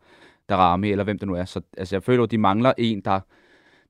Darami 0.50 0.91
eller 0.91 1.04
hvem 1.04 1.19
det 1.19 1.28
nu 1.28 1.36
er. 1.36 1.45
Så 1.45 1.62
altså, 1.78 1.95
jeg 1.95 2.04
føler, 2.04 2.23
at 2.23 2.32
de 2.32 2.38
mangler 2.38 2.73
en, 2.78 3.02
der, 3.02 3.19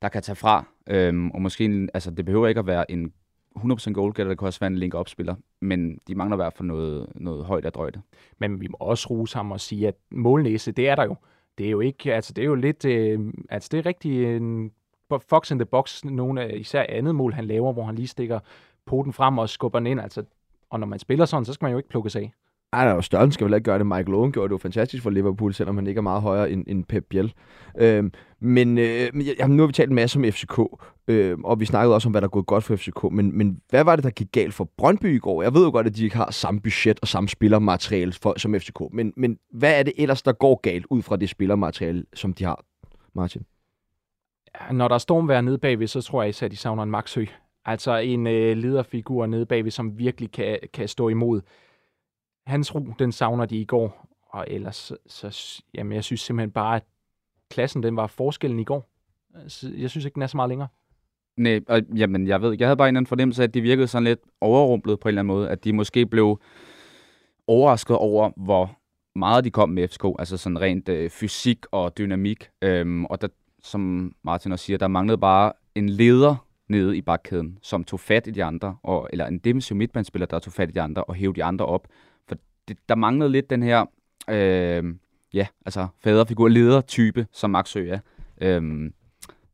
der 0.02 0.10
kan 0.10 0.22
tage 0.22 0.36
fra. 0.36 0.66
Øhm, 0.90 1.32
og 1.32 1.42
måske, 1.42 1.66
en, 1.66 1.90
altså 1.94 2.12
det 2.12 2.26
behøver 2.26 2.48
ikke 2.48 2.60
at 2.60 2.68
være 2.68 2.92
en 2.92 3.14
100% 3.58 3.92
goalgetter, 3.92 4.30
det 4.30 4.40
kan 4.40 4.46
også 4.46 4.60
være 4.60 4.68
en 4.68 4.78
link-up-spiller, 4.78 5.36
men 5.60 6.00
de 6.08 6.16
mangler 6.16 6.36
i 6.36 6.42
hvert 6.42 6.54
fald 6.54 6.68
noget, 6.68 7.08
noget 7.16 7.46
højt 7.46 7.66
af 7.66 7.72
drøjte. 7.72 8.02
Men 8.40 8.62
vi 8.62 8.68
må 8.68 8.78
også 8.80 9.08
rose 9.10 9.38
ham 9.38 9.52
og 9.52 9.60
sige, 9.60 9.88
at 9.88 9.96
målnæse, 10.12 10.72
det 10.72 10.90
er 10.90 10.96
der 10.96 11.04
jo. 11.04 11.16
Det 11.58 11.66
er 11.66 11.72
jo 11.72 11.80
ikke, 11.80 12.14
altså 12.14 12.34
det 12.34 12.42
er 12.42 12.46
jo 12.46 12.56
lidt, 12.56 12.86
øh, 12.86 13.20
altså 13.50 13.70
det 13.72 13.78
er 13.78 13.86
rigtig 13.86 14.36
en 14.36 14.72
fox 15.30 15.52
in 15.52 15.60
the 15.60 15.66
box, 15.66 16.04
nogle 16.04 16.42
af 16.42 16.58
især 16.58 16.86
andet 16.90 17.16
mål, 17.16 17.34
han 17.34 17.46
laver, 17.46 17.74
hvor 17.74 17.84
han 17.84 17.96
lige 17.96 18.08
stikker 18.08 18.40
poten 18.86 19.14
frem 19.14 19.38
og 19.38 19.50
skubber 19.50 19.80
den 19.80 19.88
ind, 19.88 20.02
altså 20.02 20.24
og 20.70 20.80
når 20.80 20.88
man 20.88 21.00
spiller 21.00 21.26
sådan, 21.26 21.46
så 21.46 21.54
skal 21.54 21.66
man 21.66 21.72
jo 21.72 21.78
ikke 21.78 21.90
plukkes 21.90 22.16
af. 22.16 22.32
Ej, 22.74 22.86
nej, 22.86 23.02
størrelsen 23.02 23.32
skal 23.32 23.46
vel 23.46 23.54
ikke 23.54 23.66
gøre 23.66 23.78
det. 23.78 23.88
Michael 23.88 24.14
Owen 24.14 24.32
gjorde 24.32 24.48
det 24.48 24.52
jo 24.52 24.58
fantastisk 24.58 25.04
for 25.04 25.10
Liverpool, 25.10 25.54
selvom 25.54 25.76
han 25.76 25.88
ikke 25.88 26.00
er 26.00 26.04
meget 26.04 26.22
højere 26.22 26.52
end, 26.52 26.64
end 26.68 26.84
Pep 26.84 27.06
Biel. 27.10 27.34
Øhm, 27.78 28.12
men 28.40 28.78
øh, 28.78 29.10
men 29.14 29.50
nu 29.50 29.64
har 29.64 29.68
vi 29.68 29.74
talt 29.74 29.90
en 29.90 29.96
masse 29.96 30.20
om 30.20 30.24
FCK, 30.24 30.60
øh, 31.08 31.38
og 31.44 31.60
vi 31.60 31.66
snakkede 31.66 31.96
også 31.96 32.08
om, 32.08 32.12
hvad 32.12 32.22
der 32.22 32.28
er 32.28 32.32
gået 32.32 32.46
godt 32.46 32.64
for 32.64 32.76
FCK. 32.76 33.04
Men, 33.12 33.38
men 33.38 33.62
hvad 33.70 33.84
var 33.84 33.96
det, 33.96 34.04
der 34.04 34.10
gik 34.10 34.32
galt 34.32 34.54
for 34.54 34.70
Brøndby 34.78 35.16
i 35.16 35.20
går? 35.20 35.44
Jeg 35.44 35.54
ved 35.54 35.64
jo 35.64 35.72
godt, 35.72 35.88
at 35.88 35.96
de 35.96 36.04
ikke 36.04 36.18
har 36.18 36.32
samme 36.32 36.62
budget 36.62 37.00
og 37.02 37.08
samme 37.08 37.30
spillermateriale 37.30 38.14
for, 38.14 38.34
som 38.40 38.56
FCK. 38.60 38.80
Men, 38.92 39.14
men 39.18 39.38
hvad 39.54 39.80
er 39.80 39.84
det 39.84 39.94
ellers, 39.98 40.22
der 40.22 40.32
går 40.32 40.60
galt 40.64 40.86
ud 40.90 41.02
fra 41.02 41.16
det 41.16 41.30
spillermateriale, 41.30 42.04
som 42.14 42.34
de 42.34 42.44
har, 42.44 42.64
Martin? 43.16 43.42
Når 44.72 44.88
der 44.88 44.96
er 44.96 45.00
stormvær 45.00 45.42
nede 45.42 45.58
bagved, 45.58 45.88
så 45.88 46.02
tror 46.02 46.22
jeg 46.22 46.30
især, 46.30 46.46
at 46.46 46.52
de 46.52 46.58
savner 46.58 46.84
en 46.84 46.92
Maxø. 46.92 47.26
Altså 47.66 47.96
en 47.96 48.28
øh, 48.28 48.58
lederfigur 48.58 49.26
nede 49.26 49.46
bagved, 49.46 49.72
som 49.72 49.98
virkelig 49.98 50.32
kan, 50.32 50.60
kan 50.74 50.88
stå 50.88 51.10
imod. 51.10 51.42
Hans 52.46 52.76
ro, 52.76 52.80
den 53.00 53.12
savner 53.12 53.46
de 53.46 53.58
i 53.58 53.66
går. 53.66 54.08
Og 54.30 54.46
ellers, 54.48 54.76
så, 54.76 55.30
så 55.30 55.62
jamen, 55.74 55.94
jeg 55.94 56.04
synes 56.04 56.22
simpelthen 56.22 56.52
bare, 56.52 56.76
at 56.76 56.84
klassen, 57.50 57.84
den 57.84 57.96
var 57.96 58.08
forskellen 58.08 58.60
i 58.60 58.64
går. 58.64 58.90
Altså, 59.36 59.72
jeg 59.78 59.90
synes 59.90 60.06
ikke, 60.06 60.16
den 60.16 60.22
er 60.22 60.28
så 60.28 60.38
meget 60.38 60.50
længere. 60.50 60.68
Nej, 61.38 61.62
og, 61.68 61.82
jamen, 61.96 62.28
jeg 62.28 62.42
ved 62.42 62.52
ikke. 62.52 62.62
Jeg 62.62 62.68
havde 62.68 62.78
bare 62.78 62.90
en 62.90 62.98
anden 62.98 63.08
fornemmelse 63.08 63.44
af, 63.44 63.48
at 63.48 63.54
de 63.54 63.62
virkede 63.62 63.88
sådan 63.88 64.04
lidt 64.04 64.20
overrumplet 64.42 65.00
på 65.00 65.08
en 65.08 65.10
eller 65.10 65.22
anden 65.22 65.36
måde. 65.36 65.50
At 65.50 65.64
de 65.64 65.74
måske 65.74 66.06
blev 66.06 66.42
overrasket 67.48 67.98
over, 67.98 68.32
hvor 68.38 68.78
meget 69.16 69.44
de 69.44 69.52
kom 69.52 69.70
med 69.70 69.88
FCK. 69.88 70.06
Altså 70.20 70.38
sådan 70.38 70.62
rent 70.62 70.90
øh, 70.90 71.10
fysik 71.10 71.66
og 71.72 71.98
dynamik. 71.98 72.50
Øhm, 72.62 73.06
og 73.06 73.22
der, 73.22 73.28
som 73.64 74.12
Martin 74.24 74.52
også 74.52 74.66
siger, 74.66 74.78
der 74.78 74.88
manglede 74.88 75.18
bare 75.18 75.54
en 75.76 75.90
leder 75.90 76.48
nede 76.68 76.98
i 76.98 77.02
bakkæden, 77.02 77.60
som 77.62 77.84
tog 77.84 78.00
fat 78.00 78.28
i 78.28 78.32
de 78.32 78.44
andre, 78.44 78.78
og, 78.84 79.10
eller 79.12 79.26
en 79.26 79.38
defensiv 79.38 79.78
midtbanespiller, 79.78 80.26
der 80.26 80.40
tog 80.40 80.54
fat 80.54 80.70
i 80.70 80.72
de 80.72 80.82
andre 80.82 81.04
og 81.04 81.16
hævde 81.16 81.36
de 81.36 81.44
andre 81.44 81.66
op. 81.66 81.88
For 82.28 82.36
det, 82.68 82.78
der 82.90 82.96
manglede 82.96 83.32
lidt 83.32 83.50
den 83.50 83.64
her, 83.64 83.86
øh, 84.30 84.84
ja, 85.34 85.48
altså 85.66 85.88
faderfigur, 86.00 86.48
leder-type, 86.48 87.28
som 87.32 87.50
Max 87.50 87.70
Sø 87.70 87.90
er. 87.90 88.00
Øh, 88.42 88.92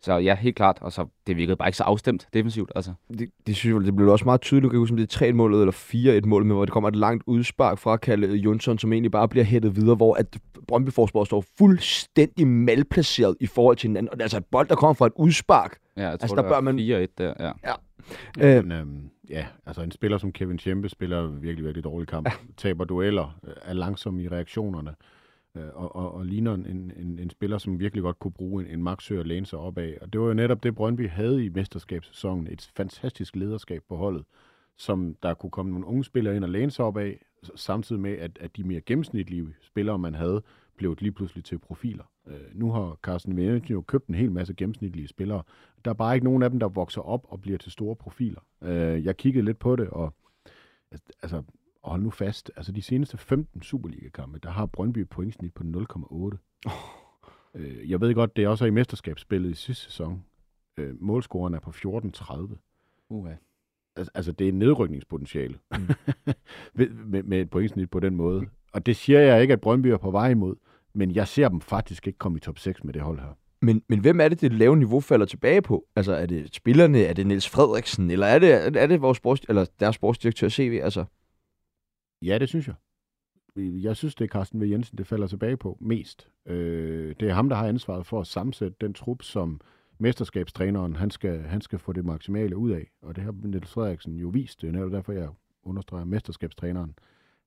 så 0.04 0.14
ja, 0.18 0.36
helt 0.36 0.56
klart. 0.56 0.78
Og 0.82 0.92
så 0.92 1.06
det 1.28 1.38
virkede 1.38 1.56
bare 1.58 1.68
ikke 1.68 1.78
så 1.78 1.84
afstemt 1.84 2.28
defensivt. 2.34 2.72
Altså. 2.76 2.94
Det, 3.20 3.30
det 3.48 3.56
synes 3.56 3.74
jeg, 3.76 3.86
det 3.86 3.96
blev 3.96 4.08
også 4.08 4.26
meget 4.26 4.42
tydeligt. 4.42 4.64
Jeg 4.64 4.72
kan 4.72 4.80
huske, 4.80 4.94
om 4.94 4.98
det 4.98 5.22
er 5.22 5.26
3-målet 5.26 5.60
eller 5.62 6.20
4-1 6.24 6.28
mål, 6.28 6.46
med, 6.46 6.56
hvor 6.56 6.66
det 6.66 6.72
kommer 6.74 6.90
et 6.90 6.96
langt 6.96 7.24
udspark 7.28 7.78
fra 7.80 7.98
Kalle 7.98 8.28
Jonsson, 8.28 8.78
som 8.80 8.94
egentlig 8.94 9.12
bare 9.12 9.28
bliver 9.30 9.44
hættet 9.44 9.76
videre, 9.76 9.96
hvor 9.96 10.14
at 10.16 10.38
Brøndby 10.68 10.90
Forsborg 10.90 11.26
står 11.26 11.44
fuldstændig 11.58 12.48
malplaceret 12.48 13.36
i 13.40 13.48
forhold 13.48 13.78
til 13.78 13.88
hinanden. 13.88 14.10
Og 14.10 14.16
det 14.18 14.22
er 14.22 14.26
altså 14.26 14.38
et 14.38 14.46
bold, 14.52 14.68
der 14.68 14.76
kommer 14.76 14.94
fra 14.94 15.06
et 15.08 15.14
udspark. 15.16 15.78
Ja, 15.98 16.02
jeg 16.02 16.08
tror, 16.08 16.12
Altså, 16.12 16.24
altså, 16.24 16.36
der 16.36 16.42
der 16.42 16.50
bør 16.50 16.56
var 16.56 16.62
man- 16.62 16.80
4-1 16.80 17.08
der, 17.18 17.34
ja. 17.40 17.52
Ja, 18.38 18.58
Øh. 18.58 18.64
men, 18.66 18.72
øhm, 18.72 19.10
ja, 19.30 19.46
altså 19.66 19.82
en 19.82 19.92
spiller 19.92 20.18
som 20.18 20.32
Kevin 20.32 20.58
Tjempe 20.58 20.90
spiller 20.90 21.28
virkelig, 21.28 21.66
virkelig 21.66 21.84
dårlig 21.84 22.08
kamp. 22.08 22.26
Ja. 22.28 22.32
Taber 22.58 22.86
dueller, 22.86 23.40
øh, 23.48 23.54
er 23.66 23.74
langsom 23.74 24.20
i 24.20 24.28
reaktionerne, 24.28 24.92
øh, 25.58 25.68
og, 25.74 25.96
og, 25.96 26.14
og 26.14 26.26
ligner 26.26 26.54
en, 26.54 26.66
en, 26.66 27.20
en 27.20 27.30
spiller, 27.30 27.58
som 27.58 27.80
virkelig 27.80 28.02
godt 28.02 28.20
kunne 28.20 28.32
bruge 28.32 28.64
en, 28.64 28.70
en 28.70 28.84
maksø 28.84 29.20
at 29.20 29.28
læne 29.28 29.46
sig 29.46 29.60
op 29.60 29.78
af. 29.78 29.98
Og 30.02 30.14
det 30.14 30.22
var 30.22 30.28
jo 30.28 30.34
netop 30.34 30.64
det, 30.64 30.76
Brøndby 30.76 31.10
havde 31.10 31.46
i 31.46 31.50
mesterskabssæsonen. 31.50 32.48
Et 32.48 32.72
fantastisk 32.76 33.36
lederskab 33.36 33.84
på 33.90 33.96
holdet, 33.96 34.26
som 34.78 35.16
der 35.24 35.34
kunne 35.34 35.52
komme 35.52 35.72
nogle 35.72 35.88
unge 35.88 36.04
spillere 36.04 36.36
ind 36.36 36.44
og 36.44 36.50
læne 36.50 36.72
sig 36.72 36.86
op 36.86 36.98
af, 36.98 37.26
samtidig 37.56 38.02
med, 38.02 38.12
at, 38.12 38.38
at 38.42 38.58
de 38.58 38.64
mere 38.64 38.82
gennemsnitlige 38.82 39.48
spillere, 39.62 40.00
man 40.00 40.16
havde, 40.16 40.42
blev 40.78 40.96
lige 41.00 41.12
pludselig 41.12 41.44
til 41.44 41.60
profiler. 41.60 42.04
Øh, 42.28 42.36
nu 42.54 42.72
har 42.72 42.98
Carsten 43.04 43.38
Venedig 43.38 43.72
jo 43.72 43.82
købt 43.82 44.08
en 44.08 44.16
hel 44.16 44.32
masse 44.32 44.54
gennemsnitlige 44.54 45.08
spillere. 45.08 45.44
Der 45.86 45.92
er 45.92 45.96
bare 45.96 46.16
ikke 46.16 46.26
nogen 46.26 46.44
af 46.44 46.50
dem, 46.50 46.60
der 46.60 46.68
vokser 46.68 47.02
op 47.02 47.26
og 47.30 47.42
bliver 47.42 47.58
til 47.58 47.72
store 47.72 47.96
profiler. 47.96 48.42
Øh, 48.64 49.06
jeg 49.06 49.18
kiggede 49.18 49.46
lidt 49.46 49.60
på 49.60 49.76
det, 49.76 49.90
og 49.90 50.14
altså, 51.22 51.44
hold 51.84 52.02
nu 52.02 52.10
fast, 52.10 52.52
altså 52.56 52.72
de 52.72 52.82
seneste 52.82 53.18
15 53.18 53.62
Superliga-kampe, 53.62 54.40
der 54.44 54.50
har 54.50 54.66
Brøndby 54.66 55.08
pointsnit 55.08 55.54
på 55.54 55.64
0,8. 55.64 56.38
Øh, 57.56 57.90
jeg 57.92 58.02
ved 58.02 58.14
godt, 58.14 58.36
det 58.36 58.44
er 58.44 58.48
også 58.48 58.66
i 58.66 58.70
mesterskabsspillet 58.70 59.50
i 59.50 59.54
sidste 59.54 59.84
sæson. 59.84 60.24
Øh, 60.78 61.02
målscoren 61.02 61.54
er 61.54 61.60
på 61.60 61.70
14-30. 61.70 62.58
Uh, 63.10 63.30
Altså, 63.96 64.12
altså 64.16 64.32
det 64.32 64.48
er 64.48 64.54
nedrykningspotentiale 64.54 65.56
Mm. 65.72 65.88
med, 66.76 66.90
med, 66.90 67.24
med 67.24 67.42
et 67.42 67.50
pointsnit 67.50 67.90
på 67.90 68.00
den 68.00 68.16
måde. 68.16 68.46
Og 68.74 68.86
det 68.86 68.96
siger 68.96 69.20
jeg 69.20 69.42
ikke, 69.42 69.54
at 69.54 69.62
Brøndby 69.62 69.88
er 69.88 69.98
på 69.98 70.12
vej 70.12 70.30
imod, 70.30 70.56
men 70.94 71.12
jeg 71.12 71.28
ser 71.28 71.50
dem 71.50 71.62
faktisk 71.62 72.08
ikke 72.08 72.20
komme 72.20 72.38
i 72.38 72.40
top 72.40 72.60
6 72.60 72.84
med 72.84 72.94
det 72.94 73.02
hold 73.02 73.20
her. 73.20 73.38
Men, 73.62 73.82
men 73.88 74.00
hvem 74.00 74.20
er 74.20 74.28
det, 74.28 74.42
det 74.42 74.54
lave 74.54 74.78
niveau 74.78 75.00
falder 75.00 75.26
tilbage 75.26 75.62
på? 75.62 75.86
Altså, 75.96 76.14
er 76.14 76.26
det 76.26 76.56
spillerne, 76.56 77.00
er 77.04 77.14
det 77.14 77.28
Niels 77.28 77.50
Frederiksen, 77.50 78.12
eller 78.12 78.28
er 78.28 78.40
det, 78.40 78.78
er 78.78 78.88
det 78.88 79.02
vores 79.02 79.18
sports, 79.18 79.42
eller 79.50 79.66
deres 79.80 79.96
sportsdirektør 79.96 80.50
CV? 80.50 80.80
Altså, 80.84 81.06
Ja, 82.24 82.38
det 82.38 82.50
synes 82.50 82.68
jeg. 82.68 82.76
Jeg 83.56 83.96
synes, 83.96 84.16
det 84.16 84.26
er 84.26 84.30
Carsten 84.30 84.62
V. 84.62 84.64
Jensen, 84.64 84.98
det 84.98 85.08
falder 85.08 85.28
tilbage 85.28 85.58
på 85.58 85.78
mest. 85.82 86.30
Øh, 86.46 87.16
det 87.20 87.30
er 87.30 87.34
ham, 87.34 87.50
der 87.50 87.56
har 87.56 87.68
ansvaret 87.68 88.06
for 88.06 88.22
at 88.22 88.28
sammensætte 88.28 88.78
den 88.82 88.94
trup, 88.94 89.24
som 89.24 89.62
mesterskabstræneren, 89.98 90.96
han 90.96 91.12
skal, 91.12 91.42
han 91.42 91.62
skal 91.62 91.80
få 91.80 91.94
det 91.94 92.06
maksimale 92.06 92.58
ud 92.58 92.72
af. 92.72 92.92
Og 93.02 93.16
det 93.16 93.24
har 93.24 93.32
Niels 93.44 93.72
Frederiksen 93.72 94.16
jo 94.16 94.28
vist. 94.28 94.62
Det 94.62 94.68
er 94.68 94.72
netop 94.72 94.92
derfor, 94.92 95.14
jeg 95.14 95.30
understreger 95.64 96.06
mesterskabstræneren. 96.06 96.96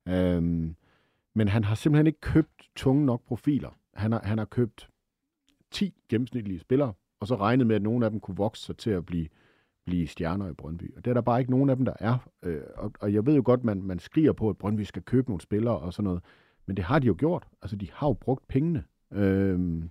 Øhm, 0.09 0.77
men 1.35 1.49
han 1.49 1.65
har 1.65 1.75
simpelthen 1.75 2.07
ikke 2.07 2.21
købt 2.21 2.71
tunge 2.77 3.07
nok 3.07 3.25
profiler. 3.27 3.79
Han 3.95 4.13
har, 4.13 4.21
han 4.25 4.39
har 4.39 4.45
købt 4.45 4.89
10 5.71 5.95
gennemsnitlige 6.09 6.59
spillere, 6.59 6.93
og 7.21 7.27
så 7.27 7.37
regnet 7.37 7.67
med, 7.67 7.77
at 7.77 7.83
nogle 7.83 8.05
af 8.05 8.11
dem 8.11 8.21
kunne 8.21 8.37
vokse 8.37 8.63
sig 8.63 8.77
til 8.77 8.91
at 8.91 9.07
blive, 9.07 9.29
blive 9.87 10.07
stjerner 10.07 10.49
i 10.49 10.53
Brøndby. 10.53 10.97
Og 10.97 11.05
det 11.05 11.11
er 11.11 11.15
der 11.15 11.21
bare 11.21 11.39
ikke 11.41 11.51
nogen 11.51 11.71
af 11.71 11.77
dem, 11.77 11.85
der 11.85 11.93
er. 12.01 12.29
Øh, 12.43 12.61
og, 12.77 12.93
og 13.01 13.13
jeg 13.15 13.27
ved 13.27 13.35
jo 13.37 13.43
godt, 13.45 13.65
man, 13.65 13.83
man 13.83 13.99
skriger 13.99 14.33
på, 14.33 14.49
at 14.49 14.57
Brøndby 14.57 14.81
skal 14.83 15.03
købe 15.03 15.31
nogle 15.31 15.41
spillere 15.41 15.79
og 15.79 15.93
sådan 15.93 16.05
noget. 16.05 16.23
Men 16.67 16.77
det 16.77 16.85
har 16.85 16.99
de 16.99 17.07
jo 17.07 17.15
gjort. 17.19 17.45
Altså, 17.63 17.77
de 17.77 17.89
har 17.93 18.07
jo 18.09 18.13
brugt 18.13 18.49
pengene. 18.49 18.85
Øh, 19.13 19.83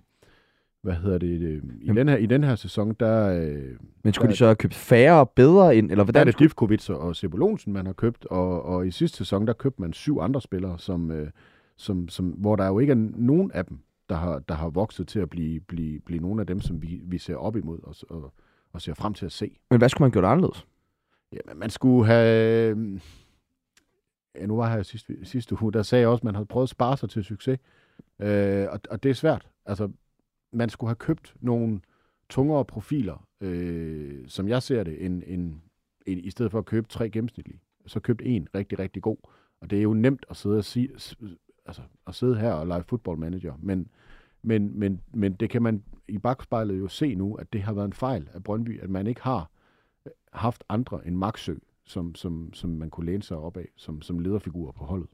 hvad 0.82 0.94
hedder 0.94 1.18
det? 1.18 1.40
øh, 1.42 1.62
I, 1.80 1.84
Jamen. 1.86 1.96
den 1.96 2.08
her, 2.08 2.16
I 2.16 2.26
den 2.26 2.44
her 2.44 2.54
sæson, 2.54 2.94
der, 3.00 3.28
øh, 3.42 3.76
men 4.04 4.12
skulle 4.12 4.26
Der- 4.26 4.32
de 4.32 4.36
så 4.36 4.44
have 4.44 4.54
købt 4.56 4.74
færre 4.74 5.20
og 5.20 5.30
bedre 5.30 5.76
ind, 5.76 5.90
eller 5.90 6.04
der 6.04 6.08
er 6.10 6.12
hvordan? 6.12 6.26
det 6.26 6.34
Stifkovic 6.34 6.90
og 6.90 7.16
Sebulonsen, 7.16 7.72
man 7.72 7.86
har 7.86 7.92
købt. 7.92 8.26
Og, 8.26 8.62
og 8.62 8.86
i 8.86 8.90
sidste 8.90 9.16
sæson, 9.18 9.46
der 9.46 9.52
købte 9.52 9.82
man 9.82 9.92
syv 9.92 10.18
andre 10.20 10.40
spillere, 10.40 10.78
som, 10.78 11.10
øh, 11.10 11.30
som, 11.76 12.08
som, 12.08 12.28
hvor 12.28 12.56
der 12.56 12.66
jo 12.66 12.78
ikke 12.78 12.90
er 12.90 13.08
nogen 13.16 13.50
af 13.52 13.64
dem, 13.64 13.78
der 14.08 14.14
har, 14.14 14.38
der 14.38 14.54
har 14.54 14.68
vokset 14.68 15.08
til 15.08 15.18
at 15.20 15.30
blive, 15.30 15.60
blive, 15.60 16.00
blive 16.00 16.20
nogle 16.22 16.40
af 16.40 16.46
dem, 16.46 16.60
som 16.60 16.82
vi, 16.82 17.00
vi 17.04 17.18
ser 17.18 17.36
op 17.36 17.56
imod 17.56 17.78
og, 17.82 17.94
og, 18.10 18.32
og 18.76 18.82
ser 18.82 18.94
frem 18.94 19.14
til 19.14 19.26
at 19.26 19.32
se. 19.32 19.58
Men 19.70 19.78
hvad 19.78 19.88
skulle 19.88 20.04
man 20.04 20.10
gjort 20.10 20.24
anderledes? 20.24 20.66
Jamen, 21.32 21.58
man 21.58 21.70
skulle 21.70 22.06
have... 22.06 23.00
Ja, 24.34 24.46
nu 24.46 24.56
var 24.56 24.66
jeg 24.66 24.74
her 24.74 24.82
sidste, 24.82 25.24
sidste 25.24 25.62
uge, 25.62 25.72
der 25.72 25.82
sagde 25.82 26.00
jeg 26.00 26.08
også, 26.08 26.20
at 26.20 26.24
man 26.24 26.34
havde 26.34 26.46
prøvet 26.46 26.64
at 26.64 26.68
spare 26.68 26.96
sig 26.96 27.10
til 27.10 27.24
succes. 27.24 27.58
Øh, 28.18 28.66
og, 28.70 28.80
og 28.90 29.02
det 29.02 29.10
er 29.10 29.14
svært. 29.14 29.48
Altså, 29.66 29.90
man 30.52 30.68
skulle 30.68 30.88
have 30.88 30.96
købt 30.96 31.34
nogle 31.40 31.80
tungere 32.28 32.64
profiler, 32.64 33.26
øh, 33.40 34.28
som 34.28 34.48
jeg 34.48 34.62
ser 34.62 34.84
det, 34.84 35.04
en, 35.04 35.22
en, 35.26 35.62
en, 36.06 36.18
i 36.18 36.30
stedet 36.30 36.52
for 36.52 36.58
at 36.58 36.64
købe 36.64 36.88
tre 36.88 37.10
gennemsnitlige. 37.10 37.60
Så 37.86 38.00
købt 38.00 38.22
en 38.24 38.48
rigtig, 38.54 38.78
rigtig 38.78 39.02
god. 39.02 39.16
Og 39.60 39.70
det 39.70 39.78
er 39.78 39.82
jo 39.82 39.94
nemt 39.94 40.26
at 40.30 40.36
sidde, 40.36 40.58
og 40.58 40.64
sige, 40.64 40.88
altså, 41.66 41.82
at 42.06 42.14
sidde 42.14 42.36
her 42.36 42.52
og 42.52 42.66
lege 42.66 42.84
football 42.88 43.18
manager, 43.18 43.54
men, 43.58 43.88
men, 44.46 44.78
men, 44.78 45.00
men 45.12 45.32
det 45.32 45.50
kan 45.50 45.62
man 45.62 45.82
i 46.08 46.18
bagspejlet 46.18 46.78
jo 46.78 46.88
se 46.88 47.14
nu, 47.14 47.34
at 47.34 47.52
det 47.52 47.62
har 47.62 47.72
været 47.72 47.86
en 47.86 47.92
fejl 47.92 48.28
af 48.34 48.44
Brøndby, 48.44 48.80
at 48.80 48.90
man 48.90 49.06
ikke 49.06 49.22
har 49.22 49.50
øh, 50.06 50.12
haft 50.32 50.64
andre 50.68 51.06
end 51.06 51.16
Maxø, 51.16 51.54
som, 51.84 52.14
som, 52.14 52.50
som 52.52 52.70
man 52.70 52.90
kunne 52.90 53.06
læne 53.06 53.22
sig 53.22 53.36
op 53.36 53.56
af, 53.56 53.68
som, 53.76 54.02
som 54.02 54.18
lederfigurer 54.18 54.72
på 54.72 54.84
holdet. 54.84 55.08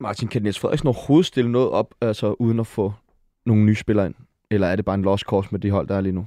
Martin, 0.00 0.28
kan 0.28 0.42
Niels 0.42 0.58
Frederiksen 0.58 0.86
overhovedet 0.86 1.26
stille 1.26 1.52
noget 1.52 1.70
op, 1.70 1.94
altså 2.00 2.36
uden 2.38 2.60
at 2.60 2.66
få 2.66 2.92
nogle 3.46 3.64
nye 3.64 3.74
spillere 3.74 4.06
ind? 4.06 4.14
Eller 4.50 4.66
er 4.66 4.76
det 4.76 4.84
bare 4.84 4.94
en 4.94 5.02
lost 5.02 5.24
cause 5.24 5.48
med 5.52 5.60
det 5.60 5.70
hold, 5.70 5.88
der 5.88 5.94
er 5.94 6.00
lige 6.00 6.12
nu? 6.12 6.26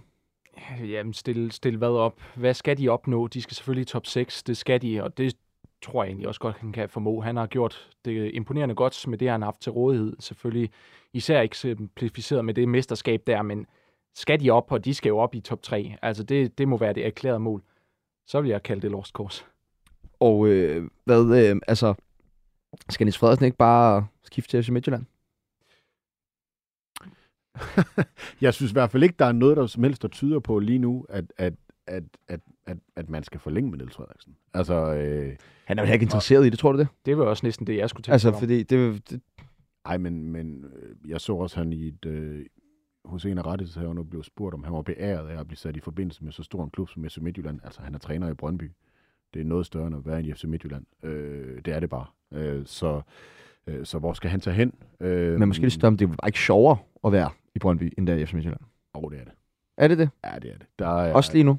Jamen, 0.80 1.14
stille, 1.14 1.52
stille 1.52 1.78
hvad 1.78 1.88
op? 1.88 2.22
Hvad 2.36 2.54
skal 2.54 2.78
de 2.78 2.90
opnå? 2.90 3.28
De 3.28 3.42
skal 3.42 3.56
selvfølgelig 3.56 3.82
i 3.82 3.86
top 3.86 4.06
6. 4.06 4.44
Det 4.44 4.58
skal 4.58 4.82
de, 4.82 5.04
og 5.04 5.18
det 5.18 5.34
tror 5.82 6.04
jeg 6.04 6.10
egentlig 6.10 6.28
også 6.28 6.40
godt, 6.40 6.58
han 6.58 6.72
kan 6.72 6.90
formå. 6.90 7.22
Han 7.22 7.36
har 7.36 7.48
gjort 7.48 7.90
det 8.06 8.32
imponerende 8.34 8.76
godt 8.76 9.08
med 9.08 9.18
det, 9.18 9.30
han 9.30 9.42
har 9.42 9.48
haft 9.48 9.62
til 9.62 9.72
rådighed. 9.72 10.16
Selvfølgelig 10.20 10.70
især 11.14 11.42
eksemplificeret 11.42 12.46
med 12.46 12.54
det 12.54 12.70
mesterskab 12.70 13.24
der, 13.28 13.42
men 13.42 13.68
skal 14.16 14.40
de 14.40 14.50
op, 14.50 14.72
og 14.72 14.86
de 14.86 14.94
skal 14.94 15.10
jo 15.10 15.18
op 15.18 15.36
i 15.36 15.40
top 15.40 15.62
3. 15.62 15.96
Altså, 16.02 16.24
det, 16.24 16.58
det 16.58 16.68
må 16.68 16.78
være 16.78 16.94
det 16.94 17.06
erklærede 17.06 17.40
mål. 17.40 17.64
Så 18.28 18.42
vil 18.42 18.50
jeg 18.50 18.64
kalde 18.64 18.82
det 18.82 18.92
lost 18.92 19.12
course. 19.12 19.46
Og 20.20 20.48
øh, 20.48 20.90
hvad, 21.06 21.50
øh, 21.50 21.62
altså, 21.68 21.94
skal 22.90 23.06
Niels 23.06 23.18
Frederiksen 23.18 23.46
ikke 23.46 23.58
bare 23.58 24.08
skifte 24.24 24.52
til 24.52 24.64
FC 24.64 24.70
Midtjylland? 24.70 25.06
Jeg 28.42 28.54
synes 28.54 28.72
i 28.72 28.74
hvert 28.74 28.92
fald 28.92 29.04
ikke, 29.04 29.16
der 29.20 29.26
er 29.26 29.32
noget, 29.32 29.58
der 29.58 29.68
som 29.68 29.84
helst, 29.84 30.02
der 30.02 30.08
tyder 30.08 30.40
på 30.40 30.60
lige 30.60 30.80
nu, 30.80 31.06
at, 31.10 31.34
at, 31.38 31.54
at, 31.88 32.04
at, 32.28 32.40
at, 32.68 32.78
at 32.96 33.10
man 33.10 33.24
skal 33.24 33.40
forlænge 33.40 33.70
med 33.70 33.78
Niels 33.78 33.96
Frederiksen. 33.96 34.36
Altså, 34.54 34.94
øh, 34.94 35.36
Han 35.66 35.80
er 35.80 35.86
jo 35.88 35.94
ikke 35.94 36.04
interesseret 36.04 36.46
i 36.46 36.50
det, 36.50 36.60
tror 36.60 36.72
du 36.72 36.78
det? 36.80 36.88
Det 37.06 37.18
var 37.18 37.26
også 37.26 37.46
næsten 37.46 37.68
det, 37.68 37.78
jeg 37.78 37.90
skulle 37.90 38.04
tænke 38.04 38.14
Altså, 38.14 38.32
på. 38.32 38.40
fordi 38.40 38.64
det, 38.64 39.10
det, 39.10 39.22
ej, 39.86 39.98
men, 39.98 40.32
men 40.32 40.66
øh, 40.76 41.10
jeg 41.12 41.22
så 41.22 41.34
også, 41.36 41.58
han 41.58 41.74
i 41.74 41.88
et, 41.88 42.06
øh, 42.06 42.46
hos 43.06 43.26
en 43.26 43.38
af 43.38 43.46
rettighedshaverne 43.46 44.06
blev 44.06 44.24
spurgt, 44.24 44.54
om 44.54 44.64
han 44.64 44.74
var 44.74 44.82
beæret 44.82 45.30
af 45.30 45.40
at 45.40 45.48
blive 45.48 45.58
sat 45.58 45.78
i 45.78 45.80
forbindelse 45.80 46.24
med 46.24 46.32
så 46.32 46.44
stor 46.44 46.64
en 46.64 46.70
klub 46.70 46.90
som 46.90 47.06
FC 47.10 47.18
Midtjylland. 47.18 47.60
Altså, 47.64 47.82
han 47.82 47.96
er 47.96 48.00
træner 48.00 48.30
i 48.30 48.34
Brøndby. 48.34 48.72
Det 49.34 49.40
er 49.40 49.46
noget 49.46 49.66
større 49.66 49.88
end 49.88 49.96
at 49.96 50.06
være 50.06 50.24
i 50.24 50.34
FC 50.34 50.44
Midtjylland. 50.44 50.86
Øh, 51.04 51.62
det 51.66 51.74
er 51.74 51.80
det 51.80 51.90
bare. 51.90 52.06
Øh, 52.34 52.66
så, 52.66 53.02
øh, 53.68 53.86
så 53.86 54.00
hvor 54.00 54.14
skal 54.14 54.30
han 54.30 54.40
tage 54.40 54.54
hen? 54.54 54.74
Øh, 55.00 55.40
men 55.40 55.48
måske 55.48 55.64
det 55.64 55.72
større, 55.74 55.92
men 55.92 56.00
det 56.00 56.06
er 56.06 56.10
bare 56.10 56.28
ikke 56.28 56.40
sjovere 56.40 56.78
at 57.06 57.12
være 57.12 57.30
i 57.56 57.60
Brøndby, 57.60 57.94
end 57.98 58.08
der 58.08 58.16
i 58.16 58.26
FC 58.26 58.34
Midtjylland. 58.34 58.62
Åh, 58.96 59.04
oh, 59.04 59.12
det 59.12 59.20
er 59.20 59.24
det. 59.24 59.34
Er 59.78 59.88
det 59.88 59.98
det? 59.98 60.10
Ja, 60.24 60.36
det 60.42 60.52
er 60.54 60.58
det. 60.58 60.68
Der 60.80 60.88
er, 60.88 61.14
Også 61.14 61.34
lige 61.34 61.44
nu? 61.44 61.58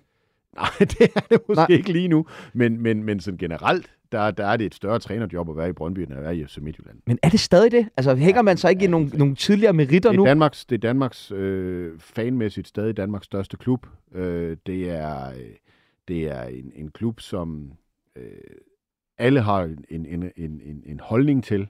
Nej, 0.59 0.69
det 0.99 1.11
er 1.17 1.21
det 1.21 1.41
måske 1.49 1.61
Nej. 1.61 1.67
Ikke 1.71 1.93
lige 1.93 2.09
nu. 2.09 2.27
Men, 2.53 2.81
men, 2.83 3.03
men 3.05 3.21
sådan 3.21 3.39
generelt, 3.39 3.91
der, 4.13 4.31
der 4.31 4.47
er 4.47 4.57
det 4.57 4.65
et 4.67 4.75
større 4.75 4.99
trænerjob 4.99 5.51
at 5.51 5.57
være 5.57 5.69
i 5.69 5.73
Brøndby, 5.73 5.99
end 6.01 6.13
at 6.13 6.23
være 6.23 6.37
i 6.37 6.45
FC 6.45 6.59
Midtjylland. 6.61 6.99
Men 7.07 7.19
er 7.23 7.29
det 7.29 7.41
stadig 7.41 7.71
det? 7.73 7.89
Altså, 7.97 8.15
hænger 8.15 8.43
man 8.43 8.57
så 8.57 8.69
ikke 8.69 8.81
i 8.81 8.85
Ja, 8.85 8.91
nogle, 8.91 9.11
det- 9.11 9.19
nogle 9.19 9.35
tidligere 9.35 9.73
meritter 9.73 10.11
Det 10.11 10.17
nu? 10.17 10.23
er 10.23 10.27
Danmarks, 10.27 10.65
det 10.65 10.75
er 10.75 10.81
Danmarks 10.81 11.33
øh, 11.33 11.93
fanmæssigt 11.99 12.69
stadig 12.69 12.97
Danmarks 12.97 13.25
største 13.27 13.57
klub. 13.57 13.87
Øh, 14.15 14.57
det 14.67 14.91
er, 14.91 15.33
det 16.09 16.25
er 16.31 16.43
en, 16.43 16.73
en 16.75 16.91
klub, 16.91 17.21
som 17.21 17.73
øh, 18.17 18.23
alle 19.19 19.41
har 19.41 19.63
en, 19.63 19.85
en, 19.89 20.07
en, 20.37 20.61
en, 20.65 20.83
en 20.87 21.01
holdning 21.01 21.45
til. 21.45 21.69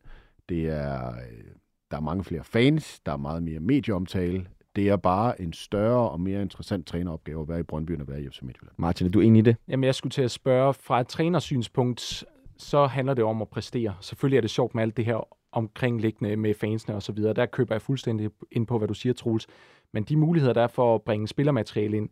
Det 0.48 0.66
er, 0.68 1.08
øh, 1.08 1.44
der 1.90 1.96
er 1.96 2.00
mange 2.00 2.24
flere 2.24 2.44
fans, 2.44 3.00
der 3.06 3.12
er 3.12 3.16
meget 3.16 3.42
mere 3.42 3.60
medieomtale. 3.60 4.46
Det 4.76 4.88
er 4.88 4.96
bare 4.96 5.40
en 5.40 5.52
større 5.52 6.10
og 6.10 6.20
mere 6.20 6.42
interessant 6.42 6.86
træneropgave 6.86 7.42
at 7.42 7.48
være 7.48 7.60
i 7.60 7.62
Brøndby, 7.62 7.92
end 7.92 8.02
at 8.02 8.08
være 8.08 8.22
i 8.22 8.28
FC 8.28 8.42
Midtjylland. 8.42 8.74
Martin, 8.76 9.06
er 9.06 9.10
du 9.10 9.20
enig 9.20 9.38
i 9.38 9.42
det? 9.42 9.56
Jamen, 9.68 9.84
jeg 9.84 9.94
skulle 9.94 10.10
til 10.10 10.22
at 10.22 10.30
spørge, 10.30 10.74
fra 10.74 11.00
et 11.00 11.08
trænersynspunkt, 11.08 12.24
så 12.56 12.86
handler 12.86 13.14
det 13.14 13.24
om 13.24 13.42
at 13.42 13.48
præstere. 13.48 13.94
Selvfølgelig 14.00 14.36
er 14.36 14.40
det 14.40 14.50
sjovt 14.50 14.74
med 14.74 14.82
alt 14.82 14.96
det 14.96 15.04
her 15.04 15.28
omkringliggende 15.52 16.36
med 16.36 16.54
fansene 16.54 16.94
og 16.94 17.02
så 17.02 17.12
videre. 17.12 17.32
Der 17.32 17.46
køber 17.46 17.74
jeg 17.74 17.82
fuldstændig 17.82 18.30
ind 18.52 18.66
på, 18.66 18.78
hvad 18.78 18.88
du 18.88 18.94
siger, 18.94 19.12
Troels. 19.12 19.46
Men 19.92 20.02
de 20.02 20.16
muligheder, 20.16 20.54
der 20.54 20.62
er 20.62 20.66
for 20.66 20.94
at 20.94 21.02
bringe 21.02 21.28
spillermateriale 21.28 21.96
ind, 21.96 22.08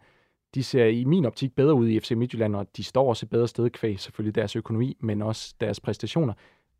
de 0.54 0.62
ser 0.62 0.84
i 0.84 1.04
min 1.04 1.24
optik 1.24 1.54
bedre 1.54 1.74
ud 1.74 1.88
i 1.88 2.00
FC 2.00 2.10
Midtjylland, 2.10 2.56
og 2.56 2.66
de 2.76 2.84
står 2.84 3.08
også 3.08 3.26
et 3.26 3.30
bedre 3.30 3.48
sted 3.48 3.70
kvæg, 3.70 4.00
selvfølgelig 4.00 4.34
deres 4.34 4.56
økonomi, 4.56 4.96
men 5.00 5.22
også 5.22 5.54
deres 5.60 5.80
præstationer. 5.80 6.34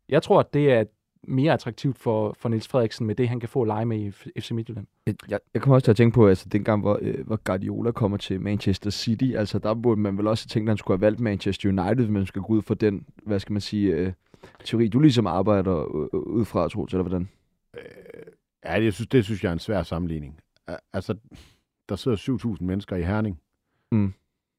Jeg 0.09 0.23
tror, 0.23 0.39
at 0.39 0.53
det 0.53 0.71
er 0.71 0.83
mere 1.27 1.53
attraktivt 1.53 1.97
for, 1.97 2.35
for 2.39 2.49
Niels 2.49 2.67
Frederiksen 2.67 3.07
med 3.07 3.15
det, 3.15 3.29
han 3.29 3.39
kan 3.39 3.49
få 3.49 3.61
at 3.61 3.67
lege 3.67 3.85
med 3.85 3.99
i 4.35 4.39
FC 4.41 4.51
Midtjylland. 4.51 4.87
Jeg, 5.29 5.39
jeg 5.53 5.61
kommer 5.61 5.75
også 5.75 5.85
til 5.85 5.91
at 5.91 5.97
tænke 5.97 6.15
på, 6.15 6.27
altså 6.27 6.49
dengang, 6.49 6.81
hvor, 6.81 6.99
øh, 7.01 7.25
hvor 7.27 7.35
Guardiola 7.43 7.91
kommer 7.91 8.17
til 8.17 8.41
Manchester 8.41 8.89
City, 8.89 9.31
altså 9.35 9.59
der 9.59 9.73
burde 9.73 10.01
man 10.01 10.17
vel 10.17 10.27
også 10.27 10.47
tænke, 10.47 10.67
at 10.67 10.69
han 10.69 10.77
skulle 10.77 10.97
have 10.97 11.01
valgt 11.05 11.19
Manchester 11.19 11.69
United, 11.69 11.95
hvis 11.95 12.09
man 12.09 12.25
skal 12.25 12.41
gå 12.41 12.53
ud 12.53 12.61
for 12.61 12.73
den, 12.73 13.05
hvad 13.23 13.39
skal 13.39 13.53
man 13.53 13.61
sige, 13.61 13.91
øh, 13.95 14.11
teori, 14.63 14.87
du 14.87 14.99
ligesom 14.99 15.27
arbejder 15.27 15.79
øh, 15.79 16.19
ud 16.19 16.45
fra, 16.45 16.69
Troels, 16.69 16.93
eller 16.93 17.03
hvordan? 17.03 17.29
Ja, 18.65 18.79
det 18.79 18.93
synes, 18.93 19.07
det 19.07 19.25
synes 19.25 19.43
jeg 19.43 19.49
er 19.49 19.53
en 19.53 19.59
svær 19.59 19.83
sammenligning. 19.83 20.39
Al- 20.67 20.77
Altså, 20.93 21.15
der 21.89 21.95
sidder 21.95 22.17
7.000 22.57 22.63
mennesker 22.63 22.95
i 22.95 23.01
Herning. 23.03 23.39
Mm. 23.91 24.13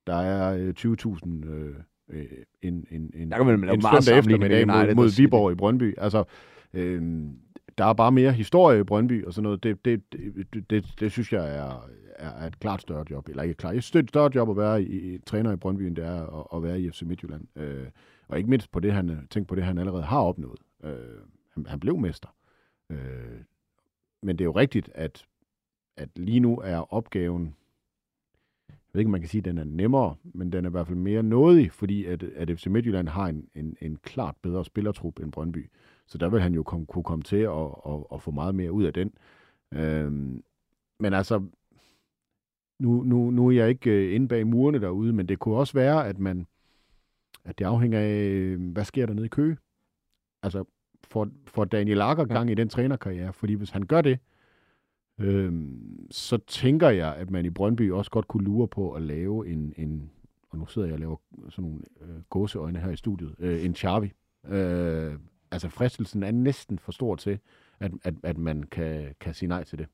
Der 0.06 0.14
er 0.16 0.56
øh, 0.58 0.74
20.000 0.78 1.46
øh, 1.50 1.74
øh, 2.10 2.24
en, 2.62 2.86
en, 2.90 3.10
en, 3.14 3.30
Der 3.30 3.36
kan 3.36 3.46
man 3.46 3.60
lave 3.60 3.74
en 3.74 3.82
søndag 3.82 4.18
eftermiddag 4.18 4.66
mod, 4.66 4.76
United 4.76 4.94
mod. 4.94 5.16
Viborg 5.16 5.52
i 5.52 5.54
Brøndby. 5.54 5.94
Altså, 5.98 6.24
øh, 6.72 7.30
der 7.78 7.84
er 7.84 7.92
bare 7.92 8.12
mere 8.12 8.32
historie 8.32 8.80
i 8.80 8.82
Brøndby 8.82 9.24
og 9.24 9.32
sådan 9.32 9.42
noget. 9.42 9.62
Det, 9.62 9.84
det, 9.84 10.12
det, 10.12 10.70
det, 10.70 10.94
det 11.00 11.12
synes 11.12 11.32
jeg 11.32 11.56
er, 11.56 11.88
er, 12.16 12.46
et 12.46 12.60
klart 12.60 12.80
større 12.80 13.04
job. 13.10 13.28
Eller 13.28 13.42
ikke 13.42 13.54
klart. 13.54 13.74
Jeg 13.74 13.82
synes, 13.82 13.90
det 13.90 13.98
er 13.98 14.02
et 14.02 14.08
større 14.08 14.30
job 14.34 14.50
at 14.50 14.56
være 14.56 14.82
i, 14.82 15.14
i, 15.14 15.18
træner 15.18 15.52
i 15.52 15.56
Brøndby, 15.56 15.82
end 15.82 15.96
det 15.96 16.04
er 16.04 16.40
at, 16.40 16.46
at 16.54 16.62
være 16.62 16.80
i 16.80 16.90
FC 16.90 17.02
Midtjylland. 17.02 17.58
Øh, 17.58 17.86
og 18.28 18.38
ikke 18.38 18.50
mindst 18.50 18.72
på 18.72 18.80
det, 18.80 18.92
han, 18.92 19.26
tænk 19.30 19.48
på 19.48 19.54
det, 19.54 19.64
han 19.64 19.78
allerede 19.78 20.02
har 20.02 20.20
opnået. 20.20 20.60
Øh, 20.84 20.92
han, 21.54 21.66
han 21.66 21.80
blev 21.80 21.98
mester. 21.98 22.28
Øh, 22.90 23.40
men 24.22 24.38
det 24.38 24.44
er 24.44 24.46
jo 24.46 24.52
rigtigt, 24.52 24.90
at, 24.94 25.26
at 25.96 26.08
lige 26.16 26.40
nu 26.40 26.56
er 26.56 26.94
opgaven, 26.94 27.54
jeg 28.68 28.76
ved 28.92 29.00
ikke, 29.00 29.08
om 29.08 29.12
man 29.12 29.20
kan 29.20 29.28
sige, 29.28 29.38
at 29.38 29.44
den 29.44 29.58
er 29.58 29.64
nemmere, 29.64 30.14
men 30.22 30.52
den 30.52 30.64
er 30.64 30.68
i 30.68 30.70
hvert 30.70 30.86
fald 30.86 30.98
mere 30.98 31.22
nådig, 31.22 31.72
fordi 31.72 32.04
at, 32.04 32.22
at 32.22 32.50
FC 32.58 32.66
Midtjylland 32.66 33.08
har 33.08 33.26
en, 33.26 33.48
en, 33.54 33.76
en 33.80 33.96
klart 33.96 34.34
bedre 34.42 34.64
spillertrup 34.64 35.18
end 35.18 35.32
Brøndby. 35.32 35.70
Så 36.08 36.18
der 36.18 36.28
vil 36.28 36.40
han 36.40 36.54
jo 36.54 36.62
kom, 36.62 36.86
kunne 36.86 37.04
komme 37.04 37.22
til 37.22 37.36
at, 37.36 37.66
at, 37.86 38.04
at 38.12 38.22
få 38.22 38.30
meget 38.30 38.54
mere 38.54 38.72
ud 38.72 38.84
af 38.84 38.92
den. 38.92 39.12
Øhm, 39.74 40.42
men 41.00 41.14
altså, 41.14 41.42
nu, 42.78 43.02
nu, 43.02 43.30
nu 43.30 43.46
er 43.46 43.52
jeg 43.52 43.68
ikke 43.68 43.90
øh, 43.90 44.14
inde 44.14 44.28
bag 44.28 44.46
murene 44.46 44.80
derude, 44.80 45.12
men 45.12 45.28
det 45.28 45.38
kunne 45.38 45.56
også 45.56 45.72
være, 45.72 46.08
at 46.08 46.18
man 46.18 46.46
at 47.44 47.58
det 47.58 47.64
afhænger 47.64 48.00
af, 48.00 48.56
hvad 48.56 48.84
sker 48.84 49.06
der 49.06 49.14
nede 49.14 49.26
i 49.26 49.28
Køge. 49.28 49.56
Altså, 50.42 50.64
får, 51.04 51.28
får 51.46 51.64
Daniel 51.64 52.00
Akker 52.00 52.24
gang 52.24 52.50
i 52.50 52.54
den 52.54 52.68
trænerkarriere, 52.68 53.32
fordi 53.32 53.54
hvis 53.54 53.70
han 53.70 53.82
gør 53.82 54.00
det, 54.00 54.18
øhm, 55.20 56.06
så 56.10 56.38
tænker 56.46 56.88
jeg, 56.88 57.16
at 57.16 57.30
man 57.30 57.44
i 57.44 57.50
Brøndby 57.50 57.92
også 57.92 58.10
godt 58.10 58.28
kunne 58.28 58.44
lure 58.44 58.68
på 58.68 58.92
at 58.92 59.02
lave 59.02 59.48
en, 59.48 59.74
en 59.76 60.10
og 60.50 60.58
nu 60.58 60.66
sidder 60.66 60.88
jeg 60.88 60.94
og 60.94 61.00
laver 61.00 61.16
sådan 61.48 61.70
nogle 61.70 61.80
øh, 62.00 62.22
gåseøjne 62.30 62.78
her 62.78 62.90
i 62.90 62.96
studiet, 62.96 63.34
øh, 63.38 63.64
en 63.64 63.74
Charvi. 63.74 64.12
Øh, 64.46 65.14
altså 65.50 65.68
fristelsen 65.68 66.22
er 66.22 66.30
næsten 66.30 66.78
for 66.78 66.92
stor 66.92 67.16
til, 67.16 67.38
at, 67.80 67.92
at, 68.04 68.14
at 68.22 68.38
man 68.38 68.62
kan, 68.62 69.14
kan 69.20 69.34
sige 69.34 69.48
nej 69.48 69.64
til 69.64 69.78
det. 69.78 69.86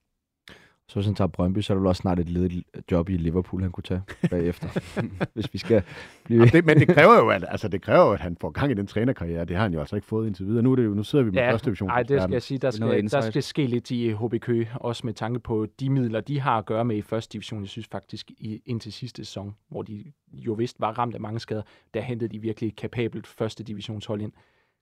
Så 0.89 0.95
hvis 0.95 1.07
han 1.07 1.15
tager 1.15 1.29
Brøndby, 1.29 1.61
så 1.61 1.75
er 1.75 1.79
der 1.79 1.89
også 1.89 2.01
snart 2.01 2.19
et 2.19 2.29
ledigt 2.29 2.65
job 2.91 3.09
i 3.09 3.17
Liverpool, 3.17 3.63
han 3.63 3.73
kunne 3.73 3.83
tage 3.83 4.03
bagefter. 4.31 4.69
hvis 5.35 5.53
vi 5.53 5.59
skal 5.59 5.83
blive... 6.25 6.47
det, 6.47 6.65
men 6.65 6.79
det 6.81 6.89
kræver 6.89 7.15
jo, 7.15 7.29
at, 7.29 7.45
altså, 7.49 7.69
det 7.69 7.83
kræver, 7.83 8.13
at 8.13 8.21
han 8.21 8.37
får 8.41 8.51
gang 8.51 8.71
i 8.71 8.75
den 8.75 8.87
trænerkarriere. 8.87 9.45
Det 9.45 9.57
har 9.57 9.63
han 9.63 9.73
jo 9.73 9.81
altså 9.81 9.97
ikke 9.97 10.09
fået 10.09 10.27
indtil 10.27 10.47
videre. 10.47 10.63
Nu, 10.63 10.73
er 10.73 10.77
det 10.77 10.85
jo, 10.85 10.95
nu 10.95 11.03
sidder 11.03 11.25
vi 11.25 11.31
med 11.31 11.43
ja, 11.43 11.53
første 11.53 11.67
division. 11.67 11.89
Nej, 11.89 12.03
det 12.03 12.23
skal 12.23 12.33
jeg 12.33 12.43
sige. 12.43 12.59
Der 12.59 12.71
skal, 12.71 13.11
der 13.11 13.21
skal 13.21 13.43
ske 13.43 13.67
lidt 13.67 13.91
i 13.91 14.13
HB 14.13 14.41
Køge, 14.41 14.71
også 14.75 15.07
med 15.07 15.15
tanke 15.15 15.41
på 15.41 15.67
de 15.81 15.91
midler, 15.91 16.21
de 16.21 16.41
har 16.41 16.59
at 16.59 16.67
gøre 16.67 16.85
med 16.85 16.97
i 16.97 17.03
første 17.03 17.33
division. 17.33 17.61
Jeg 17.61 17.69
synes 17.69 17.89
faktisk, 17.91 18.31
i, 18.31 18.63
indtil 18.67 18.93
sidste 18.93 19.25
sæson, 19.25 19.57
hvor 19.69 19.83
de 19.83 20.13
jo 20.33 20.53
vist 20.53 20.81
var 20.81 20.99
ramt 20.99 21.15
af 21.15 21.21
mange 21.21 21.41
skader, 21.41 21.63
der 21.95 22.01
hentede 22.01 22.33
de 22.33 22.39
virkelig 22.39 22.77
kapabelt 22.77 23.27
første 23.27 23.65
divisionshold 23.65 24.23
ind. 24.23 24.33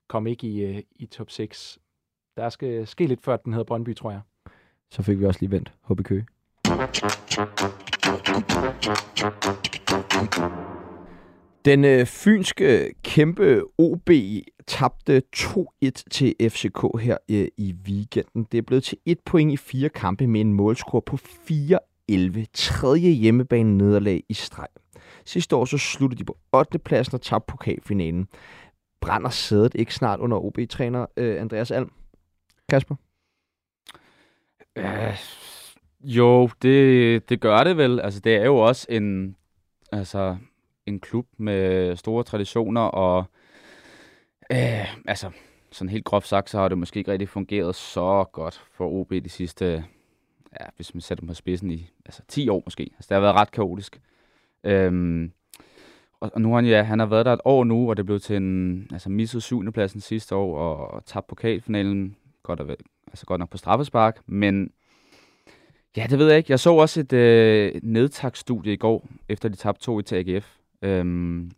Kom 0.07 0.27
ikke 0.27 0.47
i, 0.47 0.61
øh, 0.61 0.81
i 0.95 1.05
top 1.05 1.29
6. 1.29 1.79
Der 2.37 2.49
skal 2.49 2.87
ske 2.87 3.07
lidt 3.07 3.21
før, 3.21 3.37
den 3.37 3.53
hedder 3.53 3.65
Brøndby, 3.65 3.95
tror 3.95 4.11
jeg 4.11 4.21
så 4.93 5.01
fik 5.01 5.19
vi 5.19 5.25
også 5.25 5.39
lige 5.39 5.51
vendt 5.51 5.73
HB 5.89 6.03
Køge. 6.03 6.25
Den 11.65 11.85
øh, 11.85 12.05
fynske 12.05 12.85
øh, 12.85 12.91
kæmpe 13.03 13.63
OB 13.77 14.09
tabte 14.67 15.21
2-1 15.35 15.89
til 16.11 16.35
FCK 16.49 17.01
her 17.01 17.17
øh, 17.31 17.47
i 17.57 17.75
weekenden. 17.87 18.47
Det 18.51 18.57
er 18.57 18.61
blevet 18.61 18.83
til 18.83 18.97
et 19.05 19.19
point 19.25 19.51
i 19.51 19.57
fire 19.57 19.89
kampe 19.89 20.27
med 20.27 20.41
en 20.41 20.53
målscore 20.53 21.01
på 21.01 21.15
4-11. 21.15 22.45
Tredje 22.53 23.09
hjemmebane 23.09 23.77
nederlag 23.77 24.23
i 24.29 24.33
streg. 24.33 24.67
Sidste 25.25 25.55
år 25.55 25.65
så 25.65 25.77
sluttede 25.77 26.19
de 26.19 26.25
på 26.25 26.37
8. 26.53 26.79
pladsen 26.79 27.15
og 27.15 27.21
tabte 27.21 27.51
pokalfinalen. 27.51 28.27
Brænder 29.05 29.29
sædet 29.29 29.75
ikke 29.75 29.93
snart 29.93 30.19
under 30.19 30.37
OB-træner 30.37 31.05
øh, 31.17 31.41
Andreas 31.41 31.71
Alm? 31.71 31.91
Kasper? 32.69 32.95
Ja, 34.75 35.15
jo, 36.01 36.49
det, 36.61 37.29
det 37.29 37.39
gør 37.39 37.63
det 37.63 37.77
vel. 37.77 37.99
Altså, 37.99 38.19
det 38.19 38.35
er 38.35 38.45
jo 38.45 38.57
også 38.57 38.87
en, 38.89 39.35
altså, 39.91 40.37
en 40.85 40.99
klub 40.99 41.27
med 41.37 41.95
store 41.95 42.23
traditioner, 42.23 42.81
og 42.81 43.25
øh, 44.51 44.95
altså, 45.07 45.31
sådan 45.71 45.89
helt 45.89 46.05
groft 46.05 46.27
sagt, 46.27 46.49
så 46.49 46.57
har 46.57 46.67
det 46.67 46.77
måske 46.77 46.97
ikke 46.97 47.11
rigtig 47.11 47.29
fungeret 47.29 47.75
så 47.75 48.25
godt 48.31 48.63
for 48.71 48.89
OB 48.89 49.09
de 49.09 49.29
sidste, 49.29 49.85
ja, 50.59 50.65
hvis 50.75 50.93
man 50.93 51.01
sætter 51.01 51.21
dem 51.21 51.27
på 51.27 51.33
spidsen 51.33 51.71
i 51.71 51.89
altså 52.05 52.21
10 52.27 52.49
år 52.49 52.61
måske. 52.65 52.83
Altså, 52.83 53.07
det 53.09 53.15
har 53.15 53.21
været 53.21 53.35
ret 53.35 53.51
kaotisk. 53.51 54.01
Øhm, 54.63 55.31
og, 56.23 56.31
og 56.33 56.41
nu 56.41 56.49
har 56.49 56.55
han, 56.55 56.65
ja, 56.65 56.83
han 56.83 56.99
har 56.99 57.05
været 57.05 57.25
der 57.25 57.33
et 57.33 57.41
år 57.45 57.63
nu, 57.63 57.89
og 57.89 57.97
det 57.97 58.05
blev 58.05 58.19
til 58.19 58.35
en 58.35 58.87
altså, 58.91 59.09
misset 59.09 59.43
syvende 59.43 59.71
pladsen 59.71 60.01
sidste 60.01 60.35
år, 60.35 60.57
og, 60.57 60.93
og 60.93 61.05
tabt 61.05 61.27
pokalfinalen 61.27 62.15
godt, 62.43 62.59
og, 62.59 62.77
altså 63.07 63.25
godt 63.25 63.39
nok 63.39 63.49
på 63.49 63.57
straffespark, 63.57 64.19
men 64.25 64.71
ja, 65.97 66.05
det 66.09 66.19
ved 66.19 66.27
jeg 66.27 66.37
ikke. 66.37 66.51
Jeg 66.51 66.59
så 66.59 66.73
også 66.73 66.99
et 66.99 67.13
øh, 67.13 67.71
nedtagsstudie 67.83 68.73
i 68.73 68.77
går, 68.77 69.07
efter 69.29 69.49
de 69.49 69.55
tabte 69.55 69.83
to 69.83 69.99
i 69.99 70.03
til 70.03 70.15
AGF, 70.15 70.57
øhm, 70.81 71.51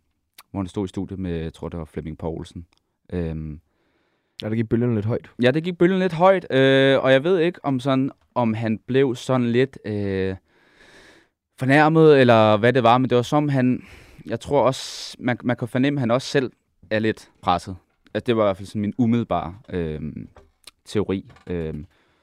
hvor 0.50 0.60
han 0.60 0.66
stod 0.66 0.84
i 0.84 0.88
studiet 0.88 1.18
med, 1.18 1.36
jeg 1.36 1.54
tror 1.54 1.68
det 1.68 1.78
var 1.78 1.84
Flemming 1.84 2.18
Poulsen. 2.18 2.66
Øhm, 3.12 3.60
ja, 4.42 4.48
det 4.48 4.56
gik 4.56 4.68
bølgen 4.68 4.94
lidt 4.94 5.06
højt. 5.06 5.30
Ja, 5.42 5.50
det 5.50 5.64
gik 5.64 5.78
bølgen 5.78 5.98
lidt 5.98 6.12
højt, 6.12 6.46
øh, 6.50 7.04
og 7.04 7.12
jeg 7.12 7.24
ved 7.24 7.38
ikke, 7.38 7.64
om, 7.64 7.80
sådan, 7.80 8.10
om 8.34 8.54
han 8.54 8.78
blev 8.86 9.14
sådan 9.14 9.46
lidt 9.46 9.78
øh, 9.84 10.36
fornærmet, 11.58 12.20
eller 12.20 12.56
hvad 12.56 12.72
det 12.72 12.82
var, 12.82 12.98
men 12.98 13.10
det 13.10 13.16
var 13.16 13.22
som 13.22 13.48
han, 13.48 13.82
jeg 14.26 14.40
tror 14.40 14.62
også, 14.62 15.16
man, 15.18 15.38
man 15.44 15.56
kan 15.56 15.68
fornemme, 15.68 15.98
at 15.98 16.00
han 16.00 16.10
også 16.10 16.28
selv 16.28 16.52
er 16.90 16.98
lidt 16.98 17.30
presset. 17.42 17.76
Altså, 18.14 18.26
det 18.26 18.36
var 18.36 18.42
i 18.42 18.46
hvert 18.46 18.56
fald 18.56 18.66
sådan 18.66 18.80
min 18.80 18.94
umiddelbare 18.98 19.58
øh, 19.68 20.00
teori. 20.84 21.30
Øh, 21.46 21.74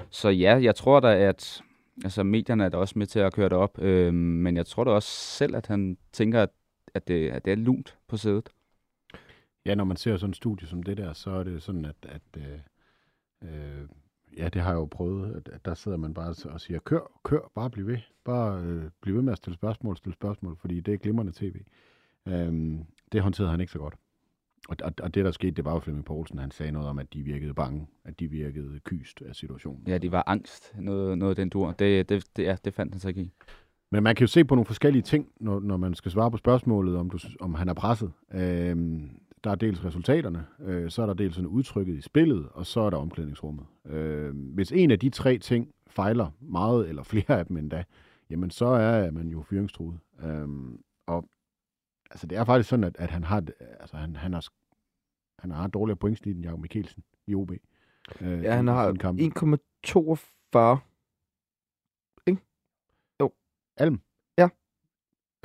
så 0.09 0.29
ja, 0.29 0.59
jeg 0.61 0.75
tror 0.75 0.99
da, 0.99 1.17
at 1.17 1.61
altså, 2.03 2.23
medierne 2.23 2.65
er 2.65 2.69
da 2.69 2.77
også 2.77 2.99
med 2.99 3.07
til 3.07 3.19
at 3.19 3.33
køre 3.33 3.49
det 3.49 3.57
op, 3.57 3.79
øh, 3.79 4.13
men 4.13 4.57
jeg 4.57 4.65
tror 4.65 4.83
da 4.83 4.91
også 4.91 5.09
selv, 5.09 5.55
at 5.55 5.67
han 5.67 5.97
tænker, 6.11 6.41
at, 6.43 6.49
at, 6.93 7.07
det, 7.07 7.29
at 7.29 7.45
det 7.45 7.51
er 7.51 7.57
lunt 7.57 7.97
på 8.07 8.17
sædet. 8.17 8.49
Ja, 9.65 9.75
når 9.75 9.83
man 9.83 9.97
ser 9.97 10.17
sådan 10.17 10.29
en 10.29 10.33
studie 10.33 10.67
som 10.67 10.83
det 10.83 10.97
der, 10.97 11.13
så 11.13 11.29
er 11.29 11.43
det 11.43 11.63
sådan, 11.63 11.85
at, 11.85 11.95
at 12.01 12.21
øh, 12.37 12.59
øh, 13.43 13.87
ja, 14.37 14.49
det 14.49 14.61
har 14.61 14.69
jeg 14.69 14.77
jo 14.77 14.85
prøvet, 14.85 15.35
at, 15.35 15.49
at 15.53 15.65
der 15.65 15.73
sidder 15.73 15.97
man 15.97 16.13
bare 16.13 16.35
og 16.45 16.61
siger, 16.61 16.79
kør, 16.79 17.19
kør, 17.23 17.51
bare 17.55 17.69
bliv 17.69 17.87
ved. 17.87 17.97
Bare 18.23 18.61
øh, 18.61 18.83
bliv 19.01 19.15
ved 19.15 19.21
med 19.21 19.31
at 19.31 19.37
stille 19.37 19.55
spørgsmål, 19.55 19.97
stille 19.97 20.13
spørgsmål, 20.13 20.57
fordi 20.57 20.79
det 20.79 20.93
er 20.93 20.97
glimrende 20.97 21.31
tv. 21.31 21.55
Øh, 22.27 22.79
det 23.11 23.21
håndterede 23.21 23.51
han 23.51 23.61
ikke 23.61 23.71
så 23.71 23.79
godt. 23.79 23.95
Og, 24.69 24.77
og, 24.83 24.93
og 25.03 25.15
det, 25.15 25.25
der 25.25 25.31
skete, 25.31 25.51
det 25.51 25.65
var 25.65 25.73
jo 25.73 25.79
Flemming 25.79 26.05
Poulsen, 26.05 26.37
han 26.37 26.51
sagde 26.51 26.71
noget 26.71 26.89
om, 26.89 26.99
at 26.99 27.13
de 27.13 27.23
virkede 27.23 27.53
bange, 27.53 27.87
at 28.05 28.19
de 28.19 28.27
virkede 28.27 28.79
kyst 28.83 29.21
af 29.21 29.35
situationen. 29.35 29.87
Ja, 29.87 29.97
de 29.97 30.11
var 30.11 30.23
angst, 30.27 30.75
noget, 30.79 31.17
noget 31.17 31.31
af 31.31 31.35
den 31.35 31.49
dur. 31.49 31.71
Det, 31.71 32.09
det, 32.09 32.25
det, 32.35 32.43
ja, 32.43 32.55
det 32.65 32.73
fandt 32.73 32.93
han 32.93 32.99
sig 32.99 33.09
ikke 33.09 33.21
i. 33.21 33.31
Men 33.91 34.03
man 34.03 34.15
kan 34.15 34.23
jo 34.23 34.27
se 34.27 34.45
på 34.45 34.55
nogle 34.55 34.65
forskellige 34.65 35.01
ting, 35.01 35.27
når, 35.39 35.59
når 35.59 35.77
man 35.77 35.93
skal 35.93 36.11
svare 36.11 36.31
på 36.31 36.37
spørgsmålet, 36.37 36.95
om, 36.95 37.09
du, 37.09 37.17
om 37.39 37.53
han 37.53 37.69
er 37.69 37.73
presset. 37.73 38.11
Øhm, 38.33 39.09
der 39.43 39.51
er 39.51 39.55
dels 39.55 39.85
resultaterne, 39.85 40.45
øh, 40.59 40.91
så 40.91 41.01
er 41.01 41.05
der 41.05 41.13
dels 41.13 41.35
sådan 41.35 41.47
udtrykket 41.47 41.95
i 41.95 42.01
spillet, 42.01 42.47
og 42.51 42.65
så 42.65 42.79
er 42.81 42.89
der 42.89 42.97
omklædningsrummet. 42.97 43.65
Øh, 43.85 44.35
hvis 44.53 44.71
en 44.71 44.91
af 44.91 44.99
de 44.99 45.09
tre 45.09 45.37
ting 45.37 45.69
fejler 45.87 46.27
meget, 46.39 46.89
eller 46.89 47.03
flere 47.13 47.39
af 47.39 47.45
dem 47.45 47.57
endda, 47.57 47.83
jamen 48.29 48.49
så 48.51 48.65
er 48.65 49.11
man 49.11 49.27
jo 49.27 49.41
fyringstruet. 49.41 49.99
Øh, 50.23 50.47
og 51.07 51.25
altså 52.13 52.27
det 52.27 52.37
er 52.37 52.43
faktisk 52.43 52.69
sådan, 52.69 52.83
at, 52.83 52.95
at 52.99 53.09
han 53.09 53.23
har, 53.23 53.43
altså 53.79 53.97
han, 53.97 54.15
han 54.15 54.33
har, 54.33 54.47
han 55.39 55.51
har 55.51 55.67
dårligere 55.67 55.97
pointsnit 55.97 56.35
end 56.35 56.45
Jacob 56.45 56.59
Mikkelsen 56.59 57.03
i 57.27 57.35
OB. 57.35 57.51
Øh, 58.21 58.43
ja, 58.43 58.55
han 58.55 58.67
har 58.67 58.91
1,42. 58.91 60.79
Ikke? 62.27 62.41
Jo. 63.19 63.31
Alm? 63.77 64.01
Ja. 64.37 64.49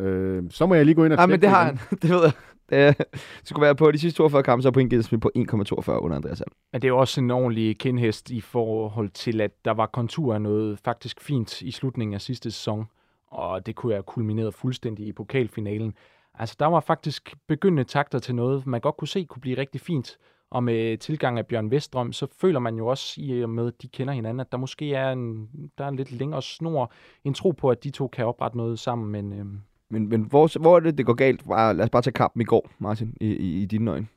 Øh, 0.00 0.50
så 0.50 0.66
må 0.66 0.74
jeg 0.74 0.84
lige 0.84 0.94
gå 0.94 1.04
ind 1.04 1.12
og 1.12 1.16
Nej, 1.16 1.26
men 1.26 1.40
det 1.40 1.48
har 1.48 1.64
han. 1.64 1.78
det 2.02 2.10
ved 2.10 2.22
jeg. 2.22 2.32
Det, 2.70 2.96
skulle 3.44 3.64
være 3.64 3.74
på 3.74 3.90
de 3.90 3.98
sidste 3.98 4.16
42 4.16 4.42
kampe, 4.42 4.62
så 4.62 4.68
er 4.68 4.72
pointgennemsnit 4.72 5.20
på 5.20 5.30
1,42 5.36 5.90
under 5.90 6.16
Andreas 6.16 6.40
Alm. 6.40 6.52
Men 6.72 6.82
det 6.82 6.88
er 6.88 6.92
også 6.92 7.20
en 7.20 7.30
ordentlig 7.30 7.78
kindhest 7.78 8.30
i 8.30 8.40
forhold 8.40 9.10
til, 9.10 9.40
at 9.40 9.64
der 9.64 9.70
var 9.70 9.86
kontur 9.86 10.34
af 10.34 10.42
noget 10.42 10.78
faktisk 10.78 11.20
fint 11.20 11.62
i 11.62 11.70
slutningen 11.70 12.14
af 12.14 12.20
sidste 12.20 12.50
sæson, 12.50 12.86
og 13.26 13.66
det 13.66 13.74
kunne 13.74 13.92
have 13.92 14.02
kulmineret 14.02 14.54
fuldstændig 14.54 15.06
i 15.06 15.12
pokalfinalen. 15.12 15.94
Altså, 16.34 16.56
der 16.58 16.66
var 16.66 16.80
faktisk 16.80 17.36
begyndende 17.46 17.84
takter 17.84 18.18
til 18.18 18.34
noget, 18.34 18.66
man 18.66 18.80
godt 18.80 18.96
kunne 18.96 19.08
se 19.08 19.24
kunne 19.24 19.40
blive 19.40 19.58
rigtig 19.58 19.80
fint. 19.80 20.18
Og 20.50 20.64
med 20.64 20.98
tilgang 20.98 21.38
af 21.38 21.46
Bjørn 21.46 21.70
Vestrøm, 21.70 22.12
så 22.12 22.26
føler 22.40 22.60
man 22.60 22.76
jo 22.76 22.86
også, 22.86 23.20
i 23.20 23.42
og 23.42 23.50
med, 23.50 23.66
at 23.66 23.82
de 23.82 23.88
kender 23.88 24.14
hinanden, 24.14 24.40
at 24.40 24.52
der 24.52 24.58
måske 24.58 24.94
er 24.94 25.12
en, 25.12 25.48
der 25.78 25.84
er 25.84 25.88
en 25.88 25.96
lidt 25.96 26.12
længere 26.12 26.42
snor, 26.42 26.92
en 27.24 27.34
tro 27.34 27.50
på, 27.50 27.70
at 27.70 27.84
de 27.84 27.90
to 27.90 28.08
kan 28.08 28.26
oprette 28.26 28.56
noget 28.56 28.78
sammen. 28.78 29.12
Men, 29.12 29.32
øhm... 29.32 29.60
men, 29.90 30.08
men 30.08 30.22
hvor, 30.22 30.58
hvor 30.58 30.76
er 30.76 30.80
det, 30.80 30.98
det 30.98 31.06
går 31.06 31.14
galt? 31.14 31.44
Bare, 31.48 31.74
lad 31.74 31.84
os 31.84 31.90
bare 31.90 32.02
tage 32.02 32.12
kampen 32.12 32.40
i 32.40 32.44
går, 32.44 32.70
Martin, 32.78 33.16
i, 33.20 33.26
i, 33.26 33.62
i 33.62 33.66
dine 33.66 33.90
øjne. 33.90 34.08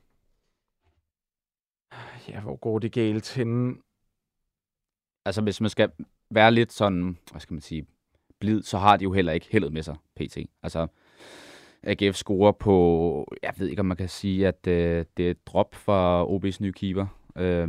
Ja, 2.28 2.40
hvor 2.40 2.56
går 2.56 2.78
det 2.78 2.92
galt 2.92 3.34
hen? 3.34 3.82
Altså, 5.24 5.42
hvis 5.42 5.60
man 5.60 5.70
skal 5.70 5.90
være 6.30 6.52
lidt 6.52 6.72
sådan, 6.72 7.18
hvad 7.30 7.40
skal 7.40 7.54
man 7.54 7.60
sige, 7.60 7.86
blid, 8.40 8.62
så 8.62 8.78
har 8.78 8.96
de 8.96 9.04
jo 9.04 9.12
heller 9.12 9.32
ikke 9.32 9.48
heldet 9.50 9.72
med 9.72 9.82
sig, 9.82 9.96
PT. 10.16 10.38
Altså, 10.62 10.86
AGF 11.82 12.16
scorer 12.16 12.52
på, 12.52 13.34
jeg 13.42 13.52
ved 13.58 13.68
ikke, 13.68 13.80
om 13.80 13.86
man 13.86 13.96
kan 13.96 14.08
sige, 14.08 14.48
at 14.48 14.66
øh, 14.66 15.04
det 15.16 15.26
er 15.26 15.30
et 15.30 15.46
drop 15.46 15.74
fra 15.74 16.26
OB's 16.26 16.56
nye 16.60 16.72
keeper, 16.72 17.06
øh, 17.36 17.68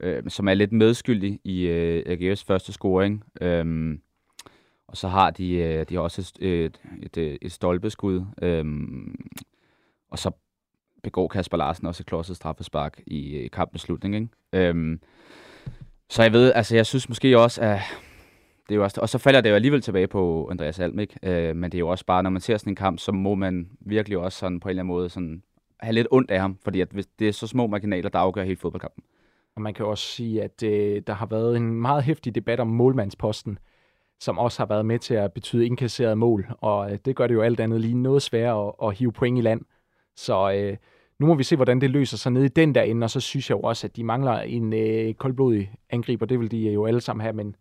øh, 0.00 0.22
som 0.28 0.48
er 0.48 0.54
lidt 0.54 0.72
medskyldig 0.72 1.40
i 1.44 1.66
øh, 1.66 2.02
AGF's 2.06 2.44
første 2.46 2.72
scoring. 2.72 3.24
Øh, 3.40 3.98
og 4.88 4.96
så 4.96 5.08
har 5.08 5.30
de, 5.30 5.52
øh, 5.52 5.86
de 5.88 5.94
har 5.94 6.00
også 6.00 6.32
et, 6.40 6.48
et, 6.48 6.80
et, 7.02 7.16
øh, 7.16 7.36
et 7.42 7.52
stolpeskud, 7.52 8.24
øh, 8.42 8.64
og 10.10 10.18
så 10.18 10.30
begår 11.02 11.28
Kasper 11.28 11.56
Larsen 11.56 11.86
også 11.86 12.02
et 12.02 12.06
klodset 12.06 12.36
straffespark 12.36 13.00
i, 13.06 13.36
i 13.36 13.48
kampens 13.48 13.82
slutning. 13.82 14.14
Ikke? 14.14 14.28
Øhm, 14.52 15.00
så 16.10 16.22
jeg 16.22 16.32
ved, 16.32 16.52
altså 16.52 16.76
jeg 16.76 16.86
synes 16.86 17.08
måske 17.08 17.38
også, 17.38 17.60
at 17.60 17.80
det 18.68 18.74
er 18.74 18.76
jo 18.76 18.82
også, 18.82 19.00
og 19.00 19.08
så 19.08 19.18
falder 19.18 19.40
det 19.40 19.50
jo 19.50 19.54
alligevel 19.54 19.80
tilbage 19.80 20.06
på 20.06 20.48
Andreas 20.50 20.80
Alm, 20.80 20.98
ikke? 20.98 21.18
Øh, 21.22 21.56
men 21.56 21.72
det 21.72 21.78
er 21.78 21.80
jo 21.80 21.88
også 21.88 22.04
bare, 22.04 22.22
når 22.22 22.30
man 22.30 22.40
ser 22.40 22.56
sådan 22.56 22.70
en 22.70 22.76
kamp, 22.76 22.98
så 22.98 23.12
må 23.12 23.34
man 23.34 23.70
virkelig 23.80 24.18
også 24.18 24.38
sådan 24.38 24.60
på 24.60 24.68
en 24.68 24.70
eller 24.70 24.82
anden 24.82 24.94
måde 24.94 25.08
sådan 25.08 25.42
have 25.80 25.92
lidt 25.92 26.08
ondt 26.10 26.30
af 26.30 26.40
ham, 26.40 26.58
fordi 26.64 26.80
at 26.80 26.88
hvis 26.90 27.06
det 27.06 27.28
er 27.28 27.32
så 27.32 27.46
små 27.46 27.66
marginaler, 27.66 28.08
der 28.08 28.18
afgør 28.18 28.44
hele 28.44 28.56
fodboldkampen. 28.56 29.04
Og 29.56 29.62
man 29.62 29.74
kan 29.74 29.86
også 29.86 30.04
sige, 30.06 30.42
at 30.42 30.62
øh, 30.62 31.02
der 31.06 31.12
har 31.12 31.26
været 31.26 31.56
en 31.56 31.74
meget 31.74 32.02
hæftig 32.02 32.34
debat 32.34 32.60
om 32.60 32.66
målmandsposten, 32.66 33.58
som 34.20 34.38
også 34.38 34.58
har 34.60 34.66
været 34.66 34.86
med 34.86 34.98
til 34.98 35.14
at 35.14 35.32
betyde 35.32 35.66
indkasseret 35.66 36.18
mål, 36.18 36.46
og 36.60 36.92
øh, 36.92 36.98
det 37.04 37.16
gør 37.16 37.26
det 37.26 37.34
jo 37.34 37.42
alt 37.42 37.60
andet 37.60 37.80
lige 37.80 37.94
noget 37.94 38.22
sværere 38.22 38.66
at, 38.66 38.88
at 38.88 38.98
hive 38.98 39.12
point 39.12 39.38
i 39.38 39.40
land. 39.40 39.60
Så 40.16 40.52
øh, 40.52 40.76
nu 41.18 41.26
må 41.26 41.34
vi 41.34 41.42
se, 41.42 41.56
hvordan 41.56 41.80
det 41.80 41.90
løser 41.90 42.16
sig 42.16 42.32
ned 42.32 42.44
i 42.44 42.48
den 42.48 42.74
der 42.74 42.82
ende, 42.82 43.04
og 43.04 43.10
så 43.10 43.20
synes 43.20 43.50
jeg 43.50 43.56
jo 43.56 43.60
også, 43.60 43.86
at 43.86 43.96
de 43.96 44.04
mangler 44.04 44.32
en 44.32 44.72
øh, 44.72 45.14
koldblodig 45.14 45.72
angriber. 45.90 46.26
Det 46.26 46.40
vil 46.40 46.50
de 46.50 46.72
jo 46.72 46.86
alle 46.86 47.00
sammen 47.00 47.22
have, 47.22 47.32
men 47.32 47.56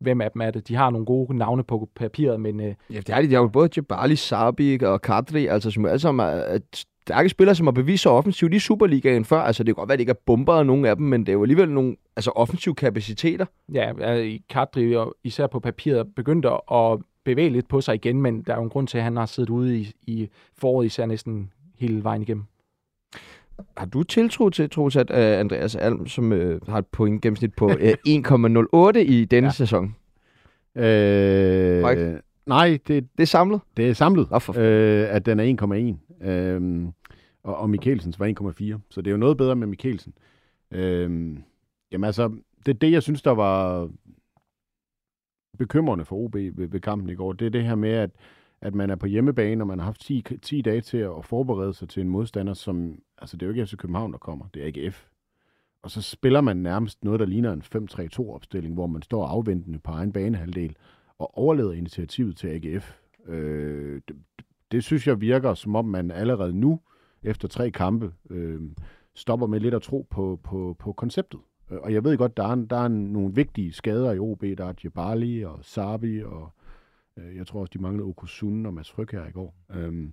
hvem 0.00 0.20
af 0.20 0.30
dem 0.30 0.42
er 0.42 0.50
det. 0.50 0.68
De 0.68 0.74
har 0.74 0.90
nogle 0.90 1.06
gode 1.06 1.36
navne 1.36 1.64
på 1.64 1.88
papiret, 1.96 2.40
men 2.40 2.60
øh, 2.60 2.74
Ja, 2.90 2.96
det 2.96 3.08
er 3.08 3.20
de. 3.20 3.28
De 3.28 3.34
har 3.34 3.42
jo 3.42 3.48
både 3.48 3.68
Jabali, 3.76 4.16
Sabi 4.16 4.78
og 4.82 5.02
Kadri, 5.02 5.46
altså 5.46 5.70
som 5.70 5.84
alle 5.84 5.98
sammen 5.98 6.26
er 6.28 6.58
stærke 7.08 7.28
spillere, 7.28 7.54
som 7.54 7.66
har 7.66 7.72
bevist 7.72 8.02
sig 8.02 8.12
offensivt 8.12 8.54
i 8.54 8.58
Superligaen 8.58 9.24
før. 9.24 9.40
Altså 9.40 9.62
det 9.62 9.68
kan 9.68 9.74
godt 9.74 9.88
være, 9.88 9.94
at 9.94 9.98
det 9.98 10.02
ikke 10.02 10.10
er 10.10 10.22
bomber 10.26 10.54
af 10.54 10.66
nogen 10.66 10.84
af 10.84 10.96
dem, 10.96 11.06
men 11.06 11.20
det 11.20 11.28
er 11.28 11.32
jo 11.32 11.42
alligevel 11.42 11.70
nogle 11.70 11.96
altså, 12.16 12.30
offensive 12.30 12.74
kapaciteter. 12.74 13.46
ja, 13.72 14.16
øh, 14.18 14.40
Kadri 14.50 14.96
og 14.96 15.16
især 15.24 15.46
på 15.46 15.60
papiret 15.60 16.14
begyndte 16.16 16.48
at 16.72 16.98
bevæge 17.24 17.50
lidt 17.50 17.68
på 17.68 17.80
sig 17.80 17.94
igen, 17.94 18.22
men 18.22 18.42
der 18.42 18.52
er 18.52 18.56
jo 18.56 18.62
en 18.62 18.68
grund 18.70 18.86
til, 18.88 18.98
at 18.98 19.04
han 19.04 19.16
har 19.16 19.26
siddet 19.26 19.50
ude 19.50 19.78
i, 19.78 19.92
i 20.06 20.28
foråret 20.58 20.86
især 20.86 21.06
næsten 21.06 21.52
hele 21.78 22.04
vejen 22.04 22.22
igennem. 22.22 22.44
Har 23.76 23.86
du 23.86 24.02
tiltro 24.02 24.50
til, 24.50 24.70
Troels, 24.70 24.96
at 24.96 25.10
uh, 25.10 25.40
Andreas 25.40 25.76
Alm, 25.76 26.06
som 26.06 26.32
uh, 26.32 26.68
har 26.68 26.78
et 26.78 26.86
point 26.86 27.22
gennemsnit 27.22 27.54
på 27.54 27.66
uh, 27.66 27.72
1,08 27.72 28.98
i 28.98 29.24
denne 29.24 29.46
ja. 29.46 29.52
Sæson? 29.52 29.94
Øh, 30.74 31.82
Korrekt. 31.82 32.22
nej, 32.46 32.78
det, 32.88 33.08
Det 33.16 33.22
er 33.22 33.24
samlet? 33.24 33.60
det 33.76 33.88
er 33.88 33.92
samlet, 33.92 34.30
Nå, 34.30 34.38
for 34.38 34.54
øh, 34.56 35.14
at 35.14 35.26
den 35.26 35.40
er 35.40 35.94
1,1. 36.22 36.26
Øhm, 36.28 36.92
og, 37.42 37.56
og 37.56 37.70
Mikkelsens 37.70 38.20
var 38.20 38.26
1,4. 38.76 38.80
Så 38.90 39.00
det 39.00 39.06
er 39.06 39.10
jo 39.10 39.16
noget 39.16 39.36
bedre 39.36 39.56
med 39.56 39.66
Mikkelsen. 39.66 40.12
Øhm, 40.70 41.42
jamen 41.92 42.04
altså, 42.04 42.28
det 42.66 42.74
er 42.74 42.78
det, 42.78 42.92
jeg 42.92 43.02
synes, 43.02 43.22
der 43.22 43.30
var 43.30 43.88
bekymrende 45.58 46.04
for 46.04 46.16
OB 46.16 46.34
ved, 46.34 46.68
ved 46.68 46.80
kampen 46.80 47.10
i 47.10 47.14
går. 47.14 47.32
Det 47.32 47.46
er 47.46 47.50
det 47.50 47.64
her 47.64 47.74
med, 47.74 47.90
at, 47.90 48.10
at 48.60 48.74
man 48.74 48.90
er 48.90 48.96
på 48.96 49.06
hjemmebane, 49.06 49.62
og 49.62 49.66
man 49.66 49.78
har 49.78 49.84
haft 49.84 50.00
10, 50.00 50.24
10 50.42 50.62
dage 50.62 50.80
til 50.80 50.98
at 50.98 51.24
forberede 51.24 51.74
sig 51.74 51.88
til 51.88 52.00
en 52.00 52.08
modstander, 52.08 52.54
som... 52.54 52.98
Altså, 53.18 53.36
det 53.36 53.42
er 53.42 53.46
jo 53.46 53.52
ikke 53.52 53.66
FC 53.66 53.76
København, 53.76 54.12
der 54.12 54.18
kommer. 54.18 54.44
Det 54.54 54.62
er 54.62 54.84
AGF. 54.86 55.06
Og 55.82 55.90
så 55.90 56.02
spiller 56.02 56.40
man 56.40 56.56
nærmest 56.56 57.04
noget, 57.04 57.20
der 57.20 57.26
ligner 57.26 57.52
en 57.52 57.62
5-3-2-opstilling, 57.62 58.74
hvor 58.74 58.86
man 58.86 59.02
står 59.02 59.26
afventende 59.26 59.78
på 59.78 59.90
egen 59.90 60.12
banehalvdel 60.12 60.76
og 61.18 61.38
overlader 61.38 61.72
initiativet 61.72 62.36
til 62.36 62.48
AGF. 62.48 62.98
Øh, 63.26 64.00
det, 64.08 64.16
det 64.72 64.84
synes 64.84 65.06
jeg 65.06 65.20
virker, 65.20 65.54
som 65.54 65.76
om 65.76 65.84
man 65.84 66.10
allerede 66.10 66.52
nu, 66.52 66.80
efter 67.22 67.48
tre 67.48 67.70
kampe, 67.70 68.12
øh, 68.30 68.60
stopper 69.14 69.46
med 69.46 69.60
lidt 69.60 69.74
at 69.74 69.82
tro 69.82 70.06
på, 70.10 70.40
på, 70.42 70.76
på 70.78 70.92
konceptet. 70.92 71.40
Øh, 71.70 71.78
og 71.78 71.92
jeg 71.92 72.04
ved 72.04 72.18
godt, 72.18 72.36
der 72.36 72.46
er, 72.48 72.54
der 72.54 72.76
er 72.76 72.88
nogle 72.88 73.34
vigtige 73.34 73.72
skader 73.72 74.12
i 74.12 74.18
OB. 74.18 74.42
Der 74.42 74.64
er 74.64 74.72
Djibali 74.72 75.44
og 75.44 75.58
Sabi, 75.62 76.22
og 76.22 76.52
Øh, 77.18 77.36
jeg 77.36 77.46
tror 77.46 77.60
også, 77.60 77.70
de 77.74 77.82
manglede 77.82 78.06
Okusun 78.06 78.66
og 78.66 78.74
Mads 78.74 78.90
Fryg 78.90 79.08
her 79.12 79.26
i 79.26 79.30
går. 79.30 79.54
Øhm, 79.70 80.12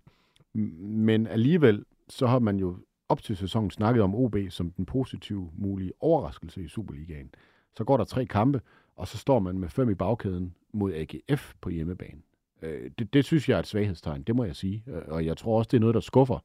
men 0.80 1.28
alligevel, 1.28 1.86
så 2.10 2.28
har 2.28 2.40
man 2.40 2.58
jo 2.58 2.78
op 3.10 3.24
til 3.24 3.38
sæsonen 3.38 3.72
snakket 3.72 4.04
om 4.04 4.16
OB 4.16 4.36
som 4.50 4.72
den 4.72 4.86
positive 4.86 5.52
mulige 5.54 5.94
overraskelse 6.00 6.64
i 6.64 6.68
Superligaen. 6.68 7.30
Så 7.74 7.84
går 7.84 7.98
der 7.98 8.04
tre 8.04 8.26
kampe, 8.26 8.62
og 8.96 9.08
så 9.08 9.18
står 9.18 9.40
man 9.40 9.60
med 9.60 9.70
fem 9.70 9.90
i 9.90 9.96
bagkæden 9.96 10.56
mod 10.74 10.94
AGF 10.94 11.54
på 11.62 11.70
hjemmebane. 11.70 12.22
Øh, 12.62 12.92
det, 13.00 13.14
det 13.14 13.26
synes 13.26 13.50
jeg 13.50 13.56
er 13.56 13.60
et 13.60 13.68
svaghedstegn, 13.68 14.24
det 14.24 14.36
må 14.36 14.44
jeg 14.44 14.56
sige. 14.56 14.84
Øh, 14.88 15.02
og 15.08 15.26
jeg 15.26 15.38
tror 15.38 15.58
også, 15.58 15.70
det 15.72 15.78
er 15.78 15.82
noget, 15.82 15.94
der 15.96 16.02
skuffer 16.02 16.40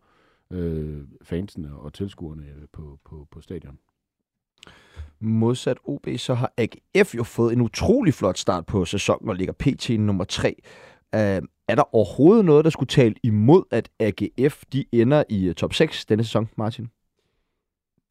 øh, 0.51 1.03
fansene 1.23 1.77
og 1.77 1.93
tilskuerne 1.93 2.45
på, 2.73 2.99
på, 3.05 3.29
på 3.31 3.41
stadion. 3.41 3.79
Modsat 5.21 5.79
OB, 5.85 6.07
så 6.17 6.35
har 6.35 6.53
AGF 6.57 7.15
jo 7.15 7.23
fået 7.23 7.53
en 7.53 7.61
utrolig 7.61 8.15
flot 8.15 8.39
start 8.39 8.67
på 8.67 8.85
sæsonen 8.85 9.29
og 9.29 9.35
ligger 9.37 9.55
pt. 9.59 9.91
nummer 9.91 10.25
3. 10.25 10.55
Uh, 11.17 11.21
øhm, 11.21 11.49
er 11.69 11.75
der 11.75 11.95
overhovedet 11.95 12.45
noget, 12.45 12.65
der 12.65 12.71
skulle 12.71 12.89
tale 12.89 13.15
imod, 13.23 13.63
at 13.71 13.91
AGF 14.01 14.63
de 14.73 14.85
ender 14.93 15.25
i 15.29 15.49
øh, 15.49 15.55
top 15.55 15.75
6 15.75 16.07
denne 16.07 16.25
sæson, 16.25 16.49
Martin? 16.57 16.89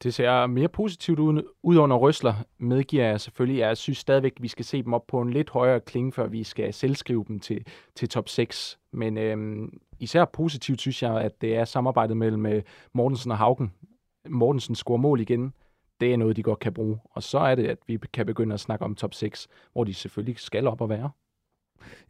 Det 0.02 0.14
ser 0.14 0.46
mere 0.46 0.68
positivt 0.68 1.18
ud, 1.18 1.42
ud 1.62 1.76
under 1.76 1.96
Røsler, 1.96 2.34
medgiver 2.58 3.04
jeg 3.04 3.20
selvfølgelig. 3.20 3.60
Jeg 3.60 3.76
synes 3.76 3.98
stadigvæk, 3.98 4.32
at 4.36 4.42
vi 4.42 4.48
skal 4.48 4.64
se 4.64 4.82
dem 4.82 4.94
op 4.94 5.06
på 5.06 5.20
en 5.20 5.30
lidt 5.30 5.50
højere 5.50 5.80
klinge, 5.80 6.12
før 6.12 6.26
vi 6.26 6.44
skal 6.44 6.74
selvskrive 6.74 7.24
dem 7.28 7.40
til, 7.40 7.66
til 7.96 8.08
top 8.08 8.28
6. 8.28 8.78
Men 8.92 9.18
øhm, 9.18 9.78
især 9.98 10.24
positivt 10.24 10.80
synes 10.80 11.02
jeg, 11.02 11.20
at 11.20 11.40
det 11.40 11.56
er 11.56 11.64
samarbejdet 11.64 12.16
mellem 12.16 12.46
øh, 12.46 12.62
Mortensen 12.94 13.30
og 13.30 13.38
Haugen. 13.38 13.72
Mortensen 14.28 14.74
scorer 14.74 14.98
mål 14.98 15.20
igen. 15.20 15.52
Det 16.00 16.12
er 16.12 16.16
noget, 16.16 16.36
de 16.36 16.42
godt 16.42 16.58
kan 16.58 16.72
bruge. 16.72 16.98
Og 17.10 17.22
så 17.22 17.38
er 17.38 17.54
det, 17.54 17.66
at 17.66 17.78
vi 17.86 17.98
kan 18.12 18.26
begynde 18.26 18.54
at 18.54 18.60
snakke 18.60 18.84
om 18.84 18.94
top 18.94 19.14
6, 19.14 19.48
hvor 19.72 19.84
de 19.84 19.94
selvfølgelig 19.94 20.38
skal 20.38 20.66
op 20.66 20.80
og 20.80 20.88
være. 20.88 21.10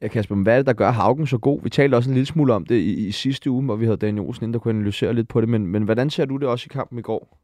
Ja, 0.01 0.09
Kasper, 0.09 0.35
men 0.35 0.43
hvad 0.43 0.55
er 0.55 0.59
det, 0.59 0.67
der 0.67 0.73
gør 0.73 0.91
Haugen 0.91 1.27
så 1.27 1.39
god? 1.39 1.63
Vi 1.63 1.71
talte 1.71 1.95
også 1.95 2.11
en 2.11 2.15
lille 2.15 2.27
smule 2.27 2.55
om 2.55 2.67
det 2.67 2.75
i, 2.75 3.07
i 3.07 3.11
sidste 3.13 3.51
uge, 3.51 3.65
hvor 3.65 3.77
vi 3.77 3.85
havde 3.85 3.97
Daniel 3.97 4.27
Olsen 4.27 4.45
inde, 4.45 4.53
der 4.53 4.59
kunne 4.59 4.75
analysere 4.75 5.15
lidt 5.15 5.29
på 5.29 5.41
det. 5.41 5.49
Men, 5.49 5.67
men 5.67 5.83
hvordan 5.83 6.11
ser 6.11 6.25
du 6.25 6.37
det 6.37 6.49
også 6.49 6.67
i 6.71 6.73
kampen 6.73 6.99
i 6.99 7.03
går? 7.03 7.39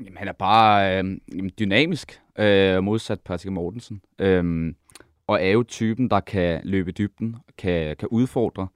Jamen, 0.00 0.16
han 0.16 0.28
er 0.28 0.32
bare 0.32 0.98
øh, 0.98 1.18
dynamisk, 1.58 2.20
øh, 2.38 2.82
modsat 2.82 3.20
Patrick 3.20 3.52
Mortensen. 3.52 4.00
Øhm, 4.18 4.76
og 5.26 5.42
er 5.42 5.50
jo 5.50 5.62
typen, 5.62 6.10
der 6.10 6.20
kan 6.20 6.60
løbe 6.64 6.92
dybden, 6.92 7.36
kan, 7.58 7.96
kan 7.96 8.08
udfordre. 8.08 8.68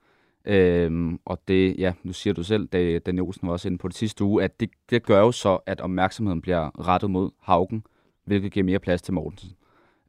Øhm, 0.45 1.19
og 1.25 1.39
det, 1.47 1.75
ja, 1.79 1.93
nu 2.03 2.13
siger 2.13 2.33
du 2.33 2.43
selv, 2.43 2.67
da 2.67 2.99
Daniel 2.99 3.21
Olsen 3.21 3.47
var 3.47 3.53
også 3.53 3.67
inde 3.67 3.77
på 3.77 3.87
det 3.87 3.95
sidste 3.95 4.23
uge, 4.23 4.43
at 4.43 4.59
det, 4.59 4.69
det 4.89 5.03
gør 5.03 5.19
jo 5.19 5.31
så, 5.31 5.59
at 5.65 5.81
opmærksomheden 5.81 6.41
bliver 6.41 6.87
rettet 6.87 7.09
mod 7.11 7.31
Haugen, 7.41 7.85
hvilket 8.25 8.51
giver 8.51 8.63
mere 8.63 8.79
plads 8.79 9.01
til 9.01 9.13
Mortensen. 9.13 9.51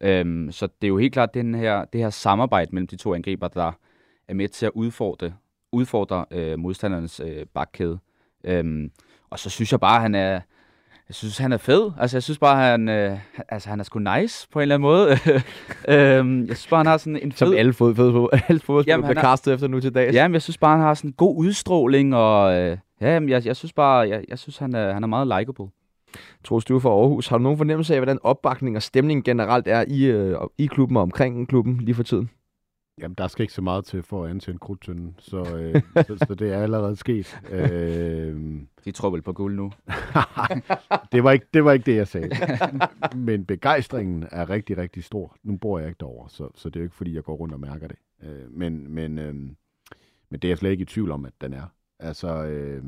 Øhm, 0.01 0.53
så 0.53 0.67
det 0.67 0.87
er 0.87 0.89
jo 0.89 0.99
helt 0.99 1.13
klart 1.13 1.35
den 1.35 1.55
her, 1.55 1.85
det 1.85 2.01
her 2.01 2.11
samarbejde 2.11 2.71
mellem 2.73 2.87
de 2.87 2.97
to 2.97 3.15
angriber, 3.15 3.49
der 3.49 3.73
er 4.29 4.35
med 4.35 4.49
til 4.49 4.67
at 4.67 4.73
udfordre, 4.75 5.33
udfordre 5.73 6.25
øh, 6.31 6.59
modstandernes 6.59 7.21
øh, 7.21 7.47
bakkæde. 7.55 7.99
Øhm, 8.45 8.91
og 9.31 9.39
så 9.39 9.51
synes 9.51 9.73
jeg 9.73 9.81
bare, 9.81 9.97
at 9.97 10.03
han 10.03 10.15
er, 10.15 10.41
jeg 11.09 11.15
synes, 11.15 11.39
han 11.39 11.53
er 11.53 11.57
fed. 11.57 11.91
Altså, 12.01 12.17
jeg 12.17 12.23
synes 12.23 12.39
bare, 12.39 12.71
han, 12.71 12.89
øh, 12.89 13.19
altså, 13.49 13.69
han 13.69 13.81
er 13.81 13.85
sgu 13.85 13.99
nice 13.99 14.49
på 14.53 14.59
en 14.59 14.63
eller 14.63 14.75
anden 14.75 14.83
måde. 14.87 15.09
øhm, 15.89 16.47
jeg 16.47 16.57
synes 16.57 16.67
bare, 16.71 16.79
han 16.79 16.87
har 16.87 16.97
sådan 16.97 17.19
en 17.23 17.33
fed... 17.33 17.39
Som 17.47 17.57
alle 17.57 17.73
fod, 17.73 17.95
fod, 17.95 18.13
fod, 18.13 18.29
alle 18.33 18.61
fodboldspillere 18.61 18.85
Jamen, 18.87 19.05
bliver 19.07 19.19
er- 19.19 19.29
kastet 19.31 19.55
efter 19.55 19.69
nu 19.69 19.81
til 19.81 19.95
dags. 19.95 20.15
Ja, 20.15 20.29
men 20.29 20.33
jeg 20.33 20.43
synes 20.43 20.59
bare, 20.59 20.77
han 20.77 20.81
har 20.87 20.95
sådan 20.95 21.11
en 21.11 21.15
god 21.15 21.37
udstråling, 21.39 22.15
og 22.17 22.55
øh, 22.55 22.79
ja, 23.01 23.21
jeg, 23.29 23.47
jeg 23.47 23.57
synes 23.57 23.73
bare, 23.73 24.09
jeg, 24.09 24.25
jeg 24.29 24.39
synes, 24.39 24.59
han 24.59 24.75
er, 24.75 24.93
han 24.93 25.03
er 25.03 25.07
meget 25.09 25.27
likable. 25.39 25.67
Troels, 26.45 26.65
du 26.65 26.81
fra 26.81 26.89
Aarhus. 26.91 27.29
Har 27.29 27.37
du 27.39 27.43
nogen 27.43 27.59
fornemmelse 27.59 27.95
af, 27.95 28.01
hvordan 28.01 28.19
opbakning 28.23 28.77
og 28.77 28.83
stemning 28.83 29.25
generelt 29.25 29.69
er 29.69 29.85
i, 29.89 30.05
øh, 30.05 30.37
i 30.59 30.67
klubben 30.67 30.97
og 30.97 31.03
omkring 31.03 31.49
klubben 31.49 31.81
lige 31.81 31.95
for 31.95 32.03
tiden? 32.03 32.31
Jamen, 32.99 33.15
der 33.15 33.29
skal 33.29 33.43
ikke 33.43 33.53
så 33.55 33.63
meget 33.63 33.85
til 33.85 34.03
for 34.03 34.25
at 34.25 34.31
antænde 34.31 34.59
krudtønden, 34.59 35.15
så, 35.19 35.57
øh, 35.57 35.83
så, 36.07 36.25
så 36.29 36.35
det 36.35 36.53
er 36.53 36.63
allerede 36.63 36.97
sket. 36.97 37.41
Øh, 37.51 38.63
De 38.85 38.93
tror 38.93 39.11
vel 39.11 39.23
på 39.23 39.33
guld 39.33 39.57
nu. 39.57 39.73
det, 41.13 41.25
var 41.25 41.31
ikke, 41.33 41.47
det 41.55 41.65
var 41.65 41.73
ikke 41.73 41.87
det, 41.87 41.97
jeg 41.97 42.09
sagde. 42.09 42.31
Men 43.29 43.45
begejstringen 43.45 44.29
er 44.33 44.51
rigtig, 44.51 44.79
rigtig 44.79 45.05
stor. 45.05 45.37
Nu 45.43 45.57
bor 45.57 45.79
jeg 45.79 45.89
ikke 45.89 45.99
derovre, 46.01 46.31
så, 46.31 46.49
så 46.55 46.69
det 46.69 46.77
er 46.77 46.81
jo 46.81 46.85
ikke, 46.85 46.97
fordi 46.97 47.15
jeg 47.15 47.25
går 47.25 47.35
rundt 47.37 47.55
og 47.55 47.61
mærker 47.61 47.89
det. 47.89 47.97
Øh, 48.23 48.51
men, 48.51 48.91
men, 48.95 49.19
øh, 49.19 49.35
men 50.31 50.41
det 50.41 50.45
er 50.45 50.49
jeg 50.49 50.59
slet 50.59 50.71
ikke 50.71 50.83
i 50.83 50.87
tvivl 50.87 51.11
om, 51.11 51.25
at 51.25 51.33
den 51.41 51.53
er. 51.53 51.67
Altså, 51.99 52.45
øh, 52.45 52.85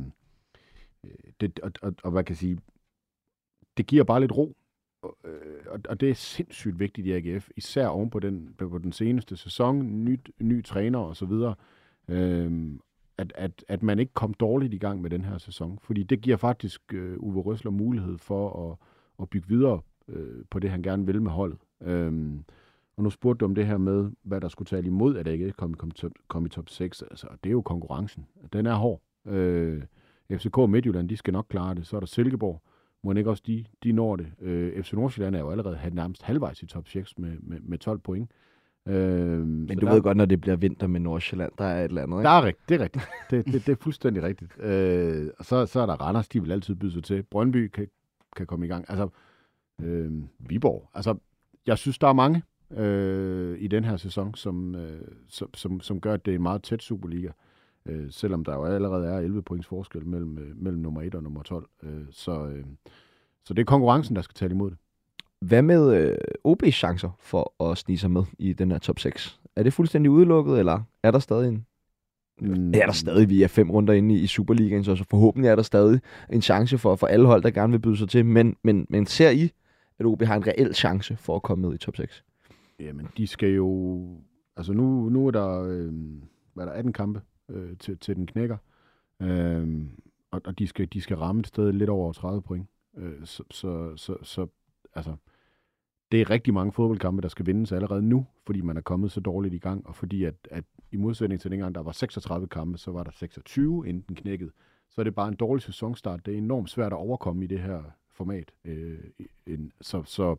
det, 1.41 1.61
og, 1.61 1.73
og, 1.83 1.95
og 2.03 2.11
hvad 2.11 2.25
kan 2.25 2.33
jeg 2.33 2.39
sige, 2.39 2.59
det 3.77 3.87
giver 3.87 4.05
bare 4.05 4.21
lidt 4.21 4.33
ro. 4.37 4.57
Og, 5.07 5.31
øh, 5.31 5.65
og, 5.67 5.81
og 5.89 6.01
det 6.01 6.11
er 6.11 6.15
sindssygt 6.15 6.79
vigtigt 6.79 7.07
i 7.07 7.13
AGF, 7.13 7.49
især 7.57 7.87
oven 7.87 8.11
på 8.11 8.19
den, 8.19 8.55
på 8.59 8.79
den 8.79 8.93
seneste 8.93 9.37
sæson, 9.37 10.05
nyt, 10.05 10.31
ny 10.41 10.65
træner 10.65 10.99
og 10.99 11.17
så 11.17 11.27
videre. 11.27 11.55
Øh, 12.09 12.73
at, 13.19 13.33
at, 13.35 13.65
at 13.69 13.83
man 13.83 13.99
ikke 13.99 14.15
kom 14.15 14.35
dårligt 14.35 14.75
i 14.75 14.79
gang 14.79 15.01
med 15.03 15.11
den 15.11 15.25
her 15.25 15.39
sæson. 15.39 15.79
Fordi 15.83 16.03
det 16.03 16.21
giver 16.21 16.37
faktisk 16.37 16.95
øh, 16.95 17.17
Uwe 17.19 17.43
Røsler 17.43 17.71
mulighed 17.71 18.19
for 18.19 18.71
at, 18.71 18.77
at 19.23 19.31
bygge 19.31 19.49
videre 19.49 19.81
øh, 20.09 20.45
på 20.51 20.59
det, 20.59 20.71
han 20.71 20.83
gerne 20.83 21.07
vil 21.07 21.23
med 21.23 21.31
holdet. 21.31 21.59
Øhm, 21.81 22.45
og 22.97 23.03
nu 23.03 23.11
spurgte 23.11 23.41
du 23.41 23.45
om 23.45 23.55
det 23.55 23.67
her 23.67 23.79
med, 23.79 24.11
hvad 24.23 24.41
der 24.41 24.49
skulle 24.49 24.67
tale 24.67 24.87
imod, 24.87 25.17
at 25.17 25.29
AGF 25.29 25.57
kom, 25.57 25.75
kom, 25.75 25.91
top, 25.91 26.13
kom 26.29 26.47
i 26.47 26.49
top 26.49 26.69
6. 26.69 27.03
Altså, 27.03 27.27
det 27.45 27.51
er 27.51 27.53
jo 27.53 27.63
konkurrencen. 27.63 28.27
Den 28.53 28.67
er 28.67 28.75
hård. 28.75 29.03
Øh, 29.27 29.83
FCK 30.33 30.59
og 30.59 30.71
Midtjylland, 30.71 31.09
de 31.09 31.17
skal 31.17 31.33
nok 31.33 31.47
klare 31.49 31.75
det. 31.75 31.87
Så 31.87 31.97
er 31.97 32.01
der 32.01 32.07
Silkeborg. 32.07 32.63
Må 33.07 33.13
ikke 33.13 33.31
også 33.31 33.43
de, 33.47 33.65
de 33.85 33.93
når 33.93 34.17
det. 34.17 34.27
Øh, 34.41 34.83
FC 34.83 34.93
Nordsjælland 34.93 35.37
er 35.37 35.41
jo 35.41 35.51
allerede 35.51 35.79
nærmest 35.93 36.23
halvvejs 36.23 36.63
i 36.63 36.67
top 36.67 36.89
6 36.89 37.19
med, 37.19 37.37
med, 37.43 37.61
med 37.61 37.79
12 37.79 37.99
point. 37.99 38.31
Øh, 38.89 39.47
Men 39.47 39.79
du 39.79 39.87
ved 39.87 40.03
godt, 40.03 40.17
når 40.17 40.25
det 40.25 40.41
bliver 40.41 40.57
vinter 40.57 40.87
med 40.87 41.01
Nordsjælland, 41.01 41.53
der 41.59 41.65
er 41.65 41.85
et 41.85 41.89
eller 41.89 42.03
andet, 42.03 42.17
ikke? 42.19 42.25
Der 42.25 42.31
er 42.31 42.45
rigtigt, 42.45 42.69
det 42.69 42.75
er 42.75 42.85
rigtigt. 42.85 43.05
Det, 43.31 43.47
det, 43.47 43.67
det 43.67 43.69
er 43.69 43.77
fuldstændig 43.81 44.23
rigtigt. 44.23 44.59
Øh, 44.61 45.31
og 45.39 45.45
så, 45.45 45.67
så 45.67 45.81
er 45.81 45.87
der 45.87 45.95
Randers, 45.95 46.29
de 46.29 46.43
vil 46.43 46.53
altid 46.53 46.75
byde 46.75 46.93
sig 46.93 47.05
til. 47.05 47.23
Brøndby 47.23 47.69
kan, 47.69 47.87
kan 48.37 48.47
komme 48.47 48.67
i 48.67 48.69
gang. 48.69 48.85
Altså, 48.89 49.09
øh, 49.83 50.13
Viborg. 50.39 50.91
Altså, 50.95 51.17
jeg 51.67 51.79
synes, 51.79 51.99
der 51.99 52.09
er 52.09 52.13
mange 52.13 52.43
øh, 52.71 53.59
i 53.59 53.67
den 53.69 53.85
her 53.85 53.97
sæson, 53.97 54.35
som, 54.35 54.75
øh, 54.75 55.01
som, 55.29 55.55
som, 55.55 55.81
som 55.81 56.01
gør, 56.01 56.15
at 56.15 56.27
det 56.27 56.31
er 56.33 56.37
en 56.37 56.43
meget 56.43 56.63
tæt 56.63 56.83
Superliga. 56.83 57.29
Øh, 57.29 57.33
selvom 58.11 58.45
der 58.45 58.55
jo 58.55 58.65
allerede 58.65 59.07
er 59.07 59.19
11 59.19 59.43
points 59.43 59.67
forskel 59.67 60.07
mellem, 60.07 60.39
øh, 60.39 60.57
mellem 60.57 60.83
nummer 60.83 61.03
1 61.03 61.15
og 61.15 61.23
nummer 61.23 61.43
12. 61.43 61.69
Øh, 61.83 61.91
så, 62.11 62.47
øh, 62.47 62.65
så 63.45 63.55
det 63.55 63.61
er 63.61 63.65
konkurrencen, 63.65 64.17
der 64.17 64.23
skal 64.23 64.35
tale 64.35 64.53
imod 64.53 64.71
det. 64.71 64.79
Hvad 65.41 65.63
med 65.63 65.97
øh, 65.97 66.17
OB's 66.49 66.71
chancer 66.71 67.11
for 67.21 67.71
at 67.71 67.79
snige 67.79 67.99
sig 67.99 68.11
med 68.11 68.23
i 68.39 68.53
den 68.53 68.71
her 68.71 68.79
top 68.79 68.99
6? 68.99 69.41
Er 69.57 69.63
det 69.63 69.73
fuldstændig 69.73 70.11
udelukket, 70.11 70.59
eller 70.59 70.81
er 71.03 71.11
der 71.11 71.19
stadig 71.19 71.49
en... 71.49 71.67
Mm. 72.41 72.69
Er 72.69 72.87
der 72.87 72.93
stadig, 72.93 73.29
vi 73.29 73.43
er 73.43 73.49
fem 73.49 73.71
runder 73.71 73.95
inde 73.95 74.15
i, 74.15 74.19
i 74.19 74.27
Superligaen, 74.27 74.85
så 74.85 75.05
forhåbentlig 75.11 75.49
er 75.49 75.57
der 75.57 75.63
stadig 75.63 76.01
en 76.33 76.43
chance 76.43 76.79
for, 76.79 76.97
for 76.97 77.07
alle 77.07 77.27
hold, 77.27 77.43
der 77.43 77.51
gerne 77.51 77.71
vil 77.71 77.79
byde 77.79 77.97
sig 77.97 78.09
til. 78.09 78.27
Men, 78.27 78.57
men, 78.63 78.87
men 78.89 79.07
ser 79.07 79.31
I, 79.31 79.51
at 79.99 80.07
OB 80.07 80.23
har 80.23 80.37
en 80.37 80.47
reel 80.47 80.75
chance 80.75 81.17
for 81.17 81.37
at 81.37 81.43
komme 81.43 81.67
med 81.67 81.75
i 81.75 81.79
top 81.79 81.97
6? 81.97 82.25
Jamen, 82.81 83.09
de 83.17 83.27
skal 83.27 83.49
jo... 83.49 84.01
Altså, 84.57 84.73
nu, 84.73 85.09
nu 85.09 85.27
er 85.27 85.31
der, 85.31 85.63
øh, 85.63 85.93
hvad 86.55 86.65
er 86.65 86.69
der 86.69 86.73
18 86.73 86.93
kampe 86.93 87.21
øh, 87.49 87.77
til, 87.79 87.99
til 87.99 88.17
den 88.17 88.27
knækker. 88.27 88.57
Øh, 89.23 89.87
og 90.31 90.41
og 90.45 90.59
de, 90.59 90.67
skal, 90.67 90.89
de 90.93 91.01
skal 91.01 91.17
ramme 91.17 91.41
et 91.41 91.47
sted 91.47 91.73
lidt 91.73 91.91
over 91.91 92.13
30 92.13 92.43
point. 92.43 92.69
Øh, 92.97 93.25
så, 93.25 93.43
så, 93.51 93.97
så, 93.97 94.17
så, 94.23 94.47
altså, 94.95 95.17
det 96.13 96.21
er 96.21 96.31
rigtig 96.31 96.55
mange 96.55 96.73
fodboldkampe, 96.73 97.23
der 97.23 97.29
skal 97.29 97.47
vindes 97.47 97.73
allerede 97.73 98.03
nu, 98.03 98.27
fordi 98.47 98.61
man 98.61 98.77
er 98.77 98.81
kommet 98.81 99.13
så 99.13 99.21
dårligt 99.21 99.55
i 99.55 99.59
gang, 99.59 99.87
og 99.87 99.95
fordi 99.95 100.25
at, 100.25 100.35
at 100.51 100.65
i 100.93 100.97
modsætning 100.97 101.41
til 101.41 101.51
dengang, 101.51 101.75
der 101.75 101.83
var 101.83 101.93
36 101.93 102.49
kampe, 102.49 102.79
så 102.79 102.91
var 102.91 103.05
der 103.05 103.11
26, 103.11 103.89
inden 103.89 104.05
den 104.09 104.17
knækkede. 104.17 104.51
Så 104.91 105.01
er 105.01 105.05
det 105.05 105.15
bare 105.15 105.29
en 105.29 105.35
dårlig 105.35 105.63
sæsonstart. 105.63 106.27
Det 106.27 106.35
er 106.35 106.39
enormt 106.39 106.71
svært 106.71 106.93
at 106.93 106.97
overkomme 106.97 107.45
i 107.45 107.47
det 107.47 107.61
her 107.61 107.83
format. 108.11 108.53
Øh, 108.65 108.99
en, 109.47 109.73
så 109.81 110.03
så 110.03 110.37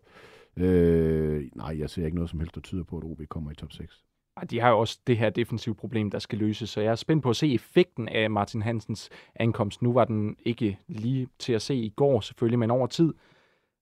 øh, 0.57 1.49
nej, 1.55 1.79
jeg 1.79 1.89
ser 1.89 2.05
ikke 2.05 2.15
noget 2.15 2.29
som 2.29 2.39
helst, 2.39 2.55
der 2.55 2.61
tyder 2.61 2.83
på, 2.83 2.97
at 2.97 3.03
OB 3.03 3.21
kommer 3.29 3.51
i 3.51 3.55
top 3.55 3.71
6. 3.71 4.06
Ah, 4.41 4.49
de 4.49 4.59
har 4.59 4.69
jo 4.69 4.79
også 4.79 4.99
det 5.07 5.17
her 5.17 5.29
defensive 5.29 5.75
problem, 5.75 6.11
der 6.11 6.19
skal 6.19 6.39
løses, 6.39 6.69
så 6.69 6.81
jeg 6.81 6.91
er 6.91 6.95
spændt 6.95 7.23
på 7.23 7.29
at 7.29 7.35
se 7.35 7.53
effekten 7.53 8.09
af 8.09 8.31
Martin 8.31 8.61
Hansens 8.61 9.09
ankomst. 9.35 9.81
Nu 9.81 9.93
var 9.93 10.05
den 10.05 10.35
ikke 10.45 10.79
lige 10.87 11.27
til 11.39 11.53
at 11.53 11.61
se 11.61 11.75
i 11.75 11.89
går 11.89 12.21
selvfølgelig, 12.21 12.59
men 12.59 12.71
over 12.71 12.87
tid. 12.87 13.13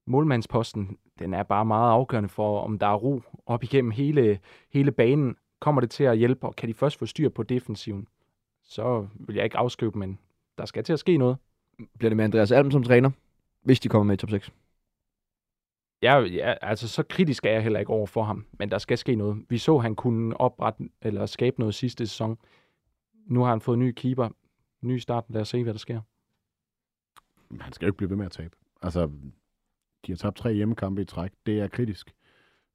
Målmandsposten, 0.08 0.97
den 1.20 1.34
er 1.34 1.43
bare 1.43 1.66
meget 1.66 1.91
afgørende 1.91 2.30
for, 2.30 2.62
om 2.62 2.80
der 2.80 2.88
er 2.88 2.95
ro 2.95 3.22
op 3.45 3.64
igennem 3.64 3.91
hele, 3.91 4.39
hele 4.74 4.91
banen. 4.91 5.36
Kommer 5.60 5.82
det 5.82 5.89
til 5.89 6.03
at 6.03 6.18
hjælpe, 6.18 6.47
og 6.47 6.56
kan 6.56 6.70
de 6.70 6.74
først 6.74 6.99
få 6.99 7.06
styr 7.06 7.30
på 7.30 7.43
defensiven, 7.43 8.08
så 8.64 9.08
vil 9.14 9.36
jeg 9.36 9.43
ikke 9.43 9.58
afskrive 9.58 9.91
dem, 9.91 9.99
men 9.99 10.20
der 10.58 10.66
skal 10.66 10.84
til 10.84 10.93
at 10.93 10.99
ske 10.99 11.18
noget. 11.18 11.38
Bliver 11.97 12.10
det 12.10 12.18
med 12.18 12.26
Andreas 12.26 12.51
Alm 12.51 12.72
som 12.72 12.84
træner, 12.84 13.12
hvis 13.64 13.80
de 13.80 13.89
kommer 13.89 14.03
med 14.03 14.14
i 14.14 14.18
top 14.18 14.30
6? 14.30 14.51
Ja, 16.06 16.20
ja, 16.20 16.53
altså 16.62 16.88
så 16.88 17.03
kritisk 17.03 17.45
er 17.45 17.51
jeg 17.51 17.64
heller 17.64 17.80
ikke 17.80 17.93
over 17.93 18.06
for 18.08 18.24
ham, 18.24 18.45
men 18.60 18.72
der 18.72 18.78
skal 18.78 18.97
ske 18.97 19.16
noget. 19.16 19.45
Vi 19.49 19.58
så, 19.58 19.76
at 19.76 19.82
han 19.82 19.95
kunne 19.95 20.41
oprette 20.41 20.89
eller 21.01 21.26
skabe 21.26 21.60
noget 21.60 21.76
sidste 21.76 22.08
sæson. 22.08 22.38
Nu 23.28 23.43
har 23.43 23.49
han 23.49 23.62
fået 23.62 23.76
en 23.76 23.84
ny 23.84 23.91
keeper, 23.91 24.30
ny 24.82 24.97
start. 24.97 25.26
Lad 25.30 25.41
os 25.41 25.47
se, 25.47 25.64
hvad 25.64 25.74
der 25.74 25.80
sker. 25.80 26.01
Han 27.62 27.74
skal 27.74 27.86
jo 27.86 27.89
ikke 27.89 27.97
blive 27.97 28.10
ved 28.10 28.18
med 28.18 28.26
at 28.26 28.32
tabe. 28.32 28.56
Altså, 28.82 29.06
de 30.06 30.12
har 30.12 30.16
tabt 30.16 30.38
tre 30.38 30.53
hjemmekampe 30.53 31.01
i 31.01 31.06
træk. 31.06 31.32
Det 31.45 31.60
er 31.60 31.68
kritisk. 31.68 32.14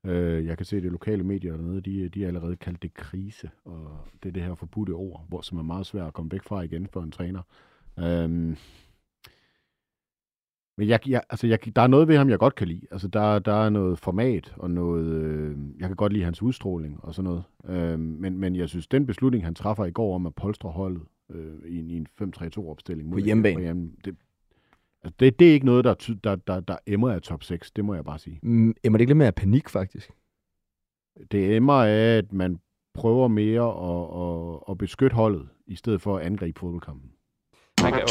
Øh, 0.07 0.47
jeg 0.47 0.57
kan 0.57 0.67
se, 0.67 0.77
at 0.77 0.83
det 0.83 0.93
lokale 0.93 1.25
medier 1.25 1.57
dernede, 1.57 1.81
de, 1.81 2.09
de 2.09 2.21
har 2.21 2.29
allerede 2.29 2.57
kaldt 2.57 2.83
det 2.83 2.95
krise, 2.95 3.51
og 3.65 3.99
det 4.23 4.29
er 4.29 4.33
det 4.33 4.43
her 4.43 4.55
forbudte 4.55 4.91
ord, 4.91 5.25
hvor, 5.29 5.41
som 5.41 5.59
er 5.59 5.63
meget 5.63 5.87
svært 5.87 6.07
at 6.07 6.15
komme 6.15 6.33
væk 6.33 6.43
fra 6.43 6.63
igen 6.63 6.87
for 6.87 7.03
en 7.03 7.11
træner. 7.13 7.43
Øh, 7.99 8.57
men 10.79 10.89
jeg, 10.89 11.09
jeg, 11.09 11.23
altså 11.31 11.47
jeg, 11.47 11.77
der 11.77 11.83
er 11.83 11.87
noget 11.87 12.09
ved 12.09 12.17
ham, 12.17 12.31
jeg 12.31 12.39
godt 12.39 12.55
kan 12.55 12.69
lide. 12.69 12.87
Altså 12.91 13.09
der, 13.09 13.39
der 13.39 13.65
er 13.65 13.71
noget 13.71 13.99
format 13.99 14.55
og 14.57 14.71
noget... 14.71 15.07
Øh, 15.07 15.57
jeg 15.79 15.89
kan 15.89 15.97
godt 15.97 16.13
lide 16.13 16.25
hans 16.25 16.43
udstråling 16.43 17.05
og 17.05 17.15
sådan 17.15 17.25
noget. 17.25 17.45
Øh, 17.69 17.99
men, 17.99 18.39
men 18.39 18.57
jeg 18.57 18.69
synes, 18.69 18.87
den 18.87 19.07
beslutning, 19.07 19.45
han 19.45 19.55
træffer 19.55 19.85
i 19.85 19.91
går 19.91 20.15
om 20.15 20.27
at 20.27 20.35
polstre 20.35 20.71
holdet 20.71 21.03
øh, 21.31 21.55
i, 21.67 21.79
en, 21.79 21.91
i 21.91 21.97
en 21.97 22.07
5-3-2-opstilling... 22.23 23.13
På 23.13 23.19
hjemmebane. 23.19 23.91
Det, 24.05 24.17
altså 25.03 25.17
det, 25.21 25.39
det 25.39 25.49
er 25.49 25.53
ikke 25.53 25.67
noget, 25.67 25.85
der, 25.85 26.15
der, 26.25 26.37
der, 26.37 26.61
der 26.61 26.77
emmer 26.87 27.11
af 27.11 27.23
top 27.23 27.43
6, 27.43 27.71
det 27.71 27.85
må 27.85 27.95
jeg 27.95 28.05
bare 28.05 28.19
sige. 28.19 28.41
Mm, 28.43 28.75
emmer 28.85 28.97
det 28.97 29.01
ikke 29.01 29.11
lidt 29.11 29.19
mere 29.19 29.27
af 29.27 29.35
panik, 29.35 29.69
faktisk? 29.69 30.11
Det 31.33 31.57
emmer 31.57 31.75
af, 31.75 32.17
at 32.19 32.33
man 32.33 32.61
prøver 32.95 33.29
mere 33.29 33.63
at, 33.63 34.57
at, 34.57 34.61
at 34.71 34.79
beskytte 34.79 35.15
holdet, 35.15 35.49
i 35.67 35.75
stedet 35.75 36.03
for 36.03 36.19
at 36.19 36.27
angribe 36.27 36.61
fodboldkampen. 36.61 37.11
Man 37.83 37.93
kan 37.93 38.03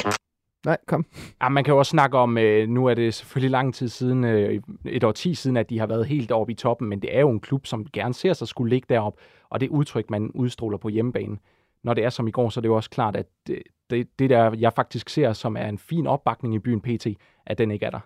Nej, 0.65 0.77
kom. 0.87 1.05
ja, 1.41 1.49
man 1.49 1.63
kan 1.63 1.71
jo 1.71 1.77
også 1.77 1.89
snakke 1.89 2.17
om, 2.17 2.37
øh, 2.37 2.69
nu 2.69 2.85
er 2.85 2.93
det 2.93 3.13
selvfølgelig 3.13 3.51
lang 3.51 3.73
tid 3.73 3.87
siden, 3.87 4.23
øh, 4.23 4.61
et 4.85 5.03
år 5.03 5.11
ti 5.11 5.35
siden, 5.35 5.57
at 5.57 5.69
de 5.69 5.79
har 5.79 5.87
været 5.87 6.05
helt 6.05 6.31
oppe 6.31 6.53
i 6.53 6.55
toppen, 6.55 6.89
men 6.89 7.01
det 7.01 7.15
er 7.15 7.19
jo 7.19 7.29
en 7.29 7.39
klub, 7.39 7.65
som 7.65 7.85
gerne 7.93 8.13
ser 8.13 8.33
sig 8.33 8.47
skulle 8.47 8.69
ligge 8.69 8.85
derop, 8.89 9.17
og 9.49 9.61
det 9.61 9.69
udtryk, 9.69 10.09
man 10.09 10.31
udstråler 10.31 10.77
på 10.77 10.89
hjemmebane. 10.89 11.37
Når 11.83 11.93
det 11.93 12.05
er 12.05 12.09
som 12.09 12.27
i 12.27 12.31
går, 12.31 12.49
så 12.49 12.59
er 12.59 12.61
det 12.61 12.69
jo 12.69 12.75
også 12.75 12.89
klart, 12.89 13.15
at 13.15 13.25
det, 13.47 13.63
det, 13.89 14.19
det 14.19 14.29
der, 14.29 14.55
jeg 14.57 14.73
faktisk 14.73 15.09
ser, 15.09 15.33
som 15.33 15.57
er 15.57 15.65
en 15.65 15.77
fin 15.77 16.07
opbakning 16.07 16.55
i 16.55 16.59
byen 16.59 16.81
PT, 16.81 17.07
at 17.45 17.57
den 17.57 17.71
ikke 17.71 17.85
er 17.85 17.89
der. 17.89 17.99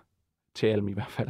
Til 0.54 0.66
Alm 0.66 0.88
i 0.88 0.92
hvert 0.92 1.10
fald. 1.10 1.28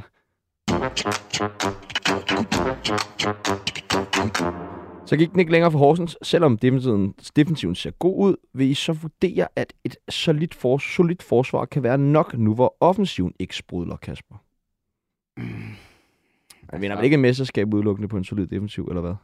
Så 5.06 5.16
gik 5.16 5.30
den 5.32 5.40
ikke 5.40 5.52
længere 5.52 5.70
for 5.70 5.78
Horsens, 5.78 6.18
selvom 6.22 6.58
defensiven, 6.58 7.14
defensiven 7.36 7.74
ser 7.74 7.90
god 7.90 8.26
ud, 8.26 8.36
vil 8.52 8.70
I 8.70 8.74
så 8.74 8.92
vurdere, 8.92 9.48
at 9.56 9.72
et 9.84 9.96
solidt, 10.08 10.54
for, 10.54 10.78
solidt 10.78 11.22
forsvar 11.22 11.64
kan 11.64 11.82
være 11.82 11.98
nok 11.98 12.38
nu, 12.38 12.54
hvor 12.54 12.76
offensiven 12.80 13.34
ikke 13.38 13.56
sprudler, 13.56 13.96
Kasper? 13.96 14.36
Man 16.72 16.80
vinder 16.80 16.96
man 16.96 17.04
ikke 17.04 17.14
et 17.14 17.20
mesterskab 17.20 17.74
udelukkende 17.74 18.08
på 18.08 18.16
en 18.16 18.24
solid 18.24 18.46
defensiv, 18.46 18.84
eller 18.84 19.00
hvad? 19.00 19.14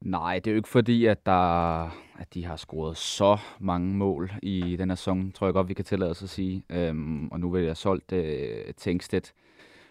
Nej, 0.00 0.38
det 0.38 0.46
er 0.46 0.52
jo 0.52 0.56
ikke 0.56 0.68
fordi, 0.68 1.06
at, 1.06 1.26
der, 1.26 1.84
at 2.18 2.34
de 2.34 2.44
har 2.44 2.56
scoret 2.56 2.96
så 2.96 3.38
mange 3.60 3.94
mål 3.94 4.32
i 4.42 4.76
den 4.76 4.90
her 4.90 4.96
sæson, 4.96 5.32
tror 5.32 5.46
jeg 5.46 5.54
godt, 5.54 5.68
vi 5.68 5.74
kan 5.74 5.84
tillade 5.84 6.10
os 6.10 6.22
at 6.22 6.28
sige. 6.28 6.62
Øhm, 6.70 7.28
og 7.28 7.40
nu 7.40 7.50
vil 7.50 7.62
jeg 7.64 7.76
solgt 7.76 8.12
øh, 8.12 8.74
Tengsted. 8.76 9.22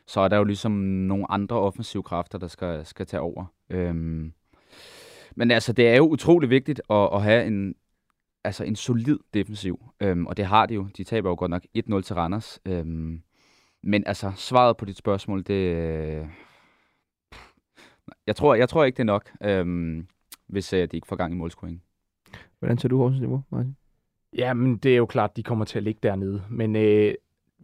Så 0.08 0.20
er 0.20 0.28
der 0.28 0.38
jo 0.38 0.44
ligesom 0.44 0.72
nogle 0.72 1.32
andre 1.32 1.56
offensive 1.56 2.04
kræfter, 2.04 2.38
der 2.38 2.48
skal, 2.48 2.86
skal 2.86 3.06
tage 3.06 3.22
over. 3.22 3.46
Øhm, 3.70 4.34
men 5.36 5.52
altså, 5.52 5.74
det 5.74 5.88
er 5.88 5.96
jo 5.96 6.08
utrolig 6.08 6.50
vigtigt 6.50 6.82
at, 6.90 7.10
at 7.14 7.24
have 7.24 7.46
en, 7.46 7.76
altså 8.44 8.64
en 8.64 8.76
solid 8.76 9.20
defensiv. 9.34 9.80
Øhm, 10.00 10.28
og 10.28 10.38
det 10.38 10.46
har 10.46 10.66
de 10.66 10.74
jo. 10.74 10.88
De 10.98 11.04
taber 11.04 11.30
jo 11.30 11.36
godt 11.40 11.52
nok 11.52 11.66
1-0 11.78 12.02
til 12.02 12.16
Randers. 12.16 12.60
Øhm, 12.66 13.22
men 13.84 14.04
altså, 14.08 14.32
svaret 14.36 14.78
på 14.78 14.86
dit 14.86 14.98
spørgsmål, 14.98 15.44
det... 15.44 15.76
Øh, 15.76 16.26
jeg, 18.28 18.36
tror, 18.36 18.56
jeg 18.56 18.70
tror 18.70 18.84
ikke, 18.84 18.96
det 18.96 19.04
er 19.04 19.06
nok, 19.06 19.32
øhm, 19.44 20.08
hvis 20.48 20.74
øh, 20.74 20.88
de 20.92 20.98
ikke 20.98 21.08
får 21.08 21.16
gang 21.16 21.34
i 21.34 21.38
målscoring. 21.38 21.82
Hvordan 22.60 22.78
ser 22.78 22.90
du 22.90 22.98
Horsens 22.98 23.20
niveau, 23.20 23.44
Martin? 23.52 23.76
Ja, 24.34 24.54
men 24.54 24.78
det 24.78 24.92
er 24.92 24.98
jo 24.98 25.06
klart, 25.06 25.38
de 25.38 25.44
kommer 25.44 25.66
til 25.66 25.80
at 25.80 25.84
ligge 25.84 26.00
dernede. 26.04 26.44
Men 26.50 26.76
øh, 26.76 27.14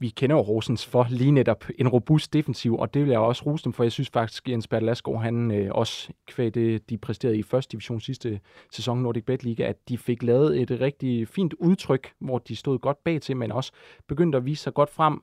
vi 0.01 0.09
kender 0.09 0.35
jo 0.35 0.41
Rosens 0.41 0.85
for 0.85 1.07
lige 1.09 1.31
netop 1.31 1.65
en 1.79 1.87
robust 1.87 2.33
defensiv, 2.33 2.75
og 2.75 2.93
det 2.93 3.01
vil 3.01 3.09
jeg 3.09 3.19
også 3.19 3.43
rose 3.45 3.63
dem 3.63 3.73
for. 3.73 3.83
Jeg 3.83 3.91
synes 3.91 4.09
faktisk, 4.09 4.49
Jens 4.49 4.67
Bertel 4.67 5.17
han 5.17 5.51
øh, 5.51 5.71
også 5.71 6.09
kvæg 6.27 6.53
det, 6.53 6.89
de 6.89 6.97
præsterede 6.97 7.37
i 7.37 7.43
første 7.43 7.71
division 7.71 7.99
sidste 7.99 8.39
sæson 8.71 9.01
Nordic 9.01 9.25
Bet 9.25 9.43
Liga, 9.43 9.63
at 9.63 9.89
de 9.89 9.97
fik 9.97 10.23
lavet 10.23 10.61
et 10.61 10.81
rigtig 10.81 11.27
fint 11.27 11.53
udtryk, 11.53 12.13
hvor 12.19 12.37
de 12.37 12.55
stod 12.55 12.79
godt 12.79 13.03
bag 13.03 13.21
til, 13.21 13.37
men 13.37 13.51
også 13.51 13.71
begyndte 14.07 14.37
at 14.37 14.45
vise 14.45 14.63
sig 14.63 14.73
godt 14.73 14.89
frem 14.89 15.21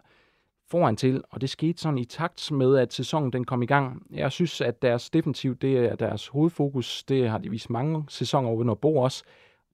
foran 0.71 0.97
til, 0.97 1.23
og 1.31 1.41
det 1.41 1.51
skete 1.51 1.81
sådan 1.81 1.99
i 1.99 2.05
takt 2.05 2.53
med, 2.53 2.77
at 2.77 2.93
sæsonen 2.93 3.33
den 3.33 3.45
kom 3.45 3.63
i 3.63 3.67
gang. 3.67 4.07
Jeg 4.11 4.33
synes, 4.33 4.61
at 4.61 4.83
deres 4.83 5.11
defensiv, 5.11 5.57
det 5.57 5.79
er 5.79 5.97
deres 5.97 6.29
hovedfokus, 6.29 7.05
det 7.05 7.29
har 7.29 7.39
de 7.39 7.51
vist 7.51 7.71
mange 7.71 8.05
sæsoner 8.09 8.49
over 8.49 8.75
Bo 8.75 8.97
også. 8.97 9.25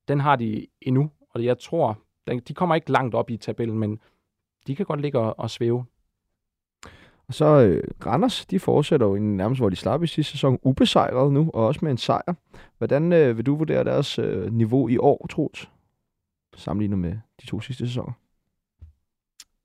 Den 0.09 0.21
har 0.21 0.37
de 0.37 0.67
endnu, 0.83 1.11
og 1.31 1.45
jeg 1.45 1.59
tror, 1.59 1.99
de 2.49 2.55
kommer 2.55 2.75
ikke 2.75 2.93
langt 2.93 3.15
op 3.15 3.31
i 3.31 3.37
tabellen, 3.37 3.79
men 3.79 4.01
de 4.67 4.77
kan 4.77 4.87
godt 4.87 5.01
ligge 5.01 5.19
og, 5.19 5.39
og 5.39 5.51
svæve. 5.51 5.85
Og 7.29 7.35
så 7.35 7.45
øh, 7.45 7.85
Randers, 8.07 8.47
de 8.47 8.59
fortsætter 8.59 9.07
jo 9.07 9.15
en 9.15 9.37
nærmest, 9.37 9.61
hvor 9.61 9.69
de 9.69 9.77
slap 9.77 10.03
i 10.03 10.07
sidste 10.07 10.33
sæson, 10.33 10.59
ubesejret 10.63 11.33
nu, 11.33 11.51
og 11.55 11.67
også 11.67 11.81
med 11.83 11.91
en 11.91 11.99
sejr. 11.99 12.35
Hvordan 12.79 13.13
øh, 13.13 13.37
vil 13.37 13.47
du 13.47 13.57
vurdere 13.57 13.85
deres 13.85 14.19
øh, 14.19 14.53
niveau 14.53 14.89
i 14.89 14.99
år, 14.99 15.27
Troels, 15.31 15.71
sammenlignet 16.57 16.99
med 16.99 17.19
de 17.43 17.47
to 17.47 17.61
sidste 17.61 17.87
sæsoner? 17.87 18.13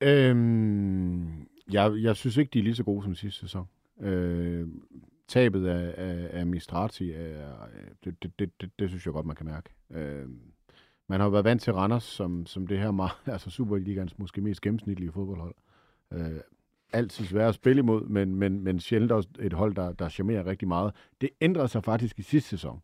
Øhm, 0.01 1.47
jeg, 1.71 1.93
jeg 1.95 2.15
synes 2.15 2.37
ikke, 2.37 2.49
de 2.53 2.59
er 2.59 2.63
lige 2.63 2.75
så 2.75 2.83
gode 2.83 3.03
som 3.03 3.15
sidste 3.15 3.39
sæson. 3.39 3.67
Øh, 4.01 4.67
tabet 5.27 5.67
af, 5.67 5.93
af, 5.97 6.39
af 6.39 6.45
Mistrati, 6.45 7.11
er, 7.11 7.67
det, 8.05 8.23
det, 8.23 8.39
det, 8.39 8.61
det, 8.61 8.71
det 8.79 8.89
synes 8.89 9.05
jeg 9.05 9.13
godt, 9.13 9.25
man 9.25 9.35
kan 9.35 9.45
mærke. 9.45 9.69
Øh, 9.91 10.25
man 11.09 11.19
har 11.19 11.29
været 11.29 11.45
vant 11.45 11.61
til 11.61 11.73
Randers, 11.73 12.03
som, 12.03 12.45
som 12.45 12.67
det 12.67 12.79
her 12.79 12.91
meget, 12.91 13.11
altså 13.25 13.49
Superligans 13.49 14.17
måske 14.17 14.41
mest 14.41 14.61
gennemsnitlige 14.61 15.11
fodboldhold. 15.11 15.55
Øh, 16.13 16.39
altid 16.93 17.25
svært 17.25 17.49
at 17.49 17.55
spille 17.55 17.79
imod, 17.79 18.07
men, 18.07 18.35
men, 18.35 18.61
men 18.61 18.79
sjældent 18.79 19.11
også 19.11 19.29
et 19.39 19.53
hold, 19.53 19.75
der, 19.75 19.93
der 19.93 20.09
charmerer 20.09 20.45
rigtig 20.45 20.67
meget. 20.67 20.95
Det 21.21 21.29
ændrede 21.41 21.67
sig 21.67 21.83
faktisk 21.83 22.19
i 22.19 22.21
sidste 22.21 22.49
sæson. 22.49 22.81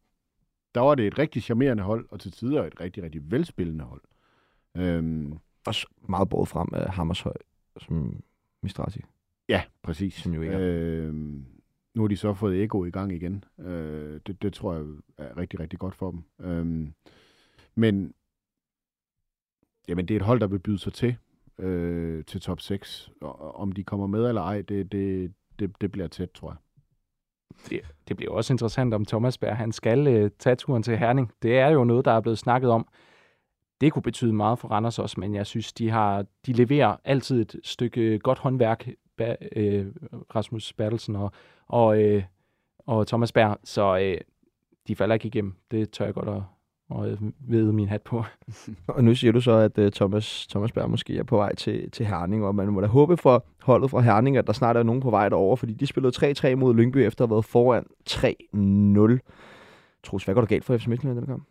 Der 0.75 0.81
var 0.81 0.95
det 0.95 1.07
et 1.07 1.19
rigtig 1.19 1.43
charmerende 1.43 1.83
hold, 1.83 2.07
og 2.11 2.19
til 2.19 2.31
tider 2.31 2.63
et 2.63 2.79
rigtig, 2.81 3.03
rigtig 3.03 3.31
velspillende 3.31 3.83
hold. 3.83 4.01
Øhm, 4.77 5.37
Også 5.65 5.87
meget 6.09 6.29
båret 6.29 6.47
frem 6.47 6.67
af 6.73 6.89
Hammershøj, 6.89 7.33
som 7.77 8.23
Mistrati. 8.63 9.01
Ja, 9.49 9.63
præcis. 9.83 10.13
Som 10.13 10.33
jo 10.33 10.41
ikke 10.41 10.57
øhm, 10.57 11.45
nu 11.95 12.01
har 12.01 12.07
de 12.07 12.17
så 12.17 12.33
fået 12.33 12.63
Ego 12.63 12.85
i 12.85 12.91
gang 12.91 13.11
igen. 13.11 13.43
Øh, 13.59 14.19
det, 14.27 14.41
det 14.41 14.53
tror 14.53 14.73
jeg 14.73 14.85
er 15.17 15.37
rigtig, 15.37 15.59
rigtig 15.59 15.79
godt 15.79 15.95
for 15.95 16.11
dem. 16.11 16.23
Øhm, 16.39 16.93
men 17.75 18.13
jamen, 19.87 20.07
det 20.07 20.13
er 20.13 20.19
et 20.19 20.25
hold, 20.25 20.39
der 20.39 20.47
vil 20.47 20.59
byde 20.59 20.79
sig 20.79 20.93
til 20.93 21.17
øh, 21.59 22.25
til 22.25 22.41
top 22.41 22.61
6. 22.61 23.11
Og, 23.21 23.55
om 23.55 23.71
de 23.71 23.83
kommer 23.83 24.07
med 24.07 24.27
eller 24.27 24.41
ej, 24.41 24.61
det, 24.61 24.91
det, 24.91 25.33
det, 25.59 25.81
det 25.81 25.91
bliver 25.91 26.07
tæt, 26.07 26.31
tror 26.31 26.49
jeg. 26.49 26.57
Det, 27.69 27.81
det 28.07 28.17
bliver 28.17 28.31
også 28.31 28.53
interessant, 28.53 28.93
om 28.93 29.05
Thomas 29.05 29.37
Berg 29.37 29.57
han 29.57 29.71
skal 29.71 30.07
øh, 30.07 30.31
tage 30.39 30.55
turen 30.55 30.83
til 30.83 30.97
Herning. 30.97 31.31
Det 31.41 31.57
er 31.57 31.69
jo 31.69 31.83
noget, 31.83 32.05
der 32.05 32.11
er 32.11 32.21
blevet 32.21 32.37
snakket 32.37 32.69
om. 32.69 32.87
Det 33.81 33.93
kunne 33.93 34.03
betyde 34.03 34.33
meget 34.33 34.59
for 34.59 34.67
Randers 34.67 34.99
også, 34.99 35.19
men 35.19 35.35
jeg 35.35 35.45
synes, 35.45 35.73
de, 35.73 35.89
har, 35.89 36.25
de 36.45 36.53
leverer 36.53 36.97
altid 37.03 37.41
et 37.41 37.55
stykke 37.63 38.19
godt 38.19 38.39
håndværk, 38.39 38.89
ba, 39.17 39.35
øh, 39.55 39.87
Rasmus 40.35 40.73
Bertelsen 40.73 41.15
og, 41.15 41.31
og, 41.67 42.03
øh, 42.03 42.23
og 42.79 43.07
Thomas 43.07 43.31
Berg, 43.31 43.57
så 43.63 43.97
øh, 43.97 44.17
de 44.87 44.95
falder 44.95 45.13
ikke 45.13 45.27
igennem. 45.27 45.55
Det 45.71 45.91
tør 45.91 46.05
jeg 46.05 46.13
godt 46.13 46.29
at, 46.29 46.41
at 46.91 47.19
vide 47.39 47.73
min 47.73 47.87
hat 47.87 48.01
på. 48.01 48.23
Og 48.87 49.03
nu 49.03 49.15
siger 49.15 49.31
du 49.31 49.41
så, 49.41 49.51
at 49.51 49.77
uh, 49.77 49.89
Thomas, 49.89 50.47
Thomas 50.47 50.71
Berg 50.71 50.89
måske 50.89 51.17
er 51.17 51.23
på 51.23 51.37
vej 51.37 51.55
til, 51.55 51.91
til 51.91 52.05
Herning, 52.05 52.45
og 52.45 52.55
man 52.55 52.67
må 52.67 52.81
da 52.81 52.87
håbe 52.87 53.17
for 53.17 53.45
holdet 53.61 53.89
fra 53.89 53.99
Herning, 54.01 54.37
at 54.37 54.47
der 54.47 54.53
snart 54.53 54.77
er 54.77 54.83
nogen 54.83 55.01
på 55.01 55.09
vej 55.09 55.29
derover, 55.29 55.55
fordi 55.55 55.73
de 55.73 55.85
spillede 55.87 56.33
3-3 56.51 56.55
mod 56.55 56.75
Lyngby 56.75 56.97
efter 56.97 57.23
at 57.23 57.29
have 57.29 57.35
været 57.35 57.45
foran 57.45 57.85
3-0. 58.09 59.19
Troels, 60.03 60.23
hvad 60.25 60.35
går 60.35 60.41
der 60.41 60.47
galt 60.47 60.63
for 60.65 60.77
FC 60.77 60.87
Midtjylland 60.87 61.17
den 61.17 61.25
kamp? 61.25 61.43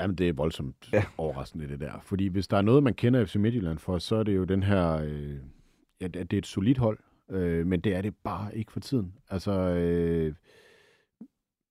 Jamen, 0.00 0.16
det 0.16 0.28
er 0.28 0.32
voldsomt 0.32 0.88
Ja. 0.92 0.96
ja. 0.98 1.04
overraskende, 1.18 1.68
det 1.68 1.80
der. 1.80 1.92
Fordi 2.02 2.26
hvis 2.26 2.48
der 2.48 2.56
er 2.56 2.62
noget, 2.62 2.82
man 2.82 2.94
kender 2.94 3.24
FC 3.24 3.36
Midtjylland 3.36 3.78
for, 3.78 3.98
så 3.98 4.16
er 4.16 4.22
det 4.22 4.36
jo 4.36 4.44
den 4.44 4.62
her... 4.62 5.00
Øh, 5.04 5.36
ja, 6.00 6.06
det 6.06 6.30
det 6.30 6.32
er 6.32 6.38
et 6.38 6.46
solidt 6.46 6.78
hold, 6.78 6.98
øh, 7.30 7.66
men 7.66 7.80
det 7.80 7.94
er 7.94 8.02
det 8.02 8.14
bare 8.24 8.56
ikke 8.56 8.72
for 8.72 8.80
tiden. 8.80 9.14
Altså, 9.30 9.52
øh, 9.52 10.34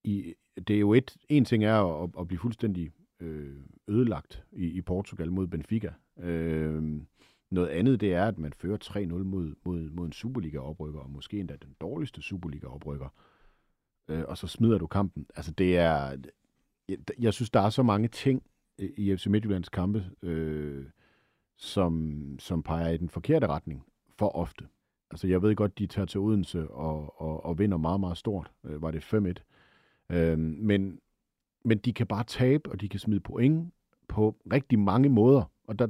i, 0.03 0.33
det 0.67 0.75
er 0.75 0.79
jo 0.79 0.93
et... 0.93 1.17
En 1.29 1.45
ting 1.45 1.63
er 1.63 2.03
at, 2.03 2.09
at 2.19 2.27
blive 2.27 2.39
fuldstændig 2.39 2.91
øh, 3.19 3.55
ødelagt 3.87 4.43
i, 4.51 4.65
i 4.65 4.81
Portugal 4.81 5.31
mod 5.31 5.47
Benfica. 5.47 5.93
Øh, 6.19 7.01
noget 7.51 7.67
andet, 7.67 8.01
det 8.01 8.13
er, 8.13 8.25
at 8.25 8.37
man 8.37 8.53
fører 8.53 8.77
3-0 8.83 9.07
mod, 9.23 9.55
mod, 9.65 9.89
mod 9.89 10.05
en 10.05 10.11
Superliga-oprykker, 10.11 10.99
og 10.99 11.09
måske 11.09 11.39
endda 11.39 11.55
den 11.55 11.75
dårligste 11.81 12.21
Superliga-oprykker. 12.21 13.07
Øh, 14.07 14.23
og 14.27 14.37
så 14.37 14.47
smider 14.47 14.77
du 14.77 14.87
kampen. 14.87 15.25
Altså, 15.35 15.51
det 15.51 15.77
er 15.77 16.17
jeg, 16.87 16.97
jeg 17.19 17.33
synes, 17.33 17.49
der 17.49 17.59
er 17.59 17.69
så 17.69 17.83
mange 17.83 18.07
ting 18.07 18.43
i 18.77 19.15
FC 19.15 19.25
Midtjyllands 19.27 19.69
kampe, 19.69 20.05
øh, 20.21 20.85
som, 21.57 22.21
som 22.39 22.63
peger 22.63 22.89
i 22.89 22.97
den 22.97 23.09
forkerte 23.09 23.47
retning 23.47 23.83
for 24.17 24.35
ofte. 24.35 24.67
Altså, 25.11 25.27
jeg 25.27 25.41
ved 25.41 25.55
godt, 25.55 25.79
de 25.79 25.87
tager 25.87 26.05
til 26.05 26.19
Odense 26.19 26.71
og, 26.71 27.21
og, 27.21 27.45
og 27.45 27.59
vinder 27.59 27.77
meget, 27.77 27.99
meget 27.99 28.17
stort. 28.17 28.51
Øh, 28.63 28.81
var 28.81 28.91
det 28.91 29.13
5-1. 29.13 29.56
Øh, 30.11 30.39
men, 30.39 30.99
men 31.65 31.77
de 31.77 31.93
kan 31.93 32.07
bare 32.07 32.23
tabe, 32.23 32.71
og 32.71 32.81
de 32.81 32.89
kan 32.89 32.99
smide 32.99 33.19
point 33.19 33.73
på 34.07 34.35
rigtig 34.53 34.79
mange 34.79 35.09
måder. 35.09 35.51
Og 35.67 35.79
der, 35.79 35.87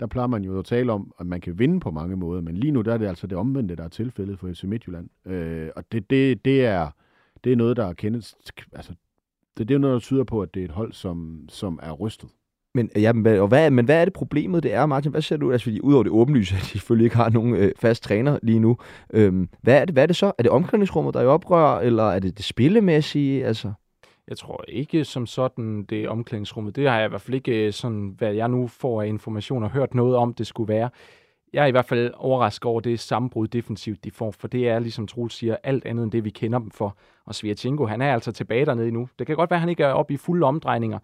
der 0.00 0.06
plejer 0.06 0.26
man 0.26 0.44
jo 0.44 0.58
at 0.58 0.64
tale 0.64 0.92
om, 0.92 1.14
at 1.20 1.26
man 1.26 1.40
kan 1.40 1.58
vinde 1.58 1.80
på 1.80 1.90
mange 1.90 2.16
måder, 2.16 2.40
men 2.40 2.56
lige 2.56 2.70
nu 2.70 2.82
der 2.82 2.94
er 2.94 2.98
det 2.98 3.06
altså 3.06 3.26
det 3.26 3.38
omvendte, 3.38 3.76
der 3.76 3.84
er 3.84 3.88
tilfældet 3.88 4.38
for 4.38 4.52
FC 4.52 4.64
Midtjylland. 4.64 5.08
Øh, 5.24 5.70
og 5.76 5.92
det, 5.92 6.10
det, 6.10 6.44
det, 6.44 6.64
er, 6.64 6.90
det 7.44 7.52
er 7.52 7.56
noget, 7.56 7.76
der 7.76 7.84
er 7.84 7.92
kendt, 7.92 8.34
altså 8.72 8.94
det, 9.56 9.68
det 9.68 9.74
er 9.74 9.78
noget, 9.78 9.94
der 9.94 10.00
tyder 10.00 10.24
på, 10.24 10.42
at 10.42 10.54
det 10.54 10.60
er 10.60 10.64
et 10.64 10.70
hold, 10.70 10.92
som, 10.92 11.44
som 11.48 11.78
er 11.82 11.92
rystet. 11.92 12.30
Men, 12.74 12.90
ja, 12.96 13.12
men, 13.12 13.26
og 13.26 13.48
hvad, 13.48 13.70
men 13.70 13.84
hvad 13.84 14.00
er 14.00 14.04
det 14.04 14.14
problemet, 14.14 14.62
det 14.62 14.72
er, 14.74 14.86
Martin? 14.86 15.10
Hvad 15.10 15.22
ser 15.22 15.36
du? 15.36 15.52
Altså, 15.52 15.64
fordi 15.64 15.80
udover 15.80 16.02
det 16.02 16.12
åbenlyse, 16.12 16.54
at 16.56 16.60
de 16.62 16.66
selvfølgelig 16.66 17.04
ikke 17.04 17.16
har 17.16 17.30
nogen 17.30 17.54
øh, 17.56 17.72
fast 17.76 18.02
træner 18.02 18.38
lige 18.42 18.58
nu. 18.58 18.76
Øhm, 19.12 19.48
hvad, 19.62 19.80
er 19.80 19.84
det, 19.84 19.94
hvad 19.94 20.02
er 20.02 20.06
det 20.06 20.16
så? 20.16 20.26
Er 20.38 20.42
det 20.42 20.50
omklædningsrummet, 20.50 21.14
der 21.14 21.20
er 21.20 21.24
i 21.24 21.26
oprør, 21.26 21.78
eller 21.78 22.04
er 22.10 22.18
det 22.18 22.36
det 22.36 22.44
spillemæssige? 22.44 23.46
Altså, 23.46 23.72
Jeg 24.28 24.36
tror 24.38 24.64
ikke 24.68 25.04
som 25.04 25.26
sådan, 25.26 25.82
det 25.84 26.04
er 26.04 26.08
omklædningsrummet. 26.08 26.76
Det 26.76 26.88
har 26.90 26.96
jeg 26.96 27.06
i 27.06 27.08
hvert 27.08 27.20
fald 27.20 27.34
ikke, 27.34 27.66
øh, 27.66 27.72
sådan, 27.72 28.14
hvad 28.18 28.34
jeg 28.34 28.48
nu 28.48 28.66
får 28.66 29.02
af 29.02 29.06
informationer, 29.06 29.68
hørt 29.68 29.94
noget 29.94 30.16
om, 30.16 30.34
det 30.34 30.46
skulle 30.46 30.74
være. 30.74 30.90
Jeg 31.52 31.62
er 31.62 31.66
i 31.66 31.70
hvert 31.70 31.84
fald 31.84 32.10
overrasket 32.16 32.64
over 32.64 32.80
det 32.80 33.00
sammenbrud 33.00 33.48
defensivt, 33.48 34.04
de 34.04 34.10
får, 34.10 34.30
for 34.30 34.48
det 34.48 34.68
er, 34.68 34.78
ligesom 34.78 35.06
Troels 35.06 35.34
siger, 35.34 35.56
alt 35.62 35.84
andet 35.86 36.02
end 36.02 36.12
det, 36.12 36.24
vi 36.24 36.30
kender 36.30 36.58
dem 36.58 36.70
for. 36.70 36.96
Og 37.26 37.34
Svirchenko, 37.34 37.86
han 37.86 38.02
er 38.02 38.12
altså 38.14 38.32
tilbage 38.32 38.66
dernede 38.66 38.90
nu. 38.90 39.08
Det 39.18 39.26
kan 39.26 39.36
godt 39.36 39.50
være, 39.50 39.56
at 39.56 39.60
han 39.60 39.68
ikke 39.68 39.84
er 39.84 39.92
oppe 39.92 40.14
i 40.14 40.16
fulde 40.16 40.46
omdrejninger. 40.46 40.98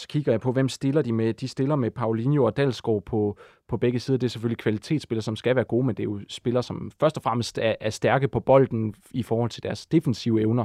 Så 0.00 0.08
kigger 0.08 0.32
jeg 0.32 0.40
på, 0.40 0.52
hvem 0.52 0.68
stiller 0.68 1.02
de 1.02 1.12
med. 1.12 1.34
De 1.34 1.48
stiller 1.48 1.76
med 1.76 1.90
Paulinho 1.90 2.44
og 2.44 2.56
Dalsgaard 2.56 3.02
på, 3.02 3.38
på 3.68 3.76
begge 3.76 4.00
sider. 4.00 4.18
Det 4.18 4.26
er 4.26 4.30
selvfølgelig 4.30 4.58
kvalitetsspillere, 4.58 5.22
som 5.22 5.36
skal 5.36 5.56
være 5.56 5.64
gode, 5.64 5.86
men 5.86 5.96
det 5.96 6.00
er 6.02 6.04
jo 6.04 6.20
spillere, 6.28 6.62
som 6.62 6.90
først 7.00 7.16
og 7.16 7.22
fremmest 7.22 7.58
er, 7.58 7.74
er 7.80 7.90
stærke 7.90 8.28
på 8.28 8.40
bolden 8.40 8.94
i 9.10 9.22
forhold 9.22 9.50
til 9.50 9.62
deres 9.62 9.86
defensive 9.86 10.40
evner. 10.40 10.64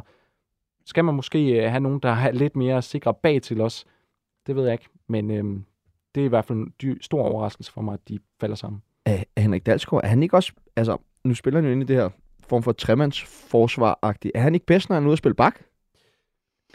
Skal 0.85 1.05
man 1.05 1.15
måske 1.15 1.63
øh, 1.63 1.69
have 1.69 1.79
nogen, 1.79 1.99
der 1.99 2.09
er 2.09 2.31
lidt 2.31 2.55
mere 2.55 2.81
sikre 2.81 3.13
bag 3.13 3.41
til 3.41 3.61
os? 3.61 3.85
Det 4.47 4.55
ved 4.55 4.63
jeg 4.63 4.73
ikke, 4.73 4.89
men 5.07 5.31
øhm, 5.31 5.65
det 6.15 6.21
er 6.21 6.25
i 6.25 6.29
hvert 6.29 6.45
fald 6.45 6.59
en 6.59 6.73
dy- 6.81 7.01
stor 7.01 7.21
overraskelse 7.21 7.71
for 7.71 7.81
mig, 7.81 7.93
at 7.93 8.09
de 8.09 8.19
falder 8.41 8.55
sammen. 8.55 8.81
er, 9.05 9.23
er 9.35 9.41
Henrik 9.41 9.65
Dalsgaard, 9.65 10.03
er 10.03 10.07
han 10.07 10.23
ikke 10.23 10.35
også... 10.35 10.53
Altså, 10.75 10.97
nu 11.23 11.33
spiller 11.33 11.59
han 11.59 11.65
jo 11.65 11.71
ind 11.71 11.83
i 11.83 11.85
det 11.85 11.95
her 11.95 12.09
form 12.47 12.63
for 12.63 12.71
tremandsforsvar-agtigt. 12.71 14.31
Er 14.35 14.41
han 14.41 14.53
ikke 14.53 14.65
bedst, 14.65 14.89
når 14.89 14.93
han 14.93 15.03
er 15.03 15.07
ude 15.07 15.13
at 15.13 15.17
spille 15.17 15.35
bak? 15.35 15.59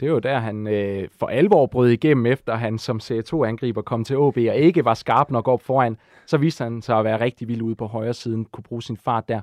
Det 0.01 0.07
er 0.07 0.11
jo 0.11 0.19
der, 0.19 0.39
han 0.39 0.67
øh, 0.67 1.07
for 1.19 1.27
alvor 1.27 1.65
brød 1.65 1.89
igennem, 1.89 2.25
efter 2.25 2.55
han 2.55 2.77
som 2.77 2.99
C2-angriber 3.03 3.81
kom 3.81 4.03
til 4.03 4.17
OB 4.17 4.37
og 4.37 4.55
ikke 4.55 4.85
var 4.85 4.93
skarp 4.93 5.31
nok 5.31 5.47
op 5.47 5.61
foran. 5.61 5.97
Så 6.25 6.37
viste 6.37 6.63
han 6.63 6.81
sig 6.81 6.97
at 6.97 7.05
være 7.05 7.19
rigtig 7.19 7.47
vild 7.47 7.61
ude 7.61 7.75
på 7.75 7.85
højre 7.85 8.13
siden, 8.13 8.45
kunne 8.45 8.63
bruge 8.63 8.81
sin 8.81 8.97
fart 8.97 9.27
der. 9.27 9.41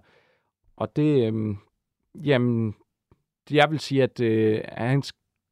Og 0.76 0.96
det, 0.96 1.32
øh, 1.32 1.54
jamen, 2.14 2.74
jeg 3.50 3.70
vil 3.70 3.78
sige, 3.78 4.02
at 4.02 4.20
øh, 4.20 4.60
han 4.68 5.02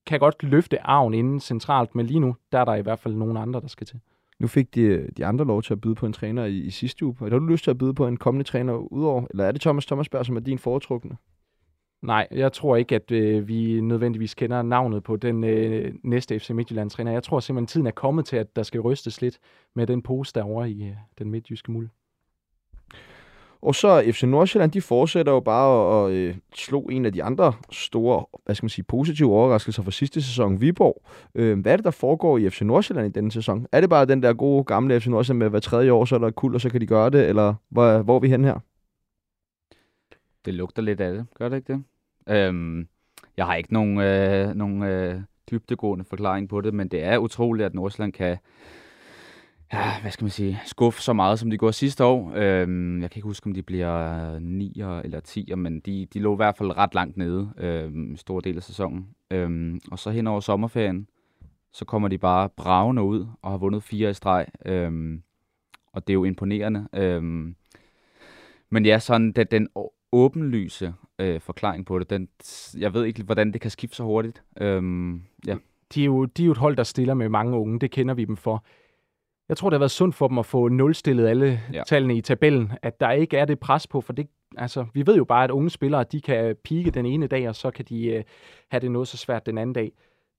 kan 0.06 0.20
godt 0.20 0.42
løfte 0.42 0.80
arven 0.86 1.14
inden 1.14 1.40
centralt, 1.40 1.94
men 1.94 2.06
lige 2.06 2.20
nu, 2.20 2.36
der 2.52 2.58
er 2.58 2.64
der 2.64 2.74
i 2.74 2.82
hvert 2.82 2.98
fald 2.98 3.14
nogle 3.14 3.40
andre, 3.40 3.60
der 3.60 3.68
skal 3.68 3.86
til. 3.86 4.00
Nu 4.38 4.46
fik 4.46 4.74
de, 4.74 5.08
de 5.16 5.26
andre 5.26 5.44
lov 5.44 5.62
til 5.62 5.72
at 5.72 5.80
byde 5.80 5.94
på 5.94 6.06
en 6.06 6.12
træner 6.12 6.44
i, 6.44 6.58
i 6.58 6.70
sidste 6.70 7.04
uge. 7.04 7.16
Har 7.18 7.28
du 7.28 7.38
lyst 7.38 7.64
til 7.64 7.70
at 7.70 7.78
byde 7.78 7.94
på 7.94 8.06
en 8.06 8.16
kommende 8.16 8.44
træner 8.44 8.74
udover? 8.74 9.26
Eller 9.30 9.44
er 9.44 9.52
det 9.52 9.60
Thomas 9.60 9.86
Thomasberg, 9.86 10.26
som 10.26 10.36
er 10.36 10.40
din 10.40 10.58
foretrukne? 10.58 11.16
Nej, 12.06 12.28
jeg 12.30 12.52
tror 12.52 12.76
ikke, 12.76 12.94
at 12.94 13.10
øh, 13.10 13.48
vi 13.48 13.80
nødvendigvis 13.80 14.34
kender 14.34 14.62
navnet 14.62 15.02
på 15.02 15.16
den 15.16 15.44
øh, 15.44 15.94
næste 16.04 16.38
FC 16.38 16.50
Midtjylland-træner. 16.50 17.12
Jeg 17.12 17.22
tror 17.22 17.40
simpelthen, 17.40 17.66
tiden 17.66 17.86
er 17.86 17.90
kommet 17.90 18.26
til, 18.26 18.36
at 18.36 18.56
der 18.56 18.62
skal 18.62 18.80
rystes 18.80 19.20
lidt 19.20 19.38
med 19.74 19.86
den 19.86 20.02
pose 20.02 20.32
derovre 20.34 20.70
i 20.70 20.82
øh, 20.82 20.94
den 21.18 21.30
midtjyske 21.30 21.72
muld. 21.72 21.88
Og 23.60 23.74
så 23.74 24.12
FC 24.12 24.22
Nordsjælland, 24.22 24.72
de 24.72 24.80
fortsætter 24.80 25.32
jo 25.32 25.40
bare 25.40 26.06
at 26.06 26.12
øh, 26.12 26.36
slå 26.54 26.80
en 26.80 27.04
af 27.06 27.12
de 27.12 27.22
andre 27.22 27.52
store, 27.70 28.24
hvad 28.44 28.54
skal 28.54 28.64
man 28.64 28.70
sige, 28.70 28.84
positive 28.84 29.32
overraskelser 29.32 29.82
fra 29.82 29.90
sidste 29.90 30.22
sæson, 30.22 30.60
Viborg. 30.60 31.02
Øh, 31.34 31.60
hvad 31.60 31.72
er 31.72 31.76
det, 31.76 31.84
der 31.84 31.90
foregår 31.90 32.38
i 32.38 32.50
FC 32.50 32.60
Nordsjælland 32.60 33.06
i 33.06 33.10
denne 33.10 33.32
sæson? 33.32 33.66
Er 33.72 33.80
det 33.80 33.90
bare 33.90 34.06
den 34.06 34.22
der 34.22 34.32
gode 34.32 34.64
gamle 34.64 35.00
FC 35.00 35.06
Nordsjælland 35.06 35.38
med 35.38 35.50
hver 35.50 35.60
tredje 35.60 35.92
år, 35.92 36.04
så 36.04 36.14
er 36.14 36.18
der 36.18 36.30
kul, 36.30 36.54
og 36.54 36.60
så 36.60 36.70
kan 36.70 36.80
de 36.80 36.86
gøre 36.86 37.10
det, 37.10 37.28
eller 37.28 37.54
hvor, 37.68 38.02
hvor 38.02 38.16
er 38.16 38.20
vi 38.20 38.28
hen 38.28 38.44
her? 38.44 38.58
Det 40.44 40.54
lugter 40.54 40.82
lidt 40.82 41.00
af 41.00 41.12
det, 41.12 41.26
gør 41.34 41.48
det 41.48 41.56
ikke 41.56 41.72
det? 41.72 41.82
Øhm, 42.28 42.88
jeg 43.36 43.46
har 43.46 43.54
ikke 43.54 43.72
nogen, 43.72 43.98
øh, 43.98 44.54
nogen 44.54 44.82
øh, 44.82 45.20
dybdegående 45.50 46.04
forklaring 46.04 46.48
på 46.48 46.60
det, 46.60 46.74
men 46.74 46.88
det 46.88 47.04
er 47.04 47.18
utroligt, 47.18 47.66
at 47.66 47.74
Nordsjælland 47.74 48.12
kan 48.12 48.38
ja, 49.72 50.00
hvad 50.00 50.10
skal 50.10 50.24
man 50.24 50.30
sige, 50.30 50.60
skuffe 50.64 51.02
så 51.02 51.12
meget, 51.12 51.38
som 51.38 51.50
de 51.50 51.58
gjorde 51.58 51.72
sidste 51.72 52.04
år. 52.04 52.32
Øhm, 52.34 53.02
jeg 53.02 53.10
kan 53.10 53.18
ikke 53.18 53.26
huske, 53.26 53.46
om 53.46 53.54
de 53.54 53.62
bliver 53.62 54.38
9 54.38 54.82
eller 55.04 55.20
10, 55.20 55.54
men 55.54 55.80
de, 55.80 56.06
de 56.14 56.18
lå 56.18 56.34
i 56.34 56.36
hvert 56.36 56.56
fald 56.56 56.76
ret 56.76 56.94
langt 56.94 57.16
nede 57.16 57.50
øhm, 57.58 58.10
en 58.10 58.16
stor 58.16 58.40
del 58.40 58.56
af 58.56 58.62
sæsonen. 58.62 59.08
Øhm, 59.30 59.80
og 59.90 59.98
så 59.98 60.10
hen 60.10 60.26
over 60.26 60.40
sommerferien, 60.40 61.08
så 61.72 61.84
kommer 61.84 62.08
de 62.08 62.18
bare 62.18 62.48
bravende 62.48 63.02
ud 63.02 63.26
og 63.42 63.50
har 63.50 63.58
vundet 63.58 63.82
fire 63.82 64.10
i 64.10 64.14
streg. 64.14 64.46
Øhm, 64.66 65.22
og 65.92 66.06
det 66.06 66.12
er 66.12 66.14
jo 66.14 66.24
imponerende. 66.24 66.88
Øhm, 66.92 67.56
men 68.70 68.86
ja, 68.86 68.98
sådan 68.98 69.32
den, 69.32 69.46
den 69.50 69.68
åbenlyse 70.12 70.94
øh, 71.18 71.40
forklaring 71.40 71.86
på 71.86 71.98
det, 71.98 72.10
den, 72.10 72.28
jeg 72.78 72.94
ved 72.94 73.04
ikke, 73.04 73.22
hvordan 73.22 73.52
det 73.52 73.60
kan 73.60 73.70
skifte 73.70 73.96
så 73.96 74.02
hurtigt. 74.02 74.42
Øhm, 74.60 75.22
ja. 75.46 75.56
De 75.94 76.00
er, 76.00 76.04
jo, 76.06 76.24
de 76.24 76.42
er 76.42 76.46
jo 76.46 76.52
et 76.52 76.58
hold, 76.58 76.76
der 76.76 76.82
stiller 76.82 77.14
med 77.14 77.28
mange 77.28 77.56
unge. 77.58 77.78
Det 77.80 77.90
kender 77.90 78.14
vi 78.14 78.24
dem 78.24 78.36
for. 78.36 78.64
Jeg 79.48 79.56
tror, 79.56 79.70
det 79.70 79.74
har 79.74 79.78
været 79.80 79.90
sundt 79.90 80.14
for 80.14 80.28
dem 80.28 80.38
at 80.38 80.46
få 80.46 80.68
nulstillet 80.68 81.26
alle 81.26 81.60
Ja. 81.72 81.82
tallene 81.86 82.16
i 82.16 82.20
tabellen, 82.20 82.72
at 82.82 83.00
der 83.00 83.10
ikke 83.10 83.36
er 83.38 83.44
det 83.44 83.58
pres 83.58 83.86
på, 83.86 84.00
for 84.00 84.12
det, 84.12 84.26
altså, 84.56 84.86
vi 84.94 85.06
ved 85.06 85.16
jo 85.16 85.24
bare, 85.24 85.44
at 85.44 85.50
unge 85.50 85.70
spillere, 85.70 86.04
de 86.04 86.20
kan 86.20 86.56
pike 86.64 86.90
den 86.90 87.06
ene 87.06 87.26
dag, 87.26 87.48
og 87.48 87.54
så 87.56 87.70
kan 87.70 87.84
de 87.88 88.06
øh, 88.06 88.22
have 88.70 88.80
det 88.80 88.90
noget 88.90 89.08
så 89.08 89.16
svært 89.16 89.46
den 89.46 89.58
anden 89.58 89.74
dag. 89.74 89.92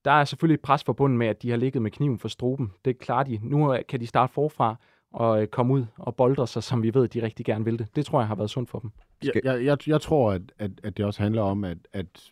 Der 0.05 0.11
er 0.11 0.25
selvfølgelig 0.25 0.53
et 0.53 0.61
pres 0.61 0.83
forbundet 0.83 1.17
med, 1.19 1.27
at 1.27 1.41
de 1.41 1.49
har 1.49 1.57
ligget 1.57 1.81
med 1.81 1.91
kniven 1.91 2.19
for 2.19 2.27
struben. 2.27 2.71
Det 2.85 2.97
klarer 2.99 3.23
de. 3.23 3.39
Nu 3.43 3.77
kan 3.89 3.99
de 3.99 4.07
starte 4.07 4.33
forfra 4.33 4.75
og 5.13 5.41
øh, 5.41 5.47
komme 5.47 5.73
ud 5.73 5.85
og 5.97 6.15
boldre 6.15 6.47
sig, 6.47 6.63
som 6.63 6.83
vi 6.83 6.93
ved, 6.93 7.03
at 7.03 7.13
de 7.13 7.23
rigtig 7.23 7.45
gerne 7.45 7.65
vil 7.65 7.79
det. 7.79 7.95
Det 7.95 8.05
tror 8.05 8.19
jeg 8.19 8.27
har 8.27 8.35
været 8.35 8.49
sundt 8.49 8.69
for 8.69 8.79
dem. 8.79 8.91
Jeg, 9.23 9.33
jeg, 9.43 9.65
jeg, 9.65 9.87
jeg 9.87 10.01
tror, 10.01 10.31
at, 10.31 10.41
at, 10.59 10.71
at 10.83 10.97
det 10.97 11.05
også 11.05 11.21
handler 11.23 11.41
om, 11.41 11.63
at, 11.63 11.77
at 11.93 12.31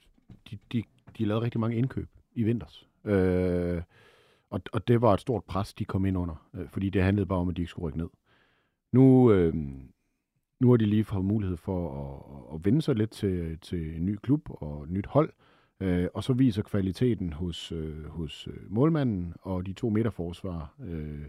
de, 0.51 0.57
de, 0.73 0.83
de 1.17 1.25
lavede 1.25 1.43
rigtig 1.43 1.59
mange 1.59 1.77
indkøb 1.77 2.09
i 2.33 2.43
vinters. 2.43 2.87
Øh, 3.05 3.81
og, 4.49 4.61
og 4.73 4.87
det 4.87 5.01
var 5.01 5.13
et 5.13 5.21
stort 5.21 5.43
pres, 5.43 5.73
de 5.73 5.85
kom 5.85 6.05
ind 6.05 6.17
under, 6.17 6.47
øh, 6.53 6.69
fordi 6.69 6.89
det 6.89 7.03
handlede 7.03 7.25
bare 7.25 7.39
om, 7.39 7.49
at 7.49 7.57
de 7.57 7.61
ikke 7.61 7.69
skulle 7.69 7.87
rykke 7.87 7.97
ned. 7.97 8.09
Nu, 8.93 9.31
øh, 9.31 9.53
nu 10.59 10.69
har 10.69 10.77
de 10.77 10.85
lige 10.85 11.03
fået 11.03 11.25
mulighed 11.25 11.57
for 11.57 11.79
at, 12.03 12.55
at 12.55 12.65
vende 12.65 12.81
sig 12.81 12.95
lidt 12.95 13.11
til, 13.11 13.59
til 13.59 13.95
en 13.95 14.05
ny 14.05 14.15
klub 14.15 14.41
og 14.49 14.83
et 14.83 14.89
nyt 14.89 15.05
hold, 15.05 15.33
øh, 15.79 16.07
og 16.13 16.23
så 16.23 16.33
viser 16.33 16.61
kvaliteten 16.61 17.33
hos, 17.33 17.71
øh, 17.71 18.05
hos 18.05 18.47
øh, 18.47 18.71
målmanden 18.71 19.33
og 19.41 19.65
de 19.65 19.73
to 19.73 19.89
midterforsvar, 19.89 20.75
øh, 20.79 21.25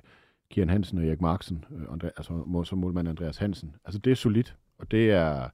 Kian 0.51 0.69
Hansen 0.69 0.99
og 0.99 1.07
Erik 1.07 1.21
Marksen, 1.21 1.65
øh, 1.71 1.93
Andre, 1.93 2.11
altså 2.17 2.33
må- 2.47 2.65
som 2.65 2.79
målmand 2.79 3.09
Andreas 3.09 3.37
Hansen. 3.37 3.75
Altså 3.85 3.99
det 3.99 4.11
er 4.11 4.15
solidt, 4.15 4.57
og 4.79 4.91
det 4.91 5.11
er, 5.11 5.49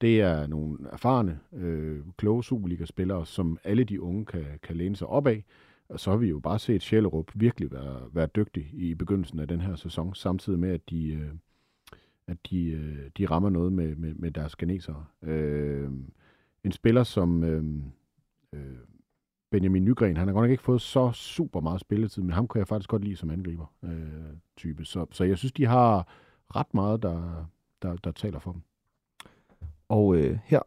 det 0.00 0.20
er 0.20 0.46
nogle 0.46 0.78
erfarne, 0.92 1.38
øh, 1.52 2.00
kloge 2.16 2.44
Superliga-spillere, 2.44 3.26
som 3.26 3.58
alle 3.64 3.84
de 3.84 4.02
unge 4.02 4.24
kan, 4.26 4.44
kan 4.62 4.76
læne 4.76 4.96
sig 4.96 5.06
op 5.06 5.26
af. 5.26 5.44
Og 5.88 6.00
så 6.00 6.10
har 6.10 6.16
vi 6.16 6.28
jo 6.28 6.38
bare 6.38 6.58
set 6.58 6.82
Sjællerup 6.82 7.30
virkelig 7.34 7.72
være, 7.72 8.00
være 8.12 8.26
dygtig 8.26 8.70
i 8.72 8.94
begyndelsen 8.94 9.38
af 9.38 9.48
den 9.48 9.60
her 9.60 9.76
sæson, 9.76 10.14
samtidig 10.14 10.58
med, 10.58 10.70
at 10.70 10.90
de, 10.90 11.12
øh, 11.12 11.30
at 12.26 12.36
de, 12.50 12.66
øh, 12.70 13.10
de 13.18 13.26
rammer 13.26 13.50
noget 13.50 13.72
med, 13.72 13.96
med, 13.96 14.14
med 14.14 14.30
deres 14.30 14.56
genesere. 14.56 15.04
Øh, 15.22 15.90
en 16.64 16.72
spiller 16.72 17.04
som 17.04 17.44
øh, 17.44 17.64
øh, 18.52 18.76
Benjamin 19.50 19.84
Nygren, 19.84 20.16
han 20.16 20.28
har 20.28 20.34
godt 20.34 20.44
nok 20.44 20.50
ikke 20.50 20.62
fået 20.62 20.80
så 20.80 21.10
super 21.12 21.60
meget 21.60 21.80
spilletid, 21.80 22.22
men 22.22 22.32
ham 22.32 22.48
kan 22.48 22.58
jeg 22.58 22.68
faktisk 22.68 22.90
godt 22.90 23.04
lide 23.04 23.16
som 23.16 23.30
angriber 23.30 23.66
øh, 23.84 23.90
type. 24.56 24.84
Så, 24.84 25.06
så 25.10 25.24
jeg 25.24 25.38
synes, 25.38 25.52
de 25.52 25.66
har 25.66 26.08
ret 26.56 26.74
meget, 26.74 27.02
der, 27.02 27.46
der, 27.82 27.96
der 27.96 28.10
taler 28.10 28.38
for 28.38 28.52
dem. 28.52 28.62
Og 29.88 30.16
øh, 30.16 30.38
her 30.44 30.60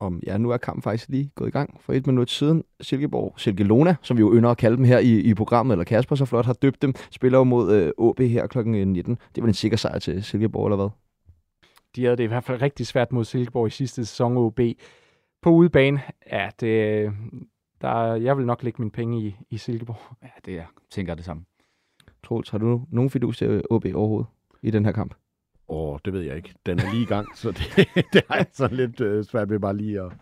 om, 0.00 0.22
ja, 0.26 0.38
nu 0.38 0.50
er 0.50 0.56
kampen 0.56 0.82
faktisk 0.82 1.08
lige 1.08 1.30
gået 1.34 1.48
i 1.48 1.50
gang 1.50 1.80
for 1.80 1.92
et 1.92 2.06
minut 2.06 2.30
siden. 2.30 2.64
Silkeborg, 2.80 3.34
Silkelona, 3.36 3.96
som 4.02 4.16
vi 4.16 4.20
jo 4.20 4.34
ynder 4.34 4.50
at 4.50 4.56
kalde 4.56 4.76
dem 4.76 4.84
her 4.84 4.98
i, 4.98 5.20
i 5.20 5.34
programmet, 5.34 5.74
eller 5.74 5.84
Kasper 5.84 6.16
så 6.16 6.24
flot 6.24 6.46
har 6.46 6.52
døbt 6.52 6.82
dem, 6.82 6.94
spiller 7.10 7.38
jo 7.38 7.44
mod 7.44 7.74
øh, 7.74 7.92
OB 7.98 8.20
her 8.20 8.46
kl. 8.46 8.58
19. 8.68 9.18
Det 9.34 9.42
var 9.42 9.48
en 9.48 9.54
sikker 9.54 9.76
sejr 9.76 9.98
til 9.98 10.24
Silkeborg, 10.24 10.66
eller 10.66 10.76
hvad? 10.76 10.88
De 11.96 12.04
havde 12.04 12.16
det 12.16 12.24
i 12.24 12.26
hvert 12.26 12.44
fald 12.44 12.62
rigtig 12.62 12.86
svært 12.86 13.12
mod 13.12 13.24
Silkeborg 13.24 13.66
i 13.66 13.70
sidste 13.70 14.04
sæson 14.04 14.36
OB. 14.36 14.60
På 15.42 15.50
udebane, 15.50 16.00
ja, 16.32 16.50
det, 16.60 17.12
der, 17.80 18.14
jeg 18.14 18.36
vil 18.36 18.46
nok 18.46 18.62
lægge 18.62 18.82
mine 18.82 18.90
penge 18.90 19.20
i, 19.20 19.36
i 19.50 19.58
Silkeborg. 19.58 20.16
Ja, 20.22 20.28
det 20.44 20.58
er, 20.58 20.64
tænker 20.90 21.14
det 21.14 21.24
samme. 21.24 21.44
Troels, 22.24 22.50
har 22.50 22.58
du 22.58 22.86
nogen 22.90 23.10
fidus 23.10 23.38
til 23.38 23.62
OB 23.70 23.84
overhovedet 23.94 24.26
i 24.62 24.70
den 24.70 24.84
her 24.84 24.92
kamp? 24.92 25.14
Åh, 25.68 25.92
oh, 25.92 25.98
det 26.04 26.12
ved 26.12 26.20
jeg 26.20 26.36
ikke. 26.36 26.54
Den 26.66 26.78
er 26.78 26.90
lige 26.90 27.02
i 27.02 27.06
gang, 27.06 27.28
så 27.36 27.50
det, 27.50 27.88
det 28.12 28.22
er 28.30 28.44
sådan 28.52 28.76
lidt 28.76 29.00
øh, 29.00 29.24
svært 29.24 29.50
ved 29.50 29.60
bare 29.60 29.76
lige 29.76 30.00
at, 30.00 30.12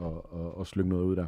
at, 0.00 0.06
at, 0.06 0.60
at 0.60 0.66
slynge 0.66 0.88
noget 0.88 1.04
ud 1.04 1.16
der. 1.16 1.26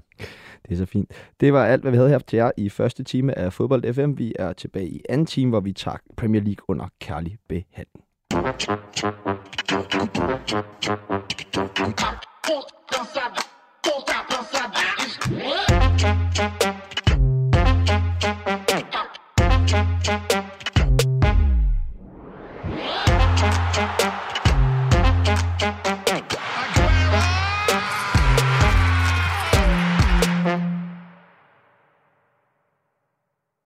Det 0.62 0.72
er 0.72 0.76
så 0.76 0.86
fint. 0.86 1.12
Det 1.40 1.52
var 1.52 1.64
alt, 1.64 1.82
hvad 1.82 1.90
vi 1.90 1.96
havde 1.96 2.08
her 2.08 2.18
til 2.18 2.36
jer 2.36 2.50
i 2.56 2.68
første 2.68 3.04
time 3.04 3.38
af 3.38 3.52
Fodbold 3.52 3.94
FM. 3.94 4.18
Vi 4.18 4.32
er 4.38 4.52
tilbage 4.52 4.88
i 4.88 5.02
anden 5.08 5.26
time, 5.26 5.50
hvor 5.50 5.60
vi 5.60 5.72
tager 5.72 5.96
Premier 6.16 6.42
League 6.42 6.64
under 6.68 6.88
kærlig 7.00 7.38
behandling. 7.48 8.04
Cansada. 12.90 13.48